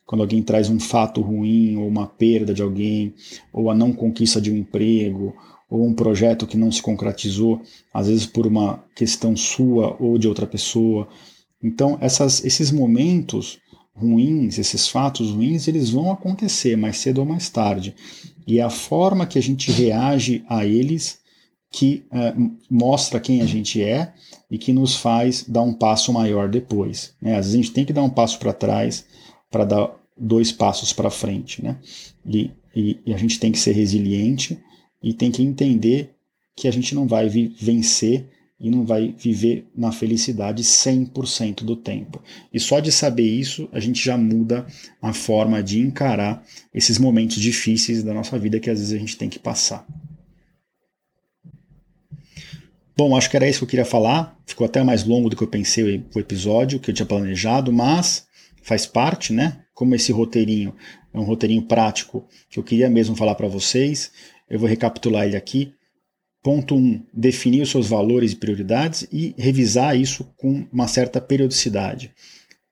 Quando 0.06 0.20
alguém 0.20 0.44
traz 0.44 0.70
um 0.70 0.82
fato 0.82 1.22
ruim, 1.22 1.78
ou 1.78 1.88
uma 1.88 2.08
perda 2.08 2.54
de 2.54 2.62
alguém, 2.62 3.14
ou 3.54 3.72
a 3.72 3.74
não 3.74 3.94
conquista 3.94 4.42
de 4.42 4.52
um 4.52 4.58
emprego, 4.58 5.34
ou 5.70 5.88
um 5.88 5.94
projeto 5.94 6.46
que 6.46 6.58
não 6.58 6.70
se 6.70 6.82
concretizou, 6.82 7.62
às 7.94 8.08
vezes 8.08 8.26
por 8.26 8.46
uma 8.46 8.84
questão 8.94 9.34
sua 9.38 9.96
ou 9.98 10.18
de 10.18 10.28
outra 10.28 10.46
pessoa. 10.46 11.08
Então, 11.64 11.98
essas, 12.02 12.44
esses 12.44 12.70
momentos 12.70 13.58
ruins, 13.96 14.60
esses 14.60 14.90
fatos 14.90 15.32
ruins, 15.32 15.70
eles 15.70 15.90
vão 15.90 16.12
acontecer 16.12 16.76
mais 16.76 16.98
cedo 16.98 17.20
ou 17.20 17.26
mais 17.26 17.50
tarde. 17.50 17.96
E 18.46 18.60
a 18.60 18.70
forma 18.70 19.26
que 19.26 19.40
a 19.40 19.42
gente 19.42 19.72
reage 19.72 20.44
a 20.50 20.66
eles 20.66 21.18
que 21.72 22.06
uh, 22.12 22.52
mostra 22.70 23.20
quem 23.20 23.42
a 23.42 23.46
gente 23.46 23.82
é 23.82 24.14
e 24.50 24.58
que 24.58 24.72
nos 24.72 24.96
faz 24.96 25.44
dar 25.48 25.62
um 25.62 25.74
passo 25.74 26.14
maior 26.14 26.50
depois. 26.50 27.14
Né? 27.22 27.36
Às 27.36 27.46
vezes 27.46 27.54
a 27.54 27.58
gente 27.58 27.74
tem 27.74 27.86
que 27.86 27.94
dar 27.94 28.04
um 28.04 28.10
passo 28.10 28.40
para 28.40 28.54
trás 28.54 29.06
para 29.52 29.66
dar 29.66 29.96
dois 30.18 30.52
passos 30.52 30.94
para 30.94 31.10
frente. 31.10 31.64
Né? 31.64 31.78
E, 32.26 32.52
e, 32.76 33.00
e, 33.06 33.14
a 33.14 33.18
gente 33.18 33.40
tem 33.40 33.52
que 33.52 33.60
ser 33.60 33.74
resiliente 33.74 34.58
e 35.04 35.14
tem 35.14 35.32
que 35.32 35.44
entender 35.44 36.16
que 36.56 36.68
a 36.68 36.72
gente 36.72 36.96
não 36.96 37.08
vai 37.08 37.28
vencer 37.28 38.30
e 38.60 38.70
não 38.70 38.86
vai 38.86 39.14
viver 39.18 39.68
na 39.76 39.92
felicidade 39.92 40.64
100% 40.64 41.64
do 41.64 41.76
tempo. 41.76 42.22
E 42.54 42.60
só 42.60 42.80
de 42.80 42.92
saber 42.92 43.28
isso, 43.28 43.68
a 43.72 43.80
gente 43.80 44.04
já 44.04 44.18
muda 44.18 44.66
a 45.02 45.12
forma 45.14 45.62
de 45.62 45.80
encarar 45.80 46.44
esses 46.74 46.98
momentos 46.98 47.38
difíceis 47.38 48.02
da 48.02 48.14
nossa 48.14 48.40
vida 48.40 48.60
que 48.60 48.70
às 48.70 48.80
vezes 48.80 48.94
a 48.94 48.98
gente 48.98 49.18
tem 49.18 49.30
que 49.30 49.40
passar. 49.40 49.86
Bom, 52.98 53.16
acho 53.16 53.30
que 53.30 53.36
era 53.36 53.48
isso 53.48 53.60
que 53.60 53.66
eu 53.66 53.70
queria 53.70 53.86
falar. 53.86 54.38
Ficou 54.46 54.66
até 54.66 54.82
mais 54.82 55.04
longo 55.04 55.30
do 55.30 55.36
que 55.36 55.44
eu 55.44 55.48
pensei 55.48 56.04
o 56.16 56.20
episódio, 56.20 56.80
que 56.80 56.90
eu 56.90 56.96
tinha 56.96 57.06
planejado, 57.06 57.72
mas 57.72 58.26
faz 58.62 58.86
parte, 58.86 59.34
né? 59.34 59.62
Como 59.74 59.94
esse 59.94 60.14
roteirinho 60.14 60.74
é 61.14 61.20
um 61.20 61.24
roteirinho 61.24 61.64
prático 61.64 62.26
que 62.50 62.58
eu 62.58 62.64
queria 62.64 62.90
mesmo 62.90 63.16
falar 63.16 63.36
para 63.36 63.48
vocês, 63.48 64.12
eu 64.50 64.58
vou 64.58 64.70
recapitular 64.70 65.26
ele 65.26 65.36
aqui. 65.36 65.74
Ponto 66.42 66.76
1. 66.76 66.78
Um, 66.78 67.04
definir 67.14 67.64
os 67.64 67.70
seus 67.70 67.88
valores 67.88 68.32
e 68.32 68.36
prioridades 68.38 69.08
e 69.12 69.36
revisar 69.38 70.00
isso 70.00 70.24
com 70.38 70.66
uma 70.72 70.88
certa 70.88 71.20
periodicidade. 71.20 72.14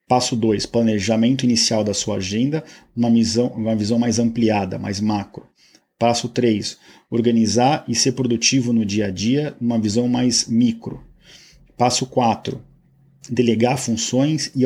Passo 0.08 0.36
2. 0.36 0.66
Planejamento 0.68 1.44
inicial 1.44 1.84
da 1.84 1.94
sua 1.94 2.18
agenda, 2.18 2.64
uma 2.96 3.10
visão, 3.10 3.48
uma 3.48 3.76
visão 3.76 4.00
mais 4.00 4.20
ampliada, 4.20 4.78
mais 4.78 5.02
macro. 5.02 5.48
Passo 6.04 6.28
3. 6.28 6.78
Organizar 7.10 7.86
e 7.88 7.96
ser 7.96 8.12
produtivo 8.12 8.74
no 8.74 8.84
dia 8.84 9.06
a 9.06 9.10
dia, 9.10 9.56
uma 9.62 9.80
visão 9.80 10.06
mais 10.06 10.50
micro. 10.50 11.02
Passo 11.78 12.06
4 12.08 12.62
delegar 13.30 13.78
funções 13.78 14.52
e 14.54 14.66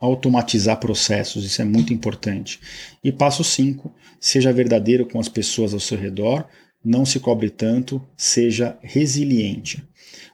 automatizar 0.00 0.80
processos, 0.80 1.44
isso 1.44 1.60
é 1.60 1.66
muito 1.66 1.92
importante. 1.92 2.58
E 3.04 3.12
passo 3.12 3.44
5, 3.44 3.94
seja 4.18 4.50
verdadeiro 4.50 5.04
com 5.04 5.20
as 5.20 5.28
pessoas 5.28 5.74
ao 5.74 5.80
seu 5.80 5.98
redor, 5.98 6.46
não 6.82 7.04
se 7.04 7.20
cobre 7.20 7.50
tanto, 7.50 8.02
seja 8.16 8.78
resiliente. 8.80 9.86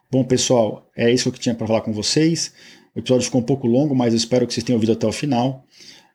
Bom, 0.08 0.22
pessoal, 0.22 0.88
é 0.96 1.12
isso 1.12 1.28
que 1.32 1.38
eu 1.38 1.42
tinha 1.42 1.56
para 1.56 1.66
falar 1.66 1.80
com 1.80 1.92
vocês. 1.92 2.52
O 2.94 3.00
episódio 3.00 3.24
ficou 3.24 3.40
um 3.40 3.44
pouco 3.44 3.66
longo, 3.66 3.96
mas 3.96 4.12
eu 4.12 4.16
espero 4.16 4.46
que 4.46 4.54
vocês 4.54 4.62
tenham 4.62 4.76
ouvido 4.76 4.92
até 4.92 5.08
o 5.08 5.12
final. 5.12 5.63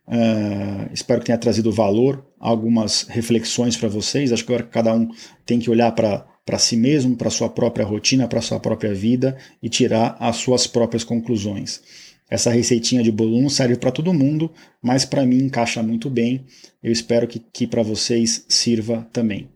Uh, 0.10 0.90
espero 0.92 1.20
que 1.20 1.28
tenha 1.28 1.38
trazido 1.38 1.72
valor, 1.72 2.26
algumas 2.40 3.04
reflexões 3.04 3.78
para 3.78 3.88
vocês. 3.88 4.34
Acho 4.34 4.44
que 4.44 4.52
agora 4.52 4.68
cada 4.68 4.92
um 4.92 5.08
tem 5.46 5.60
que 5.60 5.70
olhar 5.70 5.92
para 5.92 6.26
si 6.58 6.76
mesmo, 6.76 7.16
para 7.16 7.30
sua 7.30 7.48
própria 7.48 7.86
rotina, 7.86 8.28
para 8.28 8.42
sua 8.42 8.60
própria 8.60 8.92
vida 8.92 9.38
e 9.62 9.70
tirar 9.70 10.18
as 10.20 10.38
suas 10.38 10.66
próprias 10.66 11.04
conclusões. 11.04 11.84
Essa 12.28 12.50
receitinha 12.50 13.04
de 13.04 13.12
bolo 13.12 13.40
não 13.40 13.50
serve 13.50 13.76
para 13.76 13.92
todo 13.92 14.12
mundo, 14.14 14.52
mas 14.82 15.06
para 15.06 15.24
mim 15.26 15.44
encaixa 15.44 15.84
muito 15.84 16.10
bem. 16.10 16.44
Eu 16.82 16.92
espero 16.92 17.28
que, 17.28 17.38
que 17.40 17.68
para 17.68 17.84
vocês 17.84 18.46
sirva 18.48 19.08
também. 19.14 19.48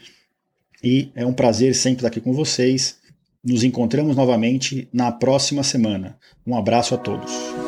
E 0.83 1.11
é 1.15 1.27
um 1.27 1.33
prazer 1.33 1.75
sempre 1.75 1.99
estar 1.99 2.09
aqui 2.09 2.21
com 2.21 2.33
vocês. 2.33 2.97
Nos 3.45 3.65
encontramos 3.65 4.17
novamente 4.17 4.89
na 4.93 5.11
próxima 5.11 5.63
semana. 5.63 6.17
Um 6.47 6.57
abraço 6.57 6.95
a 6.95 6.99
todos. 6.99 7.68